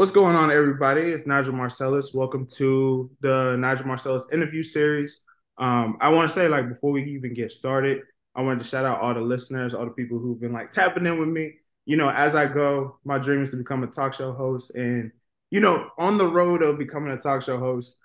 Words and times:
What's 0.00 0.10
going 0.10 0.34
on, 0.34 0.50
everybody? 0.50 1.02
It's 1.02 1.26
Nigel 1.26 1.52
Marcellus. 1.52 2.14
Welcome 2.14 2.46
to 2.54 3.10
the 3.20 3.54
Nigel 3.58 3.86
Marcellus 3.86 4.24
interview 4.32 4.62
series. 4.62 5.20
Um, 5.58 5.98
I 6.00 6.08
want 6.08 6.26
to 6.26 6.34
say, 6.34 6.48
like, 6.48 6.70
before 6.70 6.90
we 6.90 7.04
even 7.04 7.34
get 7.34 7.52
started, 7.52 8.00
I 8.34 8.40
wanted 8.40 8.60
to 8.60 8.64
shout 8.64 8.86
out 8.86 9.02
all 9.02 9.12
the 9.12 9.20
listeners, 9.20 9.74
all 9.74 9.84
the 9.84 9.90
people 9.90 10.18
who've 10.18 10.40
been 10.40 10.54
like 10.54 10.70
tapping 10.70 11.04
in 11.04 11.20
with 11.20 11.28
me. 11.28 11.52
You 11.84 11.98
know, 11.98 12.08
as 12.08 12.34
I 12.34 12.46
go, 12.46 12.98
my 13.04 13.18
dream 13.18 13.42
is 13.42 13.50
to 13.50 13.58
become 13.58 13.82
a 13.82 13.88
talk 13.88 14.14
show 14.14 14.32
host. 14.32 14.74
And, 14.74 15.12
you 15.50 15.60
know, 15.60 15.90
on 15.98 16.16
the 16.16 16.26
road 16.26 16.62
of 16.62 16.78
becoming 16.78 17.12
a 17.12 17.18
talk 17.18 17.42
show 17.42 17.58
host, 17.58 17.98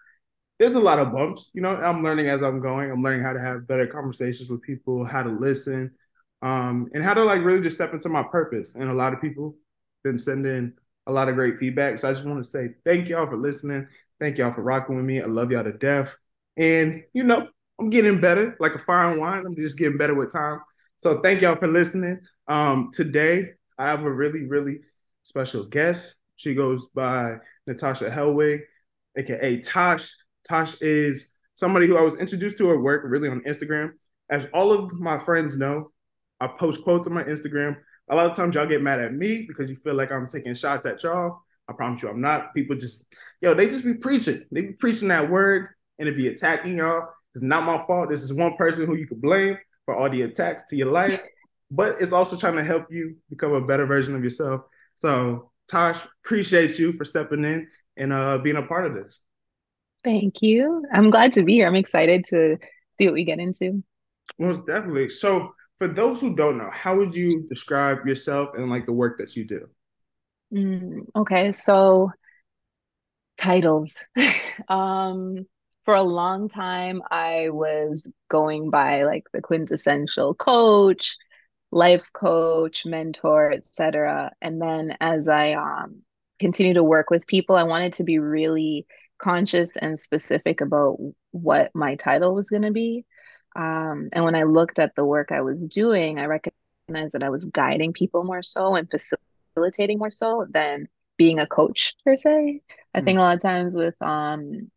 there's 0.59 0.75
a 0.75 0.81
lot 0.81 0.99
of 0.99 1.13
bumps. 1.13 1.49
You 1.53 1.61
know, 1.61 1.77
I'm 1.77 2.03
learning 2.03 2.27
as 2.27 2.43
I'm 2.43 2.59
going. 2.59 2.91
I'm 2.91 3.03
learning 3.03 3.23
how 3.23 3.31
to 3.31 3.39
have 3.39 3.69
better 3.69 3.87
conversations 3.87 4.49
with 4.49 4.61
people, 4.63 5.05
how 5.05 5.23
to 5.23 5.29
listen, 5.29 5.91
um, 6.41 6.89
and 6.93 7.05
how 7.05 7.13
to 7.13 7.23
like 7.23 7.41
really 7.41 7.61
just 7.61 7.77
step 7.77 7.93
into 7.93 8.09
my 8.09 8.23
purpose. 8.23 8.75
And 8.75 8.89
a 8.89 8.93
lot 8.93 9.13
of 9.13 9.21
people 9.21 9.55
been 10.03 10.17
sending 10.17 10.73
a 11.07 11.11
lot 11.11 11.29
of 11.29 11.35
great 11.35 11.57
feedback. 11.57 11.99
So 11.99 12.09
I 12.09 12.13
just 12.13 12.25
want 12.25 12.43
to 12.43 12.49
say 12.49 12.69
thank 12.83 13.07
y'all 13.07 13.27
for 13.27 13.37
listening. 13.37 13.87
Thank 14.19 14.37
y'all 14.37 14.53
for 14.53 14.61
rocking 14.61 14.95
with 14.95 15.05
me. 15.05 15.21
I 15.21 15.25
love 15.25 15.51
y'all 15.51 15.63
to 15.63 15.73
death. 15.73 16.15
And 16.57 17.03
you 17.13 17.23
know, 17.23 17.47
I'm 17.79 17.89
getting 17.89 18.21
better, 18.21 18.55
like 18.59 18.75
a 18.75 18.79
fine 18.79 19.19
wine. 19.19 19.45
I'm 19.45 19.55
just 19.55 19.77
getting 19.77 19.97
better 19.97 20.15
with 20.15 20.31
time. 20.31 20.61
So 20.97 21.21
thank 21.21 21.41
y'all 21.41 21.57
for 21.57 21.67
listening. 21.67 22.19
Um, 22.47 22.91
today 22.93 23.51
I 23.77 23.87
have 23.87 24.03
a 24.03 24.11
really, 24.11 24.45
really 24.45 24.79
special 25.23 25.65
guest. 25.65 26.15
She 26.37 26.53
goes 26.55 26.87
by 26.87 27.35
Natasha 27.67 28.09
Helwig, 28.09 28.61
aka 29.17 29.61
Tosh. 29.61 30.09
Tosh 30.47 30.81
is 30.81 31.29
somebody 31.55 31.87
who 31.87 31.97
I 31.97 32.01
was 32.01 32.15
introduced 32.15 32.57
to 32.59 32.67
her 32.69 32.79
work 32.79 33.03
really 33.05 33.29
on 33.29 33.41
Instagram. 33.41 33.91
As 34.29 34.47
all 34.53 34.71
of 34.71 34.93
my 34.93 35.17
friends 35.17 35.55
know, 35.55 35.91
I 36.39 36.47
post 36.47 36.83
quotes 36.83 37.07
on 37.07 37.13
my 37.13 37.23
Instagram 37.23 37.77
a 38.09 38.15
lot 38.15 38.27
of 38.27 38.35
times 38.35 38.55
y'all 38.55 38.67
get 38.67 38.83
mad 38.83 38.99
at 38.99 39.13
me 39.13 39.45
because 39.47 39.69
you 39.69 39.75
feel 39.77 39.95
like 39.95 40.11
I'm 40.11 40.27
taking 40.27 40.53
shots 40.53 40.85
at 40.85 41.03
y'all. 41.03 41.41
I 41.67 41.73
promise 41.73 42.01
you 42.01 42.09
I'm 42.09 42.21
not. 42.21 42.53
People 42.53 42.75
just, 42.75 43.05
yo, 43.41 43.53
they 43.53 43.67
just 43.67 43.83
be 43.83 43.95
preaching. 43.95 44.45
They 44.51 44.61
be 44.61 44.73
preaching 44.73 45.07
that 45.07 45.29
word 45.29 45.69
and 45.97 46.07
it 46.07 46.15
be 46.15 46.27
attacking 46.27 46.77
y'all. 46.77 47.07
It's 47.33 47.43
not 47.43 47.63
my 47.63 47.83
fault. 47.85 48.09
This 48.09 48.21
is 48.21 48.33
one 48.33 48.55
person 48.55 48.85
who 48.85 48.95
you 48.95 49.07
could 49.07 49.21
blame 49.21 49.57
for 49.85 49.95
all 49.95 50.09
the 50.09 50.21
attacks 50.23 50.63
to 50.69 50.75
your 50.75 50.91
life, 50.91 51.19
but 51.71 51.99
it's 51.99 52.13
also 52.13 52.37
trying 52.37 52.55
to 52.55 52.63
help 52.63 52.85
you 52.91 53.15
become 53.29 53.53
a 53.53 53.61
better 53.61 53.85
version 53.85 54.15
of 54.15 54.23
yourself. 54.23 54.61
So, 54.95 55.51
Tosh, 55.69 55.99
appreciate 56.23 56.77
you 56.77 56.93
for 56.93 57.05
stepping 57.05 57.43
in 57.43 57.67
and 57.97 58.13
uh, 58.13 58.37
being 58.37 58.55
a 58.55 58.61
part 58.61 58.85
of 58.85 58.93
this. 58.93 59.19
Thank 60.03 60.41
you. 60.41 60.85
I'm 60.93 61.09
glad 61.09 61.33
to 61.33 61.43
be 61.43 61.53
here. 61.53 61.67
I'm 61.67 61.75
excited 61.75 62.25
to 62.25 62.57
see 62.93 63.05
what 63.05 63.15
we 63.15 63.25
get 63.25 63.39
into. 63.39 63.83
Most 64.37 64.67
definitely. 64.67 65.09
So, 65.09 65.54
for 65.77 65.87
those 65.87 66.21
who 66.21 66.35
don't 66.35 66.57
know, 66.57 66.69
how 66.71 66.95
would 66.97 67.13
you 67.13 67.47
describe 67.49 68.05
yourself 68.07 68.49
and 68.55 68.69
like 68.69 68.85
the 68.85 68.93
work 68.93 69.17
that 69.17 69.35
you 69.35 69.45
do? 69.45 69.67
Mm, 70.53 71.07
okay, 71.15 71.51
so 71.53 72.11
titles. 73.37 73.93
um, 74.69 75.45
for 75.83 75.93
a 75.93 76.03
long 76.03 76.49
time, 76.49 77.01
I 77.11 77.49
was 77.49 78.09
going 78.29 78.69
by 78.69 79.03
like 79.03 79.25
the 79.33 79.41
quintessential 79.41 80.33
coach, 80.33 81.15
life 81.71 82.11
coach, 82.13 82.85
mentor, 82.85 83.51
etc. 83.51 84.31
And 84.41 84.61
then 84.61 84.97
as 84.99 85.27
I 85.27 85.53
um, 85.53 86.01
continue 86.39 86.73
to 86.75 86.83
work 86.83 87.09
with 87.09 87.27
people, 87.27 87.55
I 87.55 87.63
wanted 87.63 87.93
to 87.93 88.03
be 88.03 88.19
really 88.19 88.87
conscious 89.17 89.75
and 89.75 89.99
specific 89.99 90.61
about 90.61 90.97
what 91.31 91.71
my 91.75 91.95
title 91.95 92.33
was 92.33 92.49
going 92.49 92.63
to 92.63 92.71
be. 92.71 93.05
Um, 93.55 94.09
and 94.13 94.23
when 94.25 94.35
I 94.35 94.43
looked 94.43 94.79
at 94.79 94.95
the 94.95 95.05
work 95.05 95.31
I 95.31 95.41
was 95.41 95.61
doing, 95.67 96.19
I 96.19 96.25
recognized 96.25 97.13
that 97.13 97.23
I 97.23 97.29
was 97.29 97.45
guiding 97.45 97.93
people 97.93 98.23
more 98.23 98.43
so 98.43 98.75
and 98.75 98.89
facilitating 98.89 99.99
more 99.99 100.11
so 100.11 100.45
than 100.49 100.87
being 101.17 101.39
a 101.39 101.47
coach 101.47 101.95
per 102.03 102.17
se. 102.17 102.61
I 102.93 103.01
mm 103.01 103.01
think 103.01 103.17
a 103.17 103.21
lot 103.21 103.35
of 103.37 103.41
times 103.41 103.75
with 103.75 103.95
um 104.01 104.71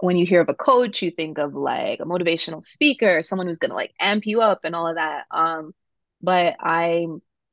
when 0.00 0.16
you 0.16 0.26
hear 0.26 0.40
of 0.40 0.48
a 0.48 0.54
coach, 0.54 1.02
you 1.02 1.10
think 1.10 1.38
of 1.38 1.54
like 1.54 2.00
a 2.00 2.04
motivational 2.04 2.62
speaker, 2.62 3.22
someone 3.22 3.46
who's 3.46 3.58
gonna 3.58 3.74
like 3.74 3.94
amp 4.00 4.26
you 4.26 4.40
up 4.42 4.60
and 4.64 4.74
all 4.74 4.88
of 4.88 4.96
that. 4.96 5.26
Um, 5.30 5.74
but 6.22 6.56
I 6.60 7.06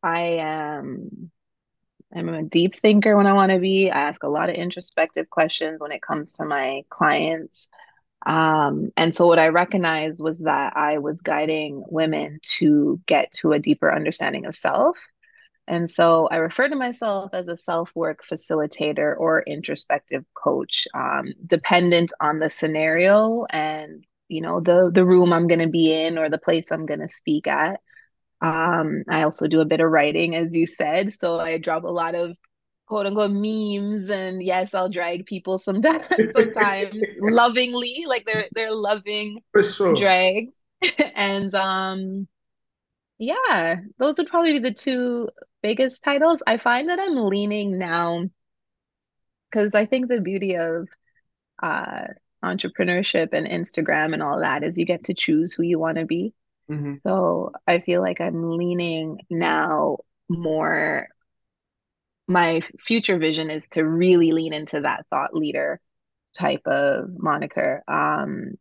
I 0.04 0.22
am 0.40 1.32
I'm 2.14 2.30
a 2.30 2.44
deep 2.44 2.76
thinker 2.76 3.16
when 3.18 3.28
I 3.28 3.34
want 3.34 3.52
to 3.52 3.60
be. 3.60 3.90
I 3.92 4.02
ask 4.02 4.24
a 4.24 4.28
lot 4.30 4.50
of 4.50 4.56
introspective 4.56 5.30
questions 5.30 5.80
when 5.80 5.92
it 5.92 6.02
comes 6.02 6.34
to 6.34 6.46
my 6.46 6.84
clients. 6.90 7.68
Um, 8.26 8.92
and 8.96 9.14
so 9.16 9.28
what 9.28 9.40
I 9.40 9.48
recognized 9.48 10.24
was 10.24 10.40
that 10.40 10.78
I 10.78 11.00
was 11.00 11.22
guiding 11.22 11.84
women 11.88 12.40
to 12.58 13.00
get 13.08 13.32
to 13.40 13.52
a 13.52 13.60
deeper 13.60 13.94
understanding 13.94 14.46
of 14.46 14.56
self. 14.56 14.98
And 15.68 15.90
so 15.90 16.28
I 16.28 16.38
refer 16.38 16.68
to 16.68 16.76
myself 16.76 17.34
as 17.34 17.48
a 17.48 17.58
self 17.58 17.92
work 17.96 18.24
facilitator 18.30 19.16
or 19.18 19.42
introspective 19.42 20.26
coach, 20.34 20.88
um, 20.94 21.34
dependent 21.46 22.12
on 22.20 22.40
the 22.40 22.50
scenario 22.50 23.46
and 23.50 24.04
you 24.28 24.42
know 24.42 24.60
the 24.62 24.92
the 24.94 25.06
room 25.06 25.34
I'm 25.34 25.48
going 25.48 25.60
to 25.60 25.70
be 25.70 25.94
in 25.94 26.18
or 26.18 26.30
the 26.30 26.38
place 26.38 26.66
I'm 26.72 26.86
going 26.86 27.02
to 27.02 27.10
speak 27.10 27.48
at. 27.48 27.80
Um, 28.42 29.04
I 29.08 29.24
also 29.24 29.48
do 29.48 29.62
a 29.62 29.66
bit 29.66 29.82
of 29.82 29.92
writing, 29.92 30.36
as 30.36 30.56
you 30.56 30.66
said, 30.66 31.14
so 31.14 31.40
I 31.40 31.58
drop 31.60 31.84
a 31.84 31.88
lot 31.88 32.16
of 32.16 32.36
quote 32.92 33.06
unquote 33.06 33.32
memes 33.32 34.10
and 34.10 34.44
yes 34.44 34.74
i'll 34.74 34.90
drag 34.90 35.26
people 35.26 35.58
sometimes 35.58 36.06
sometimes 36.34 37.02
lovingly 37.22 38.04
like 38.06 38.26
they're 38.26 38.48
they're 38.52 38.74
loving 38.74 39.40
for 39.54 39.64
sure. 39.64 39.96
drags. 39.96 40.52
And 41.16 41.56
um 41.56 42.28
yeah 43.18 43.78
those 43.98 44.18
would 44.18 44.28
probably 44.28 44.52
be 44.52 44.60
the 44.60 44.74
two 44.74 45.30
biggest 45.64 46.04
titles. 46.04 46.44
I 46.46 46.58
find 46.58 46.90
that 46.90 47.00
i'm 47.00 47.16
leaning 47.16 47.78
now 47.78 48.26
because 49.50 49.74
i 49.74 49.86
think 49.86 50.10
the 50.10 50.20
beauty 50.20 50.58
of 50.58 50.90
uh 51.64 52.08
entrepreneurship 52.44 53.30
and 53.32 53.48
instagram 53.48 54.12
and 54.12 54.22
all 54.22 54.42
that 54.42 54.64
is 54.64 54.78
you 54.78 54.86
get 54.86 55.06
to 55.06 55.14
choose 55.14 55.54
who 55.54 55.64
you 55.64 55.80
want 55.80 55.98
to 55.98 56.04
be. 56.06 56.34
Mm-hmm. 56.70 56.92
so 57.06 57.54
i 57.66 57.80
feel 57.80 58.02
like 58.02 58.20
i'm 58.20 58.58
leaning 58.58 59.20
now 59.30 60.00
more 60.28 61.08
my 62.32 62.62
future 62.86 63.18
vision 63.18 63.50
is 63.50 63.64
to 63.72 63.84
really 63.84 64.32
lean 64.32 64.54
into 64.54 64.82
that 64.82 65.06
thought 65.10 65.34
leader 65.34 65.80
type 66.38 66.62
of 66.66 67.10
moniker. 67.18 67.84
Um, 67.88 68.54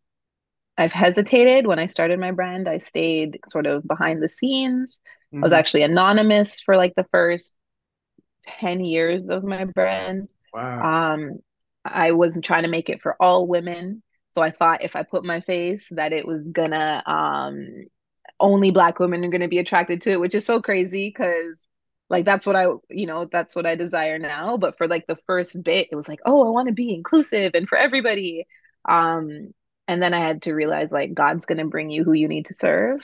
I've 0.77 0.93
hesitated 0.93 1.67
when 1.67 1.79
I 1.79 1.87
started 1.87 2.19
my 2.19 2.33
brand. 2.33 2.69
I 2.69 2.79
stayed 2.79 3.39
sort 3.47 3.67
of 3.67 3.87
behind 3.87 4.23
the 4.23 4.29
scenes. 4.29 4.99
Mm-hmm. 5.33 5.43
I 5.43 5.45
was 5.45 5.53
mm-hmm. 5.53 5.59
actually 5.59 5.83
anonymous 5.83 6.61
for 6.61 6.77
like 6.77 6.95
the 6.97 7.07
first 7.13 7.55
10 8.47 8.85
years 8.85 9.29
of 9.29 9.45
my 9.45 9.65
brand. 9.67 10.33
Wow. 10.53 11.15
Um, 11.15 11.39
I 11.85 12.13
wasn't 12.13 12.45
trying 12.45 12.65
to 12.65 12.69
make 12.69 12.89
it 12.89 13.03
for 13.03 13.17
all 13.21 13.47
women. 13.47 14.03
So 14.31 14.43
I 14.43 14.51
thought 14.51 14.83
if 14.83 14.97
I 14.97 15.03
put 15.03 15.25
my 15.25 15.41
face 15.41 15.87
that 15.91 16.13
it 16.13 16.27
was 16.27 16.43
gonna 16.45 17.03
um 17.05 17.85
only 18.39 18.71
black 18.71 18.99
women 18.99 19.25
are 19.25 19.31
gonna 19.31 19.49
be 19.49 19.59
attracted 19.59 20.03
to 20.03 20.13
it, 20.13 20.21
which 20.21 20.35
is 20.35 20.45
so 20.45 20.61
crazy 20.63 21.09
because 21.09 21.61
like 22.11 22.25
that's 22.25 22.45
what 22.45 22.57
i 22.57 22.67
you 22.91 23.07
know 23.07 23.27
that's 23.31 23.57
what 23.57 23.65
i 23.65 23.77
desire 23.77 24.19
now 24.19 24.57
but 24.57 24.77
for 24.77 24.87
like 24.89 25.07
the 25.07 25.19
first 25.27 25.63
bit 25.63 25.89
it 25.91 25.97
was 25.97 26.09
like 26.09 26.21
oh 26.27 26.47
i 26.47 26.51
want 26.51 26.69
to 26.69 26.75
be 26.75 26.93
inclusive 26.93 27.53
and 27.55 27.69
for 27.69 27.79
everybody. 27.79 28.47
Um 28.87 29.55
and 29.89 30.03
then 30.03 30.13
i 30.13 30.19
had 30.19 30.43
to 30.43 30.53
realize 30.53 30.93
like 30.93 31.15
god's 31.15 31.47
going 31.47 31.59
to 31.59 31.65
bring 31.65 31.91
you 31.91 32.05
who 32.05 32.13
you 32.13 32.29
need 32.29 32.47
to 32.47 32.55
serve. 32.55 33.01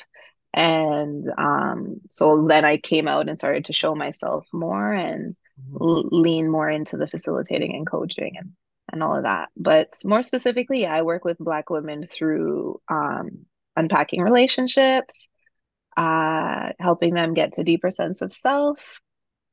And 0.52 1.30
um 1.38 2.00
so 2.10 2.46
then 2.46 2.64
i 2.64 2.76
came 2.76 3.08
out 3.08 3.28
and 3.28 3.38
started 3.38 3.66
to 3.66 3.72
show 3.72 3.94
myself 3.94 4.46
more 4.52 4.92
and 4.92 5.34
mm-hmm. 5.60 5.76
l- 5.80 6.08
lean 6.10 6.50
more 6.50 6.68
into 6.68 6.96
the 6.96 7.06
facilitating 7.06 7.74
and 7.74 7.86
coaching 7.86 8.34
and 8.36 8.52
and 8.92 9.02
all 9.02 9.16
of 9.16 9.24
that. 9.24 9.48
But 9.56 9.88
more 10.04 10.22
specifically 10.22 10.82
yeah, 10.82 10.94
i 10.94 11.02
work 11.02 11.24
with 11.24 11.38
black 11.38 11.70
women 11.70 12.06
through 12.06 12.80
um 12.88 13.46
unpacking 13.76 14.22
relationships 14.22 15.28
uh, 15.96 16.72
helping 16.78 17.14
them 17.14 17.34
get 17.34 17.54
to 17.54 17.64
deeper 17.64 17.90
sense 17.90 18.22
of 18.22 18.32
self 18.32 19.00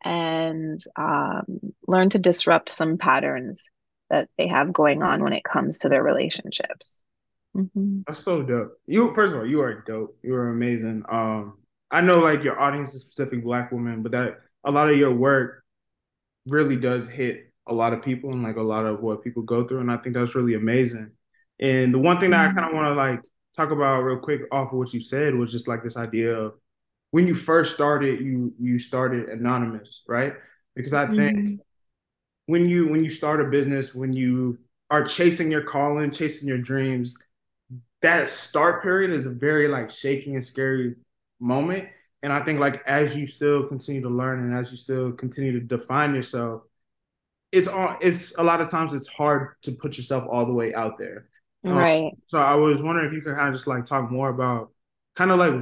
and 0.04 0.80
um, 0.96 1.60
learn 1.88 2.10
to 2.10 2.20
disrupt 2.20 2.70
some 2.70 2.98
patterns 2.98 3.70
that 4.10 4.30
they 4.38 4.48
have 4.48 4.74
going 4.74 5.02
on 5.02 5.24
when 5.24 5.34
it 5.34 5.44
comes 5.44 5.80
to 5.80 5.90
their 5.90 6.04
relationships. 6.04 7.04
Mm-hmm. 7.56 8.02
That's 8.08 8.24
so 8.24 8.42
dope. 8.42 8.78
You 8.86 9.14
first 9.14 9.34
of 9.34 9.40
all, 9.40 9.46
you 9.46 9.62
are 9.62 9.82
dope. 9.82 10.18
You 10.24 10.36
are 10.36 10.50
amazing. 10.50 11.04
Um, 11.10 11.60
I 11.92 12.02
know 12.02 12.20
like 12.20 12.44
your 12.44 12.60
audience 12.60 12.94
is 12.94 13.04
specific 13.04 13.44
black 13.44 13.72
women, 13.72 14.02
but 14.02 14.12
that 14.14 14.38
a 14.64 14.72
lot 14.72 14.90
of 14.90 14.98
your 14.98 15.14
work 15.14 15.64
really 16.48 16.76
does 16.76 17.08
hit 17.08 17.52
a 17.68 17.74
lot 17.74 17.94
of 17.94 18.02
people 18.02 18.34
and 18.34 18.44
like 18.44 18.58
a 18.58 18.62
lot 18.62 18.86
of 18.86 19.02
what 19.02 19.24
people 19.24 19.44
go 19.44 19.66
through, 19.66 19.80
and 19.80 19.92
I 19.92 19.98
think 19.98 20.16
that's 20.16 20.36
really 20.36 20.56
amazing. 20.56 21.12
And 21.60 21.94
the 21.94 22.00
one 22.00 22.20
thing 22.20 22.32
that 22.32 22.50
I 22.50 22.54
kind 22.54 22.68
of 22.68 22.74
want 22.74 22.88
to 22.88 22.94
like 22.94 23.22
talk 23.56 23.72
about 23.72 24.02
real 24.02 24.18
quick 24.18 24.42
off 24.52 24.72
of 24.72 24.78
what 24.78 24.94
you 24.94 25.00
said 25.00 25.36
was 25.36 25.52
just 25.52 25.68
like 25.68 25.84
this 25.84 25.98
idea 25.98 26.34
of 26.34 26.54
when 27.12 27.28
you 27.28 27.36
first 27.36 27.76
started, 27.76 28.22
you 28.22 28.54
you 28.60 28.80
started 28.80 29.30
anonymous, 29.30 30.02
right? 30.08 30.34
Because 30.76 30.94
I 30.94 31.06
think 31.06 31.38
mm-hmm. 31.38 31.56
when 32.48 32.68
you 32.68 32.88
when 32.88 33.04
you 33.04 33.10
start 33.10 33.40
a 33.40 33.46
business, 33.46 33.94
when 33.94 34.14
you 34.14 34.58
are 34.90 35.04
chasing 35.04 35.52
your 35.52 35.62
calling, 35.62 36.10
chasing 36.12 36.48
your 36.48 36.58
dreams, 36.58 37.16
that 38.02 38.32
start 38.32 38.82
period 38.82 39.12
is 39.12 39.26
a 39.26 39.30
very 39.30 39.68
like 39.68 39.92
shaky 39.92 40.34
and 40.34 40.44
scary 40.44 40.96
moment. 41.40 41.88
And 42.24 42.34
I 42.34 42.44
think 42.44 42.60
like 42.60 42.82
as 42.88 43.16
you 43.16 43.28
still 43.28 43.68
continue 43.68 44.02
to 44.02 44.10
learn 44.10 44.40
and 44.40 44.58
as 44.58 44.72
you 44.72 44.78
still 44.78 45.12
continue 45.12 45.52
to 45.52 45.60
define 45.60 46.16
yourself, 46.16 46.64
it's 47.52 47.68
all 47.68 47.96
it's 48.02 48.36
a 48.38 48.44
lot 48.44 48.60
of 48.60 48.70
times 48.70 48.94
it's 48.94 49.08
hard 49.08 49.50
to 49.62 49.72
put 49.72 49.98
yourself 49.98 50.26
all 50.30 50.46
the 50.46 50.54
way 50.54 50.74
out 50.74 50.98
there. 50.98 51.28
Um, 51.66 51.78
right. 51.78 52.06
Um, 52.06 52.22
so 52.28 52.40
I 52.40 52.56
was 52.56 52.82
wondering 52.82 53.08
if 53.08 53.14
you 53.14 53.22
could 53.22 53.36
kind 53.36 53.50
of 53.50 53.54
just 53.56 53.68
like 53.68 53.86
talk 53.86 54.12
more 54.12 54.30
about 54.30 54.72
kind 55.16 55.32
of 55.32 55.40
like 55.40 55.54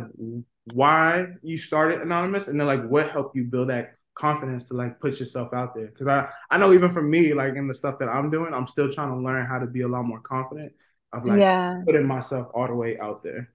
why 0.74 1.27
you 1.42 1.57
started 1.57 2.01
anonymous 2.01 2.48
and 2.48 2.59
then 2.59 2.68
like 2.68 2.88
what 2.88 3.09
helped 3.09 3.36
you 3.36 3.44
build 3.44 3.69
that 3.69 3.95
confidence 4.13 4.65
to 4.65 4.74
like 4.74 5.00
put 5.00 5.19
yourself 5.19 5.53
out 5.53 5.74
there 5.74 5.88
because 5.88 6.07
i 6.07 6.27
i 6.51 6.57
know 6.57 6.74
even 6.74 6.89
for 6.89 7.01
me 7.01 7.33
like 7.33 7.56
in 7.56 7.68
the 7.68 7.74
stuff 7.74 7.98
that 7.98 8.09
i'm 8.09 8.30
doing 8.30 8.53
i'm 8.53 8.68
still 8.68 8.92
trying 8.92 9.09
to 9.09 9.15
learn 9.15 9.45
how 9.45 9.57
to 9.57 9.65
be 9.65 9.81
a 9.81 9.88
lot 9.88 10.03
more 10.03 10.19
confident 10.19 10.71
of 11.13 11.25
like 11.25 11.39
yeah. 11.39 11.81
putting 11.86 12.06
myself 12.06 12.48
all 12.53 12.68
the 12.68 12.75
way 12.75 13.00
out 13.00 13.24
there 13.24 13.50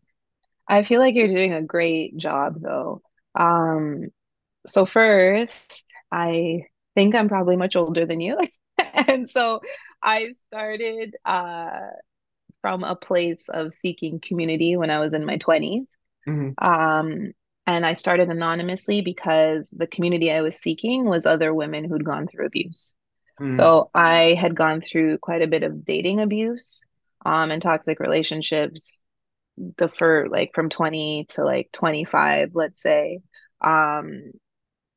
i 0.67 0.83
feel 0.83 0.99
like 0.99 1.15
you're 1.15 1.29
doing 1.29 1.53
a 1.53 1.63
great 1.63 2.17
job 2.17 2.61
though 2.61 3.01
um 3.35 4.09
so 4.67 4.87
first 4.87 5.85
i 6.11 6.63
think 6.95 7.15
i'm 7.15 7.29
probably 7.29 7.57
much 7.57 7.77
older 7.77 8.07
than 8.07 8.21
you 8.21 8.37
and 8.79 9.29
so 9.29 9.61
i 10.03 10.33
started 10.49 11.15
uh 11.27 11.81
from 12.67 12.83
a 12.83 12.97
place 12.97 13.49
of 13.49 13.73
seeking 13.73 14.21
community 14.21 14.77
when 14.77 14.91
i 14.91 14.99
was 14.99 15.15
in 15.15 15.25
my 15.25 15.39
20s 15.39 15.87
mm-hmm. 16.29 16.51
um 16.59 17.33
and 17.69 17.85
I 17.85 17.95
started 17.95 18.29
anonymously 18.29 19.01
because 19.01 19.69
the 19.77 19.89
community 19.89 20.31
I 20.31 20.43
was 20.43 20.57
seeking 20.57 21.05
was 21.05 21.27
other 21.27 21.53
women 21.53 21.85
who'd 21.85 22.05
gone 22.05 22.29
through 22.29 22.47
abuse. 22.47 22.95
Mm. 23.41 23.51
So 23.51 23.91
I 23.93 24.37
had 24.41 24.55
gone 24.55 24.81
through 24.81 25.19
quite 25.19 25.43
a 25.43 25.49
bit 25.49 25.65
of 25.65 25.85
dating 25.85 26.21
abuse 26.21 26.87
um, 27.25 27.51
and 27.51 27.61
toxic 27.61 27.99
relationships 27.99 28.93
the 29.79 29.89
for 29.89 30.29
like 30.29 30.53
from 30.55 30.69
20 30.69 31.27
to 31.31 31.45
like 31.45 31.71
25 31.73 32.51
let's 32.55 32.81
say 32.83 33.21
um 33.63 34.33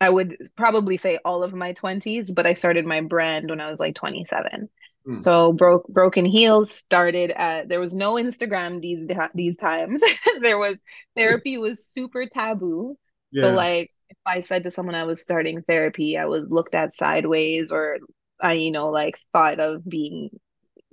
i 0.01 0.10
would 0.10 0.36
probably 0.57 0.98
say 0.98 1.18
all 1.24 1.44
of 1.44 1.54
my 1.54 1.74
20s 1.74 2.33
but 2.33 2.45
i 2.45 2.54
started 2.54 2.86
my 2.86 3.00
brand 3.00 3.50
when 3.50 3.62
i 3.62 3.69
was 3.69 3.80
like 3.80 3.95
27 3.95 4.69
Hmm. 5.09 5.13
So 5.13 5.53
broke 5.53 5.88
broken 5.88 6.25
heels 6.25 6.69
started 6.69 7.31
at 7.31 7.67
there 7.67 7.79
was 7.79 7.95
no 7.95 8.13
Instagram 8.13 8.81
these 8.81 9.07
these 9.33 9.57
times. 9.57 10.03
there 10.41 10.57
was 10.57 10.77
therapy 11.15 11.57
was 11.57 11.85
super 11.85 12.25
taboo. 12.27 12.95
Yeah. 13.31 13.41
So 13.44 13.51
like 13.51 13.89
if 14.09 14.17
I 14.25 14.41
said 14.41 14.63
to 14.63 14.71
someone 14.71 14.95
I 14.95 15.06
was 15.06 15.21
starting 15.21 15.63
therapy, 15.63 16.17
I 16.17 16.25
was 16.25 16.50
looked 16.50 16.75
at 16.75 16.95
sideways 16.95 17.71
or 17.71 17.97
I 18.39 18.53
you 18.53 18.71
know 18.71 18.89
like 18.89 19.19
thought 19.33 19.59
of 19.59 19.88
being 19.88 20.29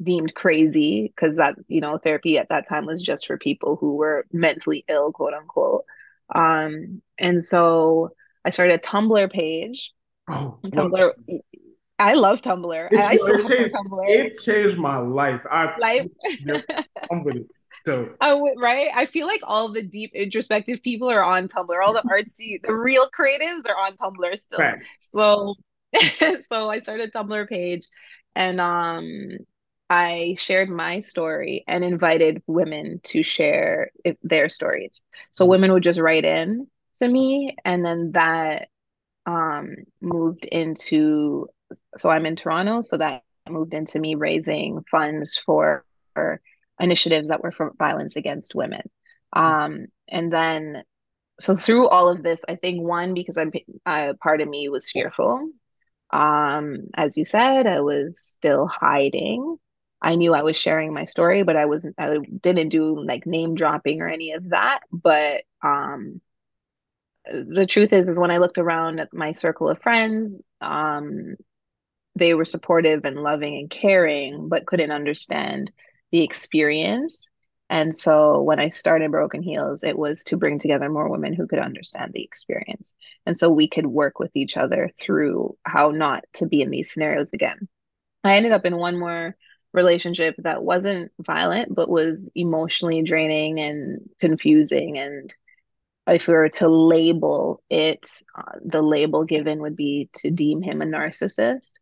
deemed 0.02 0.34
crazy 0.34 1.12
because 1.14 1.36
that 1.36 1.56
you 1.68 1.80
know 1.80 1.98
therapy 1.98 2.38
at 2.38 2.48
that 2.48 2.68
time 2.68 2.86
was 2.86 3.02
just 3.02 3.26
for 3.26 3.38
people 3.38 3.76
who 3.76 3.96
were 3.96 4.26
mentally 4.32 4.84
ill 4.88 5.12
quote 5.12 5.34
unquote. 5.34 5.84
Um 6.34 7.02
and 7.18 7.42
so 7.42 8.10
I 8.44 8.50
started 8.50 8.74
a 8.74 8.78
Tumblr 8.78 9.30
page. 9.30 9.92
Oh, 10.28 10.58
Tumblr 10.64 11.12
I 11.98 12.14
love 12.14 12.42
Tumblr. 12.42 12.88
It's, 12.90 13.00
I 13.00 13.14
it, 13.14 13.48
changed, 13.48 13.74
Tumblr. 13.74 14.08
it 14.08 14.38
changed 14.40 14.78
my 14.78 14.98
life. 14.98 15.40
I 15.50 15.76
life. 15.78 16.06
I'm 17.10 17.24
with 17.24 17.36
it. 17.36 17.46
So. 17.86 18.10
Oh, 18.20 18.50
right. 18.58 18.88
I 18.94 19.06
feel 19.06 19.26
like 19.26 19.40
all 19.44 19.72
the 19.72 19.82
deep 19.82 20.12
introspective 20.14 20.82
people 20.82 21.10
are 21.10 21.22
on 21.22 21.48
Tumblr. 21.48 21.84
All 21.84 21.94
the 21.94 22.02
artsy, 22.12 22.60
the 22.60 22.74
real 22.74 23.08
creatives 23.08 23.68
are 23.68 23.76
on 23.76 23.96
Tumblr 23.96 24.38
still. 24.38 24.58
Right. 24.58 24.84
So, 25.10 25.54
so 26.48 26.68
I 26.68 26.80
started 26.80 27.10
a 27.14 27.18
Tumblr 27.18 27.48
page, 27.48 27.86
and 28.34 28.60
um, 28.60 29.38
I 29.88 30.36
shared 30.38 30.68
my 30.68 31.00
story 31.00 31.64
and 31.68 31.84
invited 31.84 32.42
women 32.46 33.00
to 33.04 33.22
share 33.22 33.90
their 34.22 34.48
stories. 34.48 35.00
So 35.30 35.44
mm-hmm. 35.44 35.50
women 35.50 35.72
would 35.72 35.84
just 35.84 36.00
write 36.00 36.24
in 36.24 36.66
to 36.96 37.08
me, 37.08 37.56
and 37.64 37.84
then 37.84 38.12
that 38.12 38.68
um 39.26 39.74
moved 40.00 40.44
into 40.44 41.48
so 41.96 42.10
I'm 42.10 42.26
in 42.26 42.36
Toronto, 42.36 42.80
so 42.80 42.96
that 42.96 43.22
moved 43.48 43.74
into 43.74 43.98
me 43.98 44.14
raising 44.14 44.84
funds 44.90 45.40
for, 45.44 45.84
for 46.14 46.40
initiatives 46.80 47.28
that 47.28 47.42
were 47.42 47.52
for 47.52 47.72
violence 47.78 48.16
against 48.16 48.54
women. 48.54 48.82
Um, 49.32 49.86
and 50.08 50.32
then, 50.32 50.82
so 51.38 51.56
through 51.56 51.88
all 51.88 52.08
of 52.08 52.22
this, 52.22 52.42
I 52.48 52.56
think 52.56 52.82
one 52.82 53.14
because 53.14 53.36
I'm 53.36 53.52
uh, 53.84 54.14
part 54.22 54.40
of 54.40 54.48
me 54.48 54.68
was 54.68 54.90
fearful. 54.90 55.50
Um, 56.10 56.88
as 56.94 57.16
you 57.16 57.24
said, 57.24 57.66
I 57.66 57.80
was 57.80 58.18
still 58.20 58.66
hiding. 58.66 59.56
I 60.00 60.14
knew 60.14 60.34
I 60.34 60.42
was 60.42 60.56
sharing 60.56 60.94
my 60.94 61.04
story, 61.04 61.42
but 61.42 61.56
I 61.56 61.66
wasn't. 61.66 61.96
I 61.98 62.18
didn't 62.18 62.68
do 62.68 63.04
like 63.04 63.26
name 63.26 63.54
dropping 63.54 64.00
or 64.00 64.08
any 64.08 64.32
of 64.32 64.50
that. 64.50 64.80
But 64.92 65.42
um, 65.62 66.20
the 67.30 67.66
truth 67.66 67.92
is, 67.92 68.06
is 68.06 68.18
when 68.18 68.30
I 68.30 68.38
looked 68.38 68.58
around 68.58 69.00
at 69.00 69.12
my 69.12 69.32
circle 69.32 69.68
of 69.68 69.82
friends, 69.82 70.36
um, 70.60 71.36
they 72.16 72.34
were 72.34 72.44
supportive 72.44 73.04
and 73.04 73.22
loving 73.22 73.56
and 73.56 73.70
caring, 73.70 74.48
but 74.48 74.66
couldn't 74.66 74.90
understand 74.90 75.70
the 76.10 76.24
experience. 76.24 77.28
And 77.68 77.94
so 77.94 78.42
when 78.42 78.58
I 78.58 78.70
started 78.70 79.10
Broken 79.10 79.42
Heels, 79.42 79.82
it 79.82 79.98
was 79.98 80.24
to 80.24 80.36
bring 80.36 80.58
together 80.58 80.88
more 80.88 81.10
women 81.10 81.34
who 81.34 81.46
could 81.46 81.58
understand 81.58 82.12
the 82.12 82.22
experience. 82.22 82.94
And 83.26 83.38
so 83.38 83.50
we 83.50 83.68
could 83.68 83.86
work 83.86 84.18
with 84.18 84.34
each 84.34 84.56
other 84.56 84.90
through 84.98 85.56
how 85.64 85.90
not 85.90 86.24
to 86.34 86.46
be 86.46 86.62
in 86.62 86.70
these 86.70 86.92
scenarios 86.92 87.32
again. 87.32 87.68
I 88.24 88.36
ended 88.36 88.52
up 88.52 88.64
in 88.64 88.76
one 88.76 88.98
more 88.98 89.36
relationship 89.72 90.36
that 90.38 90.62
wasn't 90.62 91.12
violent, 91.20 91.74
but 91.74 91.90
was 91.90 92.30
emotionally 92.34 93.02
draining 93.02 93.60
and 93.60 94.08
confusing. 94.20 94.96
And 94.96 95.34
if 96.06 96.26
we 96.26 96.34
were 96.34 96.48
to 96.48 96.68
label 96.68 97.62
it, 97.68 98.08
uh, 98.38 98.58
the 98.64 98.80
label 98.80 99.24
given 99.24 99.60
would 99.60 99.76
be 99.76 100.08
to 100.14 100.30
deem 100.30 100.62
him 100.62 100.82
a 100.82 100.86
narcissist. 100.86 101.72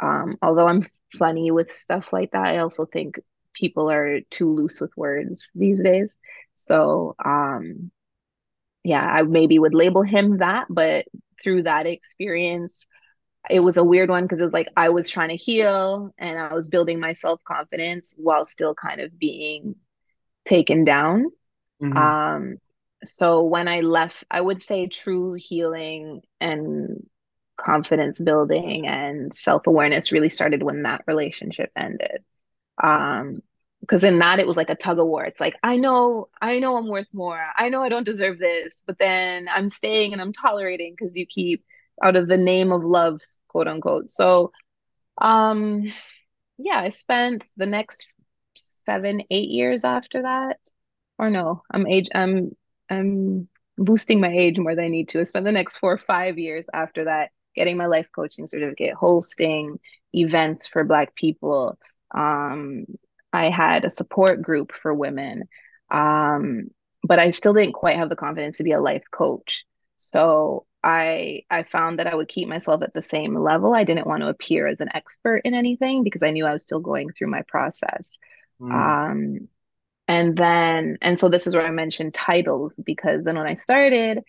Um, 0.00 0.36
although 0.42 0.66
I'm 0.66 0.84
funny 1.18 1.50
with 1.50 1.72
stuff 1.72 2.12
like 2.12 2.32
that, 2.32 2.46
I 2.46 2.58
also 2.58 2.86
think 2.86 3.20
people 3.54 3.90
are 3.90 4.20
too 4.30 4.54
loose 4.54 4.80
with 4.80 4.96
words 4.96 5.48
these 5.54 5.80
days. 5.80 6.10
So, 6.54 7.14
um, 7.24 7.90
yeah, 8.84 9.04
I 9.04 9.22
maybe 9.22 9.58
would 9.58 9.74
label 9.74 10.02
him 10.02 10.38
that, 10.38 10.66
but 10.70 11.06
through 11.42 11.64
that 11.64 11.86
experience, 11.86 12.86
it 13.48 13.60
was 13.60 13.76
a 13.76 13.84
weird 13.84 14.10
one 14.10 14.24
because 14.24 14.40
it's 14.40 14.52
like 14.52 14.68
I 14.76 14.90
was 14.90 15.08
trying 15.08 15.30
to 15.30 15.36
heal 15.36 16.12
and 16.18 16.38
I 16.38 16.52
was 16.52 16.68
building 16.68 17.00
my 17.00 17.14
self 17.14 17.42
confidence 17.44 18.14
while 18.16 18.46
still 18.46 18.74
kind 18.74 19.00
of 19.00 19.18
being 19.18 19.76
taken 20.44 20.84
down. 20.84 21.26
Mm-hmm. 21.82 21.96
Um, 21.96 22.56
so 23.04 23.44
when 23.44 23.68
I 23.68 23.80
left, 23.80 24.24
I 24.30 24.40
would 24.40 24.62
say 24.62 24.86
true 24.86 25.34
healing 25.34 26.20
and 26.40 27.06
confidence 27.64 28.20
building 28.20 28.86
and 28.86 29.34
self-awareness 29.34 30.12
really 30.12 30.30
started 30.30 30.62
when 30.62 30.82
that 30.82 31.04
relationship 31.06 31.70
ended. 31.76 32.24
Um 32.82 33.42
because 33.80 34.04
in 34.04 34.18
that 34.18 34.38
it 34.38 34.46
was 34.46 34.58
like 34.58 34.70
a 34.70 34.74
tug 34.74 34.98
of 34.98 35.06
war. 35.06 35.24
It's 35.24 35.40
like 35.40 35.56
i 35.62 35.76
know 35.76 36.28
i 36.40 36.58
know 36.58 36.76
i'm 36.76 36.88
worth 36.88 37.08
more. 37.12 37.40
I 37.56 37.68
know 37.68 37.82
i 37.82 37.88
don't 37.88 38.04
deserve 38.04 38.38
this 38.38 38.82
but 38.86 38.98
then 38.98 39.48
i'm 39.52 39.68
staying 39.68 40.12
and 40.12 40.20
i'm 40.20 40.32
tolerating 40.32 40.94
because 40.96 41.16
you 41.16 41.26
keep 41.26 41.64
out 42.02 42.16
of 42.16 42.28
the 42.28 42.36
name 42.36 42.72
of 42.72 42.82
love 42.82 43.20
quote 43.48 43.68
unquote. 43.68 44.08
So 44.08 44.52
um 45.20 45.92
yeah 46.58 46.78
i 46.80 46.90
spent 46.90 47.46
the 47.56 47.66
next 47.66 48.08
seven 48.56 49.22
eight 49.30 49.48
years 49.50 49.84
after 49.84 50.22
that 50.22 50.58
or 51.18 51.30
no 51.30 51.62
i'm 51.70 51.86
age 51.86 52.08
i'm 52.14 52.54
i'm 52.90 53.48
boosting 53.78 54.20
my 54.20 54.28
age 54.30 54.58
more 54.58 54.74
than 54.74 54.84
i 54.84 54.88
need 54.88 55.08
to. 55.08 55.20
I 55.20 55.24
spent 55.24 55.44
the 55.44 55.52
next 55.52 55.78
four 55.78 55.92
or 55.92 55.98
five 55.98 56.38
years 56.38 56.68
after 56.72 57.04
that 57.04 57.30
getting 57.54 57.76
my 57.76 57.86
life 57.86 58.08
coaching 58.14 58.46
certificate, 58.46 58.94
hosting 58.94 59.78
events 60.12 60.66
for 60.66 60.84
Black 60.84 61.14
people. 61.14 61.78
Um, 62.14 62.86
I 63.32 63.50
had 63.50 63.84
a 63.84 63.90
support 63.90 64.42
group 64.42 64.72
for 64.72 64.92
women, 64.92 65.44
um, 65.90 66.70
but 67.02 67.18
I 67.18 67.30
still 67.30 67.54
didn't 67.54 67.74
quite 67.74 67.96
have 67.96 68.08
the 68.08 68.16
confidence 68.16 68.56
to 68.58 68.64
be 68.64 68.72
a 68.72 68.80
life 68.80 69.04
coach. 69.10 69.64
So 69.96 70.66
I 70.82 71.42
I 71.50 71.62
found 71.62 71.98
that 71.98 72.06
I 72.06 72.14
would 72.14 72.28
keep 72.28 72.48
myself 72.48 72.82
at 72.82 72.94
the 72.94 73.02
same 73.02 73.36
level. 73.38 73.74
I 73.74 73.84
didn't 73.84 74.06
want 74.06 74.22
to 74.22 74.28
appear 74.28 74.66
as 74.66 74.80
an 74.80 74.88
expert 74.94 75.42
in 75.44 75.54
anything 75.54 76.04
because 76.04 76.22
I 76.22 76.30
knew 76.30 76.46
I 76.46 76.52
was 76.52 76.62
still 76.62 76.80
going 76.80 77.10
through 77.12 77.30
my 77.30 77.42
process. 77.42 78.18
Mm. 78.60 78.72
Um, 78.72 79.48
and 80.08 80.36
then 80.36 80.98
and 81.02 81.20
so 81.20 81.28
this 81.28 81.46
is 81.46 81.54
where 81.54 81.66
I 81.66 81.70
mentioned 81.70 82.14
titles 82.14 82.80
because 82.84 83.22
then 83.24 83.36
when 83.36 83.46
I 83.46 83.54
started, 83.54 84.24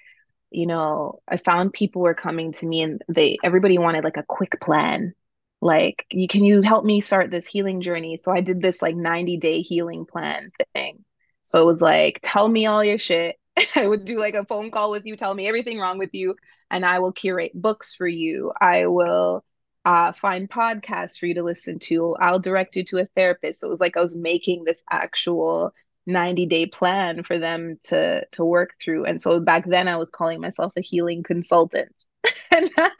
you 0.51 0.67
know, 0.67 1.21
I 1.27 1.37
found 1.37 1.73
people 1.73 2.01
were 2.01 2.13
coming 2.13 2.53
to 2.53 2.65
me 2.65 2.81
and 2.81 3.01
they 3.07 3.37
everybody 3.43 3.77
wanted 3.77 4.03
like 4.03 4.17
a 4.17 4.25
quick 4.27 4.59
plan. 4.61 5.13
Like, 5.61 6.05
you 6.11 6.27
can 6.27 6.43
you 6.43 6.61
help 6.61 6.85
me 6.85 7.01
start 7.01 7.31
this 7.31 7.45
healing 7.45 7.81
journey? 7.81 8.17
So 8.17 8.31
I 8.31 8.41
did 8.41 8.61
this 8.61 8.81
like 8.81 8.95
90 8.95 9.37
day 9.37 9.61
healing 9.61 10.05
plan 10.05 10.51
thing. 10.73 11.05
So 11.43 11.61
it 11.61 11.65
was 11.65 11.81
like, 11.81 12.19
tell 12.21 12.47
me 12.47 12.65
all 12.65 12.83
your 12.83 12.97
shit. 12.97 13.37
I 13.75 13.87
would 13.87 14.05
do 14.05 14.19
like 14.19 14.33
a 14.33 14.45
phone 14.45 14.71
call 14.71 14.91
with 14.91 15.05
you, 15.05 15.15
tell 15.17 15.33
me 15.33 15.47
everything 15.47 15.79
wrong 15.79 15.97
with 15.97 16.13
you, 16.13 16.35
and 16.69 16.85
I 16.85 16.99
will 16.99 17.11
curate 17.11 17.51
books 17.53 17.95
for 17.95 18.07
you. 18.07 18.51
I 18.59 18.87
will 18.87 19.43
uh, 19.85 20.13
find 20.13 20.49
podcasts 20.49 21.17
for 21.17 21.25
you 21.25 21.35
to 21.35 21.43
listen 21.43 21.79
to. 21.79 22.15
I'll 22.19 22.39
direct 22.39 22.75
you 22.75 22.83
to 22.85 22.99
a 22.99 23.07
therapist. 23.15 23.59
So 23.59 23.67
it 23.67 23.71
was 23.71 23.79
like 23.79 23.97
I 23.97 24.01
was 24.01 24.15
making 24.15 24.63
this 24.63 24.83
actual 24.89 25.73
90 26.05 26.45
day 26.47 26.65
plan 26.65 27.23
for 27.23 27.37
them 27.37 27.77
to 27.83 28.25
to 28.31 28.43
work 28.43 28.71
through 28.81 29.05
and 29.05 29.21
so 29.21 29.39
back 29.39 29.65
then 29.67 29.87
i 29.87 29.97
was 29.97 30.09
calling 30.09 30.41
myself 30.41 30.73
a 30.75 30.81
healing 30.81 31.23
consultant 31.23 32.05
and, 32.51 32.69
that, 32.75 32.91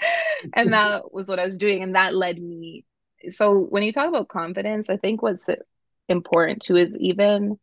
and 0.54 0.74
that 0.74 1.14
was 1.14 1.28
what 1.28 1.40
I 1.40 1.46
was 1.46 1.58
doing. 1.58 1.84
And 1.84 1.96
that 1.96 2.16
led 2.16 2.42
me. 2.42 2.86
So 3.30 3.60
when 3.60 3.84
you 3.84 3.92
talk 3.92 4.10
about 4.10 4.28
confidence, 4.28 4.90
I 4.90 4.98
think 4.98 5.22
what's 5.22 5.50
important 6.10 6.64
too 6.64 6.78
is 6.78 6.96
even 6.96 7.60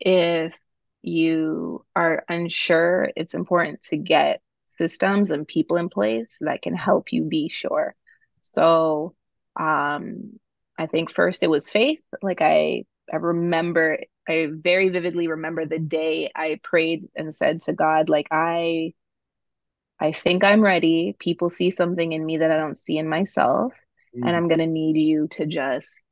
if 0.00 0.54
you 1.02 1.84
are 1.94 2.24
unsure, 2.28 3.10
it's 3.16 3.34
important 3.34 3.82
to 3.82 3.96
get 3.96 4.40
systems 4.78 5.30
and 5.30 5.46
people 5.46 5.76
in 5.76 5.88
place 5.88 6.36
that 6.40 6.62
can 6.62 6.74
help 6.74 7.12
you 7.12 7.24
be 7.24 7.48
sure. 7.48 7.94
So 8.40 9.14
um 9.58 10.38
I 10.78 10.86
think 10.86 11.12
first 11.12 11.42
it 11.42 11.50
was 11.50 11.70
faith. 11.70 12.00
Like 12.22 12.40
I 12.40 12.84
I 13.12 13.16
remember 13.16 13.98
I 14.28 14.48
very 14.52 14.90
vividly 14.90 15.28
remember 15.28 15.64
the 15.64 15.78
day 15.78 16.30
I 16.34 16.60
prayed 16.62 17.08
and 17.16 17.34
said 17.34 17.62
to 17.62 17.72
God, 17.72 18.08
like 18.08 18.28
I 18.30 18.92
I 20.00 20.12
think 20.12 20.44
I'm 20.44 20.60
ready. 20.60 21.16
People 21.18 21.50
see 21.50 21.70
something 21.70 22.12
in 22.12 22.24
me 22.24 22.38
that 22.38 22.50
I 22.50 22.56
don't 22.56 22.78
see 22.78 22.98
in 22.98 23.08
myself. 23.08 23.72
Mm. 24.16 24.26
And 24.26 24.36
I'm 24.36 24.48
gonna 24.48 24.66
need 24.66 24.96
you 24.96 25.28
to 25.32 25.46
just 25.46 26.02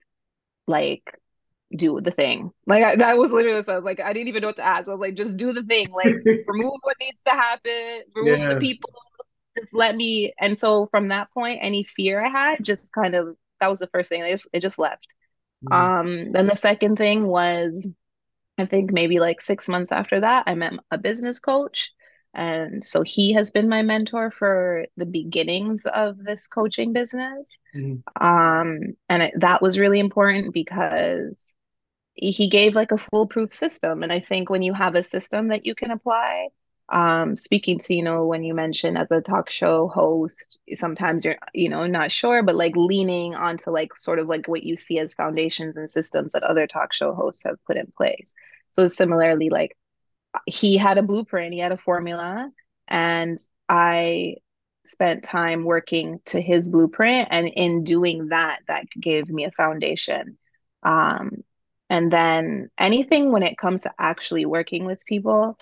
like 0.67 1.03
do 1.75 2.01
the 2.01 2.11
thing. 2.11 2.53
Like 2.67 2.85
I, 2.85 2.97
that 2.97 3.19
was 3.19 3.33
literally 3.33 3.59
what 3.59 3.69
I 3.69 3.77
was 3.77 3.85
like, 3.85 4.01
I 4.01 4.13
didn't 4.13 4.29
even 4.29 4.43
know 4.43 4.49
what 4.49 4.57
to 4.57 4.67
ask. 4.67 4.89
I 4.89 4.93
was 4.93 5.01
like, 5.01 5.15
just 5.15 5.37
do 5.37 5.53
the 5.53 5.63
thing. 5.63 5.91
Like 5.91 6.15
remove 6.47 6.75
what 6.83 6.97
needs 7.01 7.21
to 7.23 7.33
happen, 7.33 8.03
remove 8.15 8.39
yeah. 8.39 8.55
the 8.55 8.61
people, 8.61 8.91
just 9.59 9.75
let 9.75 9.95
me. 9.95 10.33
And 10.41 10.59
so 10.59 10.87
from 10.91 11.09
that 11.09 11.31
point, 11.33 11.61
any 11.63 11.85
fear 11.85 12.25
I 12.25 12.29
had 12.29 12.65
just 12.65 12.93
kind 12.93 13.15
of 13.15 13.37
that 13.61 13.69
was 13.69 13.79
the 13.79 13.89
first 13.89 14.09
thing. 14.09 14.23
I 14.23 14.31
just 14.31 14.49
it 14.53 14.61
just 14.61 14.79
left. 14.79 15.15
Mm. 15.65 15.75
Um, 15.75 16.33
then 16.33 16.47
the 16.47 16.57
second 16.57 16.97
thing 16.97 17.27
was 17.27 17.89
I 18.59 18.67
think 18.67 18.93
maybe 18.93 19.19
like 19.21 19.41
six 19.41 19.69
months 19.69 19.93
after 19.93 20.21
that, 20.21 20.45
I 20.47 20.55
met 20.55 20.75
a 20.91 20.99
business 20.99 21.39
coach. 21.39 21.93
And 22.35 22.85
so 22.85 23.03
he 23.03 23.33
has 23.33 23.51
been 23.51 23.69
my 23.69 23.83
mentor 23.83 24.31
for 24.31 24.87
the 24.97 25.07
beginnings 25.07 25.87
of 25.87 26.23
this 26.23 26.49
coaching 26.49 26.93
business. 26.93 27.57
Mm-hmm. 27.75 28.23
Um, 28.23 28.81
and 29.09 29.23
it, 29.23 29.35
that 29.41 29.63
was 29.63 29.79
really 29.79 30.01
important 30.01 30.53
because 30.53 31.55
he 32.13 32.49
gave 32.49 32.75
like 32.75 32.93
a 32.93 32.99
foolproof 32.99 33.53
system. 33.53 34.03
And 34.03 34.13
I 34.13 34.21
think 34.21 34.51
when 34.51 34.63
you 34.63 34.75
have 34.75 34.95
a 34.95 35.05
system 35.05 35.49
that 35.49 35.65
you 35.65 35.75
can 35.75 35.91
apply, 35.91 36.49
um, 36.89 37.37
speaking 37.37 37.79
to, 37.81 37.95
you 37.95 38.03
know, 38.03 38.27
when 38.27 38.45
you 38.45 38.55
mentioned 38.55 38.97
as 38.97 39.11
a 39.11 39.21
talk 39.21 39.51
show 39.51 39.89
host, 39.89 40.61
sometimes 40.75 41.25
you're, 41.25 41.37
you 41.53 41.69
know, 41.69 41.87
not 41.87 42.13
sure, 42.13 42.43
but 42.43 42.55
like 42.55 42.77
leaning 42.77 43.35
onto 43.35 43.71
like 43.71 43.97
sort 43.97 44.19
of 44.19 44.29
like 44.29 44.47
what 44.47 44.63
you 44.63 44.77
see 44.77 44.99
as 44.99 45.13
foundations 45.13 45.77
and 45.77 45.91
systems 45.91 46.33
that 46.33 46.45
other 46.45 46.67
talk 46.67 46.93
show 46.93 47.13
hosts 47.13 47.43
have 47.45 47.63
put 47.67 47.77
in 47.77 47.93
place. 47.97 48.35
So 48.71 48.87
similarly, 48.87 49.51
like 49.51 49.77
he 50.47 50.77
had 50.77 50.99
a 50.99 51.03
blueprint, 51.03 51.55
he 51.55 51.59
had 51.61 51.73
a 51.73 51.79
formula, 51.79 52.51
and 52.87 53.39
I 53.69 54.37
spent 54.85 55.25
time 55.25 55.65
working 55.65 56.21
to 56.27 56.41
his 56.41 56.69
blueprint. 56.69 57.29
And 57.31 57.49
in 57.49 57.83
doing 57.83 58.29
that, 58.29 58.61
that 58.69 58.85
gave 58.91 59.29
me 59.29 59.45
a 59.45 59.51
foundation. 59.51 60.39
Um, 60.83 61.43
and 61.91 62.13
then 62.13 62.71
anything 62.79 63.33
when 63.33 63.43
it 63.43 63.59
comes 63.59 63.83
to 63.83 63.93
actually 63.99 64.47
working 64.47 64.85
with 64.85 65.05
people, 65.05 65.59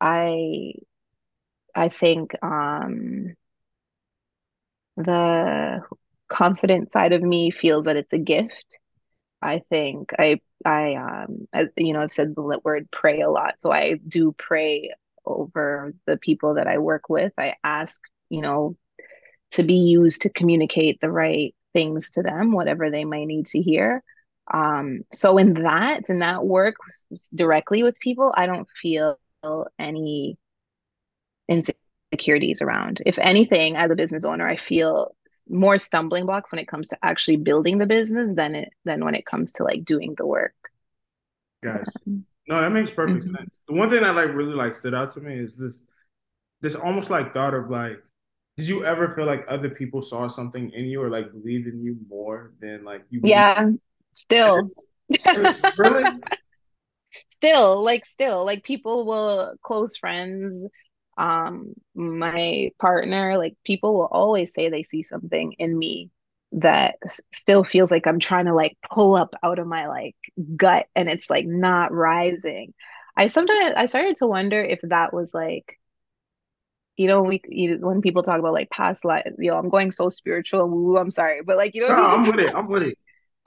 I 0.00 0.74
I 1.74 1.88
think 1.90 2.32
um, 2.42 3.34
the 4.96 5.80
confident 6.28 6.92
side 6.92 7.12
of 7.12 7.22
me 7.22 7.50
feels 7.50 7.84
that 7.84 7.96
it's 7.96 8.12
a 8.12 8.18
gift. 8.18 8.78
I 9.42 9.62
think 9.70 10.10
I 10.18 10.40
I 10.64 10.94
um 10.96 11.48
I, 11.54 11.68
you 11.76 11.92
know 11.92 12.02
I've 12.02 12.12
said 12.12 12.34
the 12.34 12.60
word 12.64 12.88
pray 12.90 13.20
a 13.22 13.30
lot, 13.30 13.60
so 13.60 13.72
I 13.72 13.96
do 14.08 14.34
pray 14.38 14.94
over 15.24 15.94
the 16.06 16.16
people 16.16 16.54
that 16.54 16.66
I 16.66 16.78
work 16.78 17.08
with. 17.08 17.32
I 17.38 17.54
ask 17.64 18.00
you 18.30 18.42
know 18.42 18.76
to 19.52 19.62
be 19.62 19.74
used 19.74 20.22
to 20.22 20.30
communicate 20.30 21.00
the 21.00 21.10
right 21.10 21.54
things 21.72 22.10
to 22.12 22.22
them, 22.22 22.52
whatever 22.52 22.90
they 22.90 23.04
might 23.04 23.26
need 23.26 23.46
to 23.48 23.62
hear. 23.62 24.02
Um, 24.52 25.02
so 25.12 25.38
in 25.38 25.54
that 25.64 26.08
in 26.08 26.20
that 26.20 26.44
work 26.44 26.76
directly 27.34 27.82
with 27.82 27.98
people, 28.00 28.32
I 28.36 28.46
don't 28.46 28.68
feel 28.82 29.18
any 29.78 30.38
insecurities 31.48 32.62
around. 32.62 33.02
If 33.06 33.18
anything, 33.18 33.76
as 33.76 33.90
a 33.90 33.96
business 33.96 34.24
owner, 34.24 34.46
I 34.46 34.56
feel 34.56 35.14
more 35.48 35.78
stumbling 35.78 36.26
blocks 36.26 36.52
when 36.52 36.58
it 36.58 36.68
comes 36.68 36.88
to 36.88 36.98
actually 37.02 37.36
building 37.36 37.78
the 37.78 37.86
business 37.86 38.34
than 38.34 38.54
it 38.54 38.72
than 38.84 39.04
when 39.04 39.14
it 39.14 39.26
comes 39.26 39.52
to 39.54 39.64
like 39.64 39.84
doing 39.84 40.14
the 40.16 40.26
work. 40.26 40.54
Gotcha. 41.62 41.90
No, 42.48 42.60
that 42.60 42.70
makes 42.70 42.90
perfect 42.90 43.24
mm-hmm. 43.24 43.36
sense. 43.36 43.58
The 43.68 43.74
one 43.74 43.90
thing 43.90 44.02
that 44.02 44.14
like 44.14 44.32
really 44.34 44.54
like 44.54 44.74
stood 44.74 44.94
out 44.94 45.10
to 45.10 45.20
me 45.20 45.38
is 45.38 45.56
this 45.56 45.82
this 46.60 46.74
almost 46.74 47.10
like 47.10 47.32
thought 47.32 47.54
of 47.54 47.70
like 47.70 48.02
did 48.56 48.68
you 48.68 48.84
ever 48.84 49.10
feel 49.10 49.26
like 49.26 49.44
other 49.48 49.68
people 49.68 50.00
saw 50.00 50.26
something 50.28 50.70
in 50.70 50.86
you 50.86 51.02
or 51.02 51.10
like 51.10 51.30
believed 51.32 51.66
in 51.66 51.82
you 51.82 51.96
more 52.08 52.52
than 52.60 52.84
like 52.84 53.02
you 53.10 53.20
yeah 53.22 53.68
still 54.14 54.70
really 55.76 56.04
still 57.28 57.82
like 57.84 58.06
still 58.06 58.44
like 58.44 58.64
people 58.64 59.06
will 59.06 59.54
close 59.62 59.96
friends 59.96 60.64
um 61.18 61.72
my 61.94 62.70
partner 62.78 63.38
like 63.38 63.56
people 63.64 63.94
will 63.94 64.08
always 64.10 64.52
say 64.52 64.68
they 64.68 64.82
see 64.82 65.02
something 65.02 65.52
in 65.58 65.76
me 65.76 66.10
that 66.52 66.96
still 67.32 67.64
feels 67.64 67.90
like 67.90 68.06
i'm 68.06 68.18
trying 68.18 68.44
to 68.44 68.54
like 68.54 68.76
pull 68.92 69.14
up 69.14 69.34
out 69.42 69.58
of 69.58 69.66
my 69.66 69.88
like 69.88 70.16
gut 70.56 70.86
and 70.94 71.08
it's 71.08 71.28
like 71.30 71.46
not 71.46 71.92
rising. 71.92 72.72
I 73.16 73.28
sometimes 73.28 73.74
i 73.76 73.86
started 73.86 74.16
to 74.16 74.26
wonder 74.26 74.62
if 74.62 74.80
that 74.82 75.14
was 75.14 75.32
like 75.32 75.78
you 76.96 77.08
know 77.08 77.22
we 77.22 77.40
you, 77.48 77.78
when 77.78 78.00
people 78.00 78.22
talk 78.22 78.38
about 78.38 78.52
like 78.52 78.70
past 78.70 79.04
life 79.04 79.30
you 79.38 79.50
know 79.50 79.58
i'm 79.58 79.68
going 79.68 79.90
so 79.90 80.08
spiritual 80.08 80.68
Woo, 80.68 80.98
i'm 80.98 81.10
sorry 81.10 81.42
but 81.42 81.56
like 81.56 81.74
you 81.74 81.82
know 81.82 81.88
no, 81.88 82.04
i'm 82.04 82.26
with 82.26 82.40
it 82.40 82.54
i'm 82.54 82.68
with 82.68 82.82
it 82.82 82.98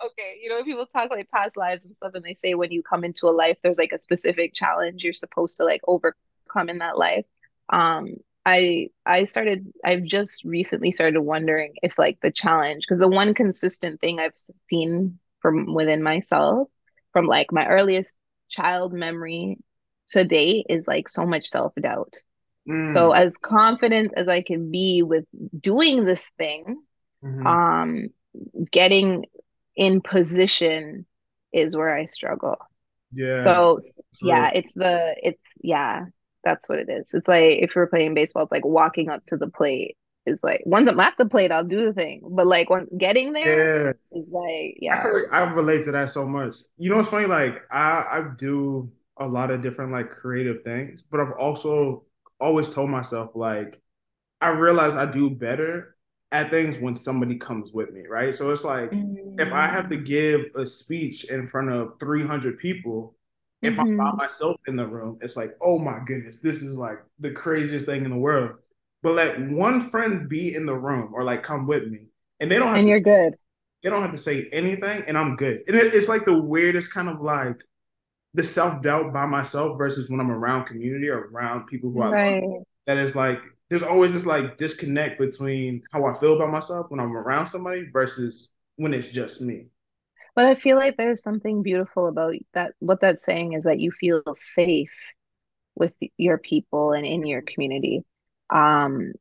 okay, 0.06 0.39
you 0.41 0.50
know, 0.50 0.63
people 0.63 0.86
talk 0.86 1.12
like 1.12 1.29
past 1.29 1.58
lives 1.58 1.86
and 1.86 1.96
stuff, 1.96 2.12
and 2.13 2.24
they 2.24 2.34
say 2.34 2.53
when 2.53 2.72
you 2.72 2.84
come 2.84 3.03
into 3.03 3.27
a 3.27 3.32
life, 3.32 3.58
there's 3.63 3.77
like 3.77 3.91
a 3.91 3.98
specific 3.98 4.53
challenge 4.53 5.03
you're 5.03 5.13
supposed 5.13 5.58
to 5.58 5.65
like 5.65 5.82
overcome 5.88 6.70
in 6.70 6.79
that 6.79 6.98
life. 6.98 7.25
Um, 7.72 8.15
I 8.46 8.88
I 9.06 9.25
started 9.25 9.68
I've 9.84 10.03
just 10.03 10.44
recently 10.44 10.91
started 10.91 11.22
wondering 11.22 11.74
if 11.84 12.00
like 12.00 12.20
the 12.22 12.32
challenge 12.32 12.84
because 12.84 13.00
the 13.00 13.08
one 13.08 13.34
consistent 13.34 14.00
thing 14.01 14.20
I've 14.20 14.38
seen 14.68 15.20
from 15.41 15.74
within 15.74 16.01
myself 16.01 16.70
from 17.13 17.25
like 17.25 17.51
my 17.51 17.68
earliest 17.68 18.18
child 18.50 18.94
memory 18.94 19.58
to 20.10 20.24
date 20.24 20.65
is 20.70 20.88
like 20.88 21.10
so 21.10 21.25
much 21.25 21.48
self-doubt. 21.48 22.13
Mm. 22.68 22.91
So 22.91 23.12
as 23.12 23.38
confident 23.38 24.13
as 24.15 24.27
I 24.27 24.41
can 24.41 24.72
be 24.72 25.03
with 25.03 25.25
doing 25.60 26.03
this 26.03 26.27
thing, 26.38 26.82
mm-hmm. 27.24 27.46
um 27.46 28.10
getting 28.72 29.25
in 29.79 30.01
position 30.01 31.05
is 31.53 31.75
where 31.75 31.95
I 31.95 32.05
struggle. 32.05 32.57
Yeah. 33.12 33.43
So 33.43 33.79
yeah, 34.21 34.51
it's 34.53 34.74
the 34.74 35.15
it's 35.24 35.41
yeah, 35.62 36.05
that's 36.43 36.67
what 36.67 36.79
it 36.79 36.89
is. 36.89 37.13
It's 37.13 37.27
like 37.27 37.59
if 37.62 37.75
you're 37.75 37.88
playing 37.88 38.13
baseball, 38.13 38.43
it's 38.43 38.51
like 38.51 38.65
walking 38.65 39.09
up 39.09 39.25
to 39.27 39.38
the 39.38 39.50
plate 39.50 39.95
is 40.25 40.38
like 40.43 40.62
once 40.65 40.88
I'm 40.88 41.00
at 41.00 41.15
the 41.17 41.27
plate, 41.27 41.51
I'll 41.51 41.63
do 41.63 41.86
the 41.86 41.93
thing. 41.93 42.21
But 42.29 42.45
like 42.45 42.69
when 42.69 42.88
getting 42.98 43.31
there 43.31 43.86
yeah. 43.86 43.91
is 44.12 44.27
like 44.29 44.77
yeah. 44.79 45.01
I, 45.01 45.12
like 45.12 45.24
I 45.31 45.41
relate 45.53 45.86
to 45.86 45.91
that 45.93 46.09
so 46.09 46.27
much. 46.27 46.57
You 46.77 46.89
know 46.89 46.98
what's 46.98 47.09
funny? 47.09 47.25
Like 47.25 47.62
I 47.71 48.05
I 48.12 48.25
do 48.38 48.91
a 49.17 49.25
lot 49.25 49.50
of 49.50 49.62
different 49.62 49.93
like 49.93 50.09
creative 50.09 50.63
things, 50.63 51.03
but 51.09 51.21
I've 51.21 51.33
also 51.39 52.03
always 52.39 52.67
told 52.67 52.89
myself 52.89 53.31
like 53.33 53.81
I 54.41 54.50
realize 54.50 54.98
I 54.98 55.05
do 55.05 55.29
better 55.29 55.95
at 56.31 56.51
things 56.51 56.77
when 56.77 56.93
somebody 56.93 57.38
comes 57.38 57.71
with 57.71 57.91
me, 57.91 58.03
right? 58.07 58.36
So 58.36 58.51
it's 58.51 58.63
like 58.63 58.91
mm-hmm. 58.91 59.39
if 59.39 59.51
I 59.51 59.67
have 59.67 59.89
to 59.89 59.98
mm. 59.98 60.05
give 60.05 60.41
a 60.55 60.67
speech 60.67 61.25
in 61.25 61.48
front 61.48 61.71
of 61.71 61.93
300 62.00 62.57
people, 62.57 63.15
if 63.62 63.74
mm-hmm. 63.74 63.81
I'm 63.81 63.98
by 63.98 64.03
mm-hmm. 64.05 64.17
myself 64.17 64.57
in 64.67 64.75
the 64.75 64.86
room, 64.86 65.17
it's 65.21 65.36
like, 65.36 65.55
oh 65.62 65.79
my 65.79 66.00
goodness, 66.05 66.38
this 66.39 66.62
is 66.62 66.77
like 66.77 67.00
the 67.19 67.31
craziest 67.31 67.86
thing 67.86 68.05
in 68.05 68.12
the 68.12 68.17
world. 68.17 68.51
But 69.01 69.13
let 69.13 69.39
one 69.50 69.81
friend 69.89 70.29
be 70.29 70.53
in 70.53 70.65
the 70.65 70.75
room 70.75 71.13
or 71.13 71.24
like 71.24 71.41
come 71.41 71.65
with 71.65 71.88
me, 71.88 72.07
and 72.39 72.51
they 72.51 72.57
don't. 72.57 72.67
Have 72.67 72.77
and 72.77 72.86
to, 72.86 72.91
you're 72.91 73.00
good. 73.00 73.36
They 73.81 73.89
don't 73.89 74.01
have 74.01 74.12
to 74.12 74.17
say 74.17 74.50
anything, 74.51 75.03
and 75.07 75.17
I'm 75.17 75.38
good. 75.38 75.63
And 75.67 75.77
it, 75.77 75.95
it's 75.95 76.09
like 76.09 76.25
the 76.25 76.38
weirdest 76.38 76.93
kind 76.93 77.07
of 77.07 77.21
like 77.21 77.63
the 78.33 78.43
self 78.43 78.81
doubt 78.81 79.13
by 79.13 79.25
myself 79.25 79.77
versus 79.77 80.09
when 80.09 80.19
I'm 80.19 80.31
around 80.31 80.65
community 80.65 81.07
or 81.07 81.29
around 81.33 81.67
people 81.67 81.91
who 81.91 82.01
right. 82.01 82.43
I 82.43 82.45
love. 82.45 82.63
That 82.88 82.98
is 82.98 83.15
like 83.15 83.39
there's 83.69 83.83
always 83.83 84.13
this 84.13 84.25
like 84.25 84.57
disconnect 84.57 85.19
between 85.19 85.83
how 85.91 86.05
I 86.05 86.13
feel 86.13 86.35
about 86.35 86.51
myself 86.51 86.88
when 86.89 86.99
I'm 86.99 87.15
around 87.15 87.47
somebody 87.47 87.88
versus 87.91 88.49
when 88.77 88.93
it's 88.93 89.07
just 89.07 89.41
me. 89.41 89.67
But 90.35 90.45
I 90.45 90.55
feel 90.55 90.77
like 90.77 90.97
there's 90.97 91.21
something 91.21 91.63
beautiful 91.63 92.07
about 92.07 92.33
that. 92.53 92.73
What 92.79 93.01
that's 93.01 93.23
saying 93.23 93.53
is 93.53 93.65
that 93.65 93.79
you 93.79 93.91
feel 93.91 94.23
safe 94.35 94.91
with 95.75 95.93
your 96.17 96.38
people 96.38 96.93
and 96.93 97.05
in 97.05 97.25
your 97.25 97.41
community. 97.41 98.03
Um, 98.49 99.13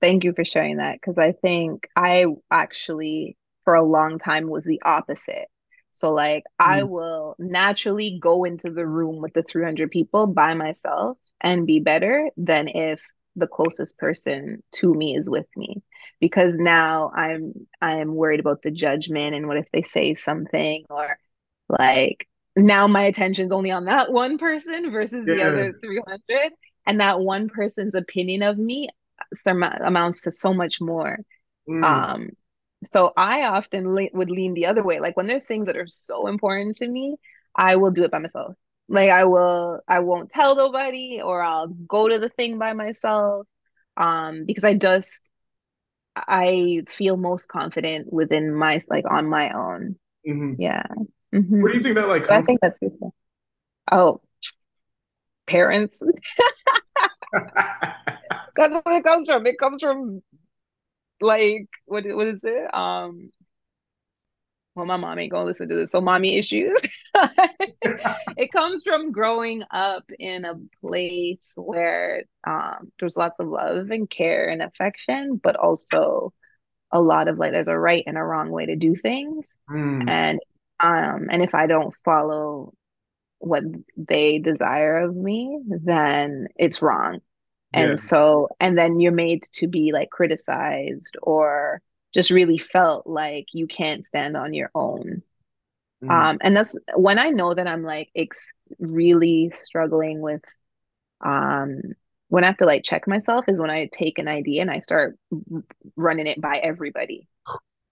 thank 0.00 0.24
you 0.24 0.32
for 0.32 0.44
sharing 0.44 0.78
that 0.78 0.94
because 0.94 1.18
I 1.18 1.32
think 1.32 1.88
I 1.96 2.26
actually, 2.50 3.36
for 3.64 3.74
a 3.74 3.82
long 3.82 4.18
time, 4.18 4.48
was 4.48 4.64
the 4.64 4.80
opposite. 4.82 5.48
So, 5.92 6.12
like, 6.12 6.44
mm. 6.60 6.66
I 6.66 6.82
will 6.84 7.36
naturally 7.38 8.18
go 8.20 8.44
into 8.44 8.70
the 8.70 8.86
room 8.86 9.20
with 9.20 9.32
the 9.32 9.42
300 9.42 9.90
people 9.90 10.26
by 10.26 10.54
myself 10.54 11.18
and 11.40 11.66
be 11.66 11.80
better 11.80 12.30
than 12.36 12.68
if 12.68 13.00
the 13.36 13.46
closest 13.46 13.98
person 13.98 14.62
to 14.72 14.92
me 14.92 15.16
is 15.16 15.28
with 15.28 15.46
me. 15.56 15.82
Because 16.20 16.56
now 16.56 17.12
I'm 17.14 17.52
I'm 17.80 18.14
worried 18.14 18.40
about 18.40 18.62
the 18.62 18.70
judgment 18.70 19.34
and 19.34 19.46
what 19.46 19.58
if 19.58 19.66
they 19.72 19.82
say 19.82 20.14
something 20.14 20.84
or 20.88 21.18
like 21.68 22.26
now 22.56 22.86
my 22.86 23.04
attention's 23.04 23.52
only 23.52 23.70
on 23.70 23.84
that 23.84 24.10
one 24.10 24.38
person 24.38 24.90
versus 24.90 25.26
yeah. 25.26 25.34
the 25.34 25.42
other 25.42 25.78
300 25.78 26.52
and 26.86 27.00
that 27.00 27.20
one 27.20 27.50
person's 27.50 27.94
opinion 27.94 28.42
of 28.42 28.56
me 28.56 28.88
amounts 29.44 30.22
to 30.22 30.32
so 30.32 30.54
much 30.54 30.80
more. 30.80 31.18
Mm. 31.68 31.84
um 31.84 32.28
so 32.84 33.12
i 33.16 33.42
often 33.42 33.94
le- 33.94 34.08
would 34.12 34.30
lean 34.30 34.54
the 34.54 34.66
other 34.66 34.82
way. 34.82 35.00
Like 35.00 35.16
when 35.16 35.26
there's 35.26 35.44
things 35.44 35.66
that 35.66 35.76
are 35.76 35.88
so 35.88 36.28
important 36.28 36.76
to 36.76 36.88
me 36.88 37.16
i 37.54 37.76
will 37.76 37.90
do 37.90 38.04
it 38.04 38.10
by 38.10 38.20
myself 38.20 38.54
like 38.88 39.10
i 39.10 39.24
will 39.24 39.80
i 39.88 40.00
won't 40.00 40.30
tell 40.30 40.56
nobody 40.56 41.20
or 41.22 41.42
i'll 41.42 41.68
go 41.68 42.08
to 42.08 42.18
the 42.18 42.28
thing 42.28 42.58
by 42.58 42.72
myself 42.72 43.46
um 43.96 44.44
because 44.46 44.64
i 44.64 44.74
just 44.74 45.30
i 46.16 46.82
feel 46.88 47.16
most 47.16 47.48
confident 47.48 48.12
within 48.12 48.54
my 48.54 48.80
like 48.88 49.04
on 49.10 49.28
my 49.28 49.50
own. 49.50 49.96
Mm-hmm. 50.26 50.60
yeah. 50.60 50.82
Mm-hmm. 51.34 51.62
where 51.62 51.72
do 51.72 51.78
you 51.78 51.82
think 51.82 51.96
that 51.96 52.08
like 52.08 52.30
i 52.30 52.42
think 52.42 52.60
that's 52.60 52.78
beautiful 52.78 53.14
oh. 53.90 54.20
Parents? 55.46 56.02
That's 58.56 58.74
where 58.84 58.98
it 58.98 59.04
comes 59.04 59.28
from. 59.28 59.46
It 59.46 59.58
comes 59.58 59.82
from 59.82 60.22
like 61.20 61.68
what 61.84 62.04
what 62.06 62.26
is 62.26 62.40
it? 62.42 62.74
Um 62.74 63.30
well, 64.76 64.84
my 64.84 64.98
mom 64.98 65.18
ain't 65.18 65.32
gonna 65.32 65.46
listen 65.46 65.70
to 65.70 65.74
this. 65.74 65.90
So, 65.90 66.02
mommy 66.02 66.36
issues. 66.36 66.78
it 68.36 68.52
comes 68.52 68.82
from 68.82 69.10
growing 69.10 69.62
up 69.70 70.04
in 70.18 70.44
a 70.44 70.54
place 70.82 71.54
where 71.56 72.24
um, 72.46 72.92
there's 73.00 73.16
lots 73.16 73.40
of 73.40 73.48
love 73.48 73.90
and 73.90 74.08
care 74.08 74.48
and 74.48 74.62
affection, 74.62 75.40
but 75.42 75.56
also 75.56 76.34
a 76.92 77.00
lot 77.00 77.28
of 77.28 77.38
like 77.38 77.52
there's 77.52 77.68
a 77.68 77.78
right 77.78 78.04
and 78.06 78.18
a 78.18 78.22
wrong 78.22 78.50
way 78.50 78.66
to 78.66 78.76
do 78.76 78.94
things. 78.94 79.48
Mm. 79.70 80.08
And 80.08 80.40
um, 80.78 81.28
and 81.30 81.42
if 81.42 81.54
I 81.54 81.66
don't 81.66 81.94
follow 82.04 82.74
what 83.38 83.62
they 83.96 84.38
desire 84.38 84.98
of 84.98 85.16
me, 85.16 85.58
then 85.66 86.48
it's 86.56 86.82
wrong. 86.82 87.20
And 87.72 88.00
so, 88.00 88.48
and 88.58 88.78
then 88.78 89.00
you're 89.00 89.12
made 89.12 89.42
to 89.54 89.68
be 89.68 89.92
like 89.92 90.08
criticized 90.08 91.16
or 91.22 91.82
just 92.16 92.30
really 92.30 92.56
felt 92.56 93.06
like 93.06 93.46
you 93.52 93.66
can't 93.66 94.04
stand 94.04 94.36
on 94.36 94.54
your 94.54 94.70
own. 94.74 95.22
Mm. 96.02 96.10
Um, 96.10 96.38
and 96.40 96.56
that's 96.56 96.76
when 96.94 97.18
I 97.18 97.28
know 97.28 97.52
that 97.52 97.66
I'm 97.66 97.82
like 97.82 98.10
ex- 98.16 98.52
really 98.78 99.52
struggling 99.54 100.22
with, 100.22 100.42
um, 101.20 101.82
when 102.28 102.42
I 102.42 102.46
have 102.46 102.56
to 102.56 102.64
like 102.64 102.84
check 102.84 103.06
myself 103.06 103.44
is 103.48 103.60
when 103.60 103.70
I 103.70 103.88
take 103.92 104.18
an 104.18 104.28
idea 104.28 104.62
and 104.62 104.70
I 104.70 104.80
start 104.80 105.18
running 105.94 106.26
it 106.26 106.40
by 106.40 106.56
everybody. 106.56 107.28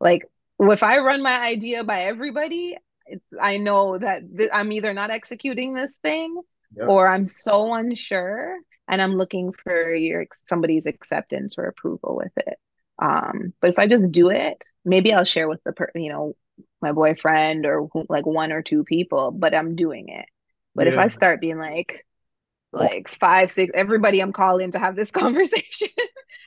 Like 0.01 0.23
if 0.59 0.83
I 0.83 0.99
run 0.99 1.23
my 1.23 1.39
idea 1.47 1.85
by 1.85 2.05
everybody, 2.05 2.79
it's 3.07 3.27
I 3.39 3.59
know 3.59 3.99
that 3.99 4.23
th- 4.37 4.51
I'm 4.55 4.73
either 4.73 4.95
not 4.95 5.11
executing 5.11 5.75
this 5.75 5.97
thing 6.03 6.41
yep. 6.75 6.89
or 6.89 7.07
I'm 7.07 7.27
so 7.27 7.75
unsure 7.75 8.57
and 8.89 9.03
I'm 9.03 9.17
looking 9.17 9.53
for 9.53 9.95
your 9.95 10.27
somebody's 10.49 10.87
acceptance 10.87 11.57
or 11.59 11.67
approval 11.67 12.17
with 12.17 12.33
it. 12.39 12.59
Um, 12.99 13.53
but 13.61 13.71
if 13.71 13.79
I 13.79 13.87
just 13.87 14.11
do 14.13 14.31
it, 14.31 14.65
maybe 14.85 15.13
I'll 15.13 15.25
share 15.25 15.49
with 15.49 15.63
the 15.65 15.73
per, 15.73 15.91
you 15.95 16.11
know, 16.11 16.35
my 16.81 16.93
boyfriend 16.93 17.67
or 17.67 17.89
like 18.09 18.27
one 18.27 18.53
or 18.53 18.63
two 18.63 18.85
people, 18.85 19.33
but 19.33 19.55
I'm 19.55 19.77
doing 19.77 20.09
it. 20.09 20.27
But 20.75 20.87
yeah. 20.87 20.93
if 20.93 20.99
I 20.99 21.09
start 21.09 21.41
being 21.41 21.59
like, 21.59 22.05
like 22.73 23.09
five, 23.09 23.51
six, 23.51 23.73
everybody 23.75 24.21
I'm 24.21 24.33
calling 24.33 24.73
to 24.73 24.79
have 24.79 24.97
this 24.97 25.11
conversation. 25.11 25.89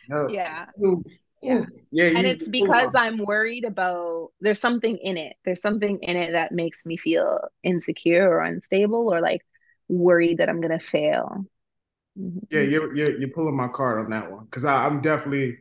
no. 0.10 0.28
Yeah. 0.30 0.66
Yeah. 1.42 1.66
yeah 1.92 2.06
and 2.06 2.26
it's 2.26 2.48
because 2.48 2.94
I'm 2.96 3.20
worried 3.20 3.64
about 3.64 4.32
there's 4.42 4.60
something 4.60 4.98
in 4.98 5.18
it. 5.18 5.36
There's 5.46 5.62
something 5.62 6.00
in 6.02 6.18
it 6.18 6.32
that 6.32 6.52
makes 6.52 6.86
me 6.86 6.98
feel 6.98 7.40
insecure 7.64 8.28
or 8.30 8.42
unstable 8.42 9.14
or 9.14 9.22
like 9.22 9.46
worried 9.88 10.40
that 10.40 10.50
I'm 10.50 10.62
gonna 10.62 10.80
fail. 10.80 11.46
Mm-hmm. 12.20 12.40
Yeah, 12.50 12.62
you're, 12.62 12.96
you're 12.96 13.20
you're 13.20 13.30
pulling 13.30 13.56
my 13.56 13.68
card 13.68 14.04
on 14.04 14.10
that 14.10 14.32
one 14.32 14.46
because 14.46 14.66
I'm 14.66 15.02
definitely 15.02 15.58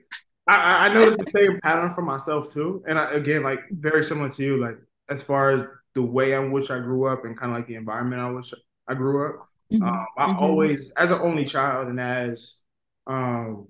I, 0.47 0.87
I 0.87 0.95
noticed 0.95 1.19
the 1.19 1.31
same 1.31 1.59
pattern 1.61 1.93
for 1.93 2.03
myself 2.03 2.53
too, 2.53 2.83
and 2.87 2.99
I, 2.99 3.13
again, 3.13 3.43
like 3.43 3.61
very 3.71 4.05
similar 4.05 4.31
to 4.31 4.43
you, 4.43 4.57
like 4.59 4.79
as 5.09 5.23
far 5.23 5.51
as 5.51 5.65
the 5.95 6.03
way 6.03 6.33
in 6.35 6.53
which 6.53 6.71
I 6.71 6.79
grew 6.79 7.07
up 7.07 7.25
and 7.25 7.37
kind 7.37 7.51
of 7.51 7.59
like 7.59 7.67
the 7.67 7.75
environment 7.75 8.23
I 8.23 8.31
was 8.31 8.55
I 8.87 8.95
grew 8.95 9.27
up. 9.27 9.49
Mm-hmm. 9.73 9.83
Um, 9.83 10.07
I 10.17 10.27
mm-hmm. 10.27 10.39
always, 10.39 10.91
as 10.91 11.11
an 11.11 11.21
only 11.21 11.45
child, 11.45 11.89
and 11.89 11.99
as 11.99 12.61
um, 13.07 13.67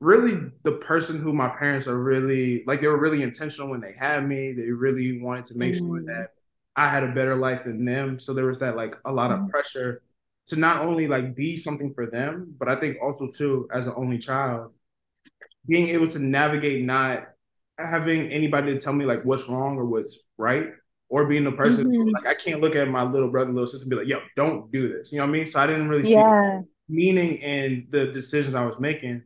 really 0.00 0.52
the 0.62 0.72
person 0.72 1.18
who 1.18 1.32
my 1.32 1.48
parents 1.48 1.88
are 1.88 1.98
really 1.98 2.62
like, 2.66 2.80
they 2.80 2.86
were 2.86 3.00
really 3.00 3.22
intentional 3.22 3.70
when 3.70 3.80
they 3.80 3.92
had 3.92 4.26
me. 4.26 4.52
They 4.52 4.70
really 4.70 5.20
wanted 5.20 5.46
to 5.46 5.58
make 5.58 5.74
mm-hmm. 5.74 5.86
sure 5.86 6.02
that 6.04 6.28
I 6.76 6.88
had 6.88 7.02
a 7.02 7.12
better 7.12 7.34
life 7.34 7.64
than 7.64 7.84
them. 7.84 8.18
So 8.20 8.32
there 8.32 8.46
was 8.46 8.58
that 8.58 8.76
like 8.76 8.96
a 9.04 9.12
lot 9.12 9.32
of 9.32 9.40
mm-hmm. 9.40 9.48
pressure 9.48 10.02
to 10.46 10.56
not 10.56 10.82
only 10.82 11.08
like 11.08 11.34
be 11.34 11.56
something 11.56 11.92
for 11.94 12.06
them, 12.06 12.54
but 12.58 12.68
I 12.68 12.76
think 12.76 12.98
also 13.02 13.28
too 13.28 13.68
as 13.72 13.86
an 13.86 13.94
only 13.96 14.18
child 14.18 14.72
being 15.66 15.88
able 15.90 16.06
to 16.08 16.18
navigate 16.18 16.84
not 16.84 17.24
having 17.78 18.30
anybody 18.30 18.72
to 18.72 18.78
tell 18.78 18.92
me 18.92 19.04
like 19.04 19.24
what's 19.24 19.48
wrong 19.48 19.76
or 19.76 19.84
what's 19.84 20.18
right, 20.38 20.68
or 21.08 21.26
being 21.26 21.44
the 21.44 21.52
person 21.52 21.86
mm-hmm. 21.86 22.10
like 22.10 22.26
I 22.26 22.34
can't 22.34 22.60
look 22.60 22.76
at 22.76 22.88
my 22.88 23.02
little 23.02 23.30
brother, 23.30 23.52
little 23.52 23.66
sister, 23.66 23.84
and 23.84 23.90
be 23.90 23.96
like, 23.96 24.08
"Yo, 24.08 24.20
don't 24.36 24.70
do 24.70 24.88
this." 24.88 25.12
You 25.12 25.18
know 25.18 25.24
what 25.24 25.30
I 25.30 25.32
mean? 25.32 25.46
So 25.46 25.60
I 25.60 25.66
didn't 25.66 25.88
really 25.88 26.10
yeah. 26.10 26.60
see 26.60 26.66
meaning 26.88 27.36
in 27.36 27.86
the 27.90 28.06
decisions 28.06 28.54
I 28.54 28.64
was 28.64 28.78
making. 28.78 29.22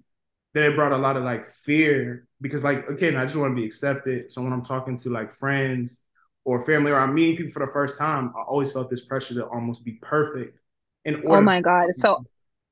That 0.54 0.64
it 0.64 0.76
brought 0.76 0.92
a 0.92 0.96
lot 0.96 1.16
of 1.16 1.24
like 1.24 1.44
fear 1.44 2.26
because, 2.40 2.64
like, 2.64 2.88
again, 2.88 3.16
I 3.16 3.24
just 3.24 3.36
want 3.36 3.52
to 3.52 3.54
be 3.54 3.66
accepted. 3.66 4.32
So 4.32 4.42
when 4.42 4.52
I'm 4.52 4.64
talking 4.64 4.96
to 4.98 5.10
like 5.10 5.34
friends 5.34 5.98
or 6.44 6.62
family, 6.62 6.90
or 6.90 6.98
I'm 6.98 7.14
meeting 7.14 7.36
people 7.36 7.52
for 7.52 7.64
the 7.64 7.72
first 7.72 7.98
time, 7.98 8.32
I 8.36 8.42
always 8.42 8.72
felt 8.72 8.88
this 8.88 9.04
pressure 9.04 9.34
to 9.34 9.44
almost 9.46 9.84
be 9.84 9.92
perfect. 10.02 10.58
In 11.04 11.16
order 11.16 11.38
oh 11.38 11.40
my 11.42 11.60
god! 11.60 11.86
So 11.96 12.24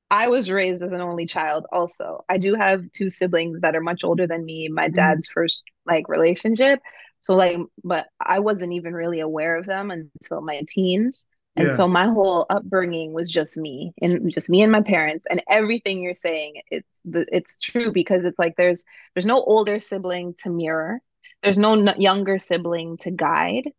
I 0.09 0.29
was 0.29 0.49
raised 0.49 0.83
as 0.83 0.93
an 0.93 1.01
only 1.01 1.25
child 1.25 1.65
also. 1.71 2.23
I 2.29 2.37
do 2.37 2.55
have 2.55 2.91
two 2.93 3.09
siblings 3.09 3.61
that 3.61 3.75
are 3.75 3.81
much 3.81 4.03
older 4.03 4.25
than 4.25 4.45
me, 4.45 4.69
my 4.69 4.85
mm-hmm. 4.85 4.93
dad's 4.93 5.27
first 5.27 5.63
like 5.85 6.07
relationship. 6.07 6.79
So 7.21 7.33
like 7.33 7.57
but 7.83 8.07
I 8.19 8.39
wasn't 8.39 8.73
even 8.73 8.93
really 8.93 9.19
aware 9.19 9.57
of 9.57 9.65
them 9.65 9.91
until 9.91 10.41
my 10.41 10.61
teens. 10.67 11.25
And 11.55 11.69
yeah. 11.69 11.73
so 11.73 11.87
my 11.87 12.05
whole 12.05 12.45
upbringing 12.49 13.13
was 13.13 13.31
just 13.31 13.57
me 13.57 13.91
and 13.99 14.31
just 14.31 14.47
me 14.47 14.61
and 14.61 14.71
my 14.71 14.81
parents 14.81 15.25
and 15.27 15.43
everything 15.49 16.01
you're 16.01 16.13
saying 16.13 16.61
it's 16.69 17.01
the, 17.03 17.25
it's 17.31 17.57
true 17.57 17.91
because 17.91 18.25
it's 18.25 18.37
like 18.37 18.53
there's 18.57 18.83
there's 19.15 19.25
no 19.25 19.41
older 19.41 19.79
sibling 19.79 20.35
to 20.43 20.51
mirror. 20.51 21.01
There's 21.43 21.57
no 21.57 21.75
younger 21.97 22.39
sibling 22.39 22.97
to 22.97 23.11
guide 23.11 23.71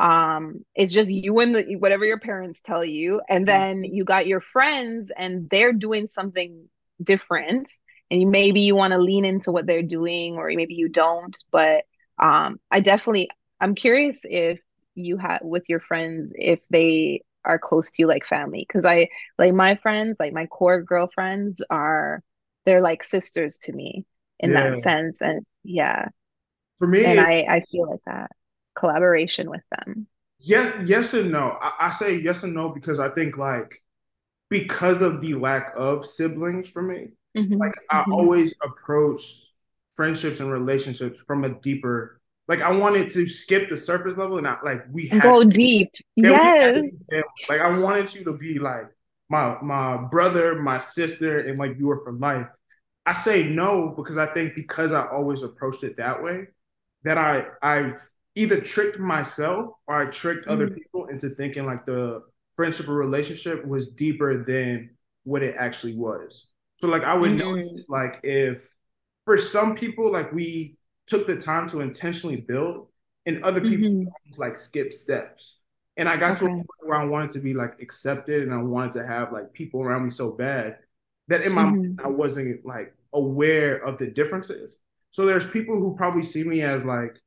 um 0.00 0.64
it's 0.74 0.92
just 0.92 1.10
you 1.10 1.38
and 1.40 1.54
the 1.54 1.76
whatever 1.76 2.06
your 2.06 2.18
parents 2.18 2.62
tell 2.62 2.84
you 2.84 3.20
and 3.28 3.46
mm-hmm. 3.46 3.58
then 3.58 3.84
you 3.84 4.02
got 4.02 4.26
your 4.26 4.40
friends 4.40 5.12
and 5.16 5.48
they're 5.50 5.74
doing 5.74 6.08
something 6.10 6.68
different 7.02 7.70
and 8.10 8.22
you, 8.22 8.26
maybe 8.26 8.62
you 8.62 8.74
want 8.74 8.92
to 8.92 8.98
lean 8.98 9.26
into 9.26 9.52
what 9.52 9.66
they're 9.66 9.82
doing 9.82 10.36
or 10.36 10.50
maybe 10.54 10.74
you 10.74 10.88
don't 10.88 11.44
but 11.52 11.84
um 12.18 12.58
i 12.70 12.80
definitely 12.80 13.28
i'm 13.60 13.74
curious 13.74 14.20
if 14.24 14.58
you 14.94 15.18
had 15.18 15.40
with 15.42 15.68
your 15.68 15.80
friends 15.80 16.32
if 16.34 16.60
they 16.70 17.22
are 17.44 17.58
close 17.58 17.90
to 17.90 18.02
you 18.02 18.06
like 18.06 18.24
family 18.24 18.64
because 18.66 18.86
i 18.86 19.06
like 19.38 19.52
my 19.52 19.74
friends 19.76 20.16
like 20.18 20.32
my 20.32 20.46
core 20.46 20.82
girlfriends 20.82 21.62
are 21.68 22.22
they're 22.64 22.80
like 22.80 23.04
sisters 23.04 23.58
to 23.58 23.72
me 23.72 24.06
in 24.38 24.50
yeah. 24.50 24.70
that 24.70 24.82
sense 24.82 25.20
and 25.20 25.44
yeah 25.62 26.08
for 26.78 26.86
me 26.86 27.04
and 27.04 27.20
i 27.20 27.44
i 27.48 27.60
feel 27.70 27.90
like 27.90 28.00
that 28.06 28.30
collaboration 28.80 29.50
with 29.50 29.62
them? 29.70 30.06
Yeah, 30.38 30.82
yes 30.84 31.14
and 31.14 31.30
no. 31.30 31.56
I, 31.60 31.72
I 31.80 31.90
say 31.90 32.16
yes 32.16 32.42
and 32.42 32.54
no 32.54 32.70
because 32.70 32.98
I 32.98 33.10
think 33.10 33.36
like 33.36 33.82
because 34.48 35.02
of 35.02 35.20
the 35.20 35.34
lack 35.34 35.72
of 35.76 36.06
siblings 36.06 36.68
for 36.68 36.82
me, 36.82 37.08
mm-hmm. 37.36 37.54
like 37.54 37.74
I 37.90 38.00
mm-hmm. 38.00 38.12
always 38.12 38.54
approach 38.62 39.20
friendships 39.94 40.40
and 40.40 40.50
relationships 40.50 41.20
from 41.26 41.44
a 41.44 41.50
deeper 41.50 42.20
like 42.50 42.62
I 42.62 42.72
wanted 42.72 43.08
to 43.10 43.28
skip 43.28 43.70
the 43.70 43.76
surface 43.76 44.16
level 44.16 44.36
and 44.36 44.44
not 44.44 44.64
like 44.64 44.82
we 44.90 45.06
had 45.06 45.22
go 45.22 45.44
to, 45.44 45.48
deep. 45.48 45.92
yes. 46.16 46.82
Like 47.48 47.60
I 47.60 47.78
wanted 47.78 48.12
you 48.12 48.24
to 48.24 48.32
be 48.32 48.58
like 48.58 48.86
my 49.28 49.56
my 49.62 49.96
brother, 50.10 50.60
my 50.60 50.78
sister, 50.78 51.38
and 51.38 51.60
like 51.60 51.78
you 51.78 51.86
were 51.86 52.02
for 52.02 52.12
life. 52.12 52.48
I 53.06 53.12
say 53.12 53.44
no 53.44 53.94
because 53.96 54.18
I 54.18 54.26
think 54.26 54.56
because 54.56 54.92
I 54.92 55.06
always 55.06 55.44
approached 55.44 55.84
it 55.84 55.96
that 55.98 56.24
way, 56.24 56.48
that 57.04 57.18
I 57.18 57.44
I 57.62 57.92
either 58.40 58.58
tricked 58.58 58.98
myself 58.98 59.74
or 59.86 59.96
I 59.96 60.06
tricked 60.06 60.42
mm-hmm. 60.42 60.52
other 60.52 60.70
people 60.70 61.06
into 61.08 61.28
thinking 61.28 61.66
like 61.66 61.84
the 61.84 62.22
friendship 62.54 62.88
or 62.88 62.94
relationship 62.94 63.66
was 63.66 63.88
deeper 63.90 64.42
than 64.42 64.90
what 65.24 65.42
it 65.42 65.54
actually 65.58 65.94
was. 65.94 66.46
So 66.80 66.88
like 66.88 67.04
I 67.04 67.14
would 67.14 67.32
mm-hmm. 67.32 67.56
notice 67.56 67.86
like 67.90 68.20
if 68.22 68.66
for 69.26 69.36
some 69.36 69.76
people 69.76 70.10
like 70.10 70.32
we 70.32 70.78
took 71.06 71.26
the 71.26 71.36
time 71.36 71.68
to 71.68 71.80
intentionally 71.80 72.36
build 72.36 72.86
and 73.26 73.44
other 73.44 73.60
people 73.60 73.90
mm-hmm. 73.90 74.40
like 74.40 74.56
skip 74.56 74.94
steps. 74.94 75.58
And 75.98 76.08
I 76.08 76.16
got 76.16 76.32
okay. 76.32 76.46
to 76.46 76.46
a 76.46 76.54
point 76.54 76.66
where 76.78 76.98
I 76.98 77.04
wanted 77.04 77.30
to 77.32 77.40
be 77.40 77.52
like 77.52 77.82
accepted 77.82 78.42
and 78.42 78.54
I 78.54 78.62
wanted 78.62 78.92
to 78.92 79.06
have 79.06 79.32
like 79.32 79.52
people 79.52 79.82
around 79.82 80.04
me 80.04 80.10
so 80.10 80.30
bad 80.30 80.78
that 81.28 81.42
in 81.42 81.52
my 81.52 81.64
mm-hmm. 81.64 81.76
mind 81.76 82.00
I 82.02 82.08
wasn't 82.08 82.64
like 82.64 82.94
aware 83.12 83.76
of 83.76 83.98
the 83.98 84.06
differences. 84.06 84.78
So 85.10 85.26
there's 85.26 85.44
people 85.44 85.78
who 85.78 85.94
probably 85.94 86.22
see 86.22 86.42
me 86.42 86.62
as 86.62 86.86
like 86.86 87.20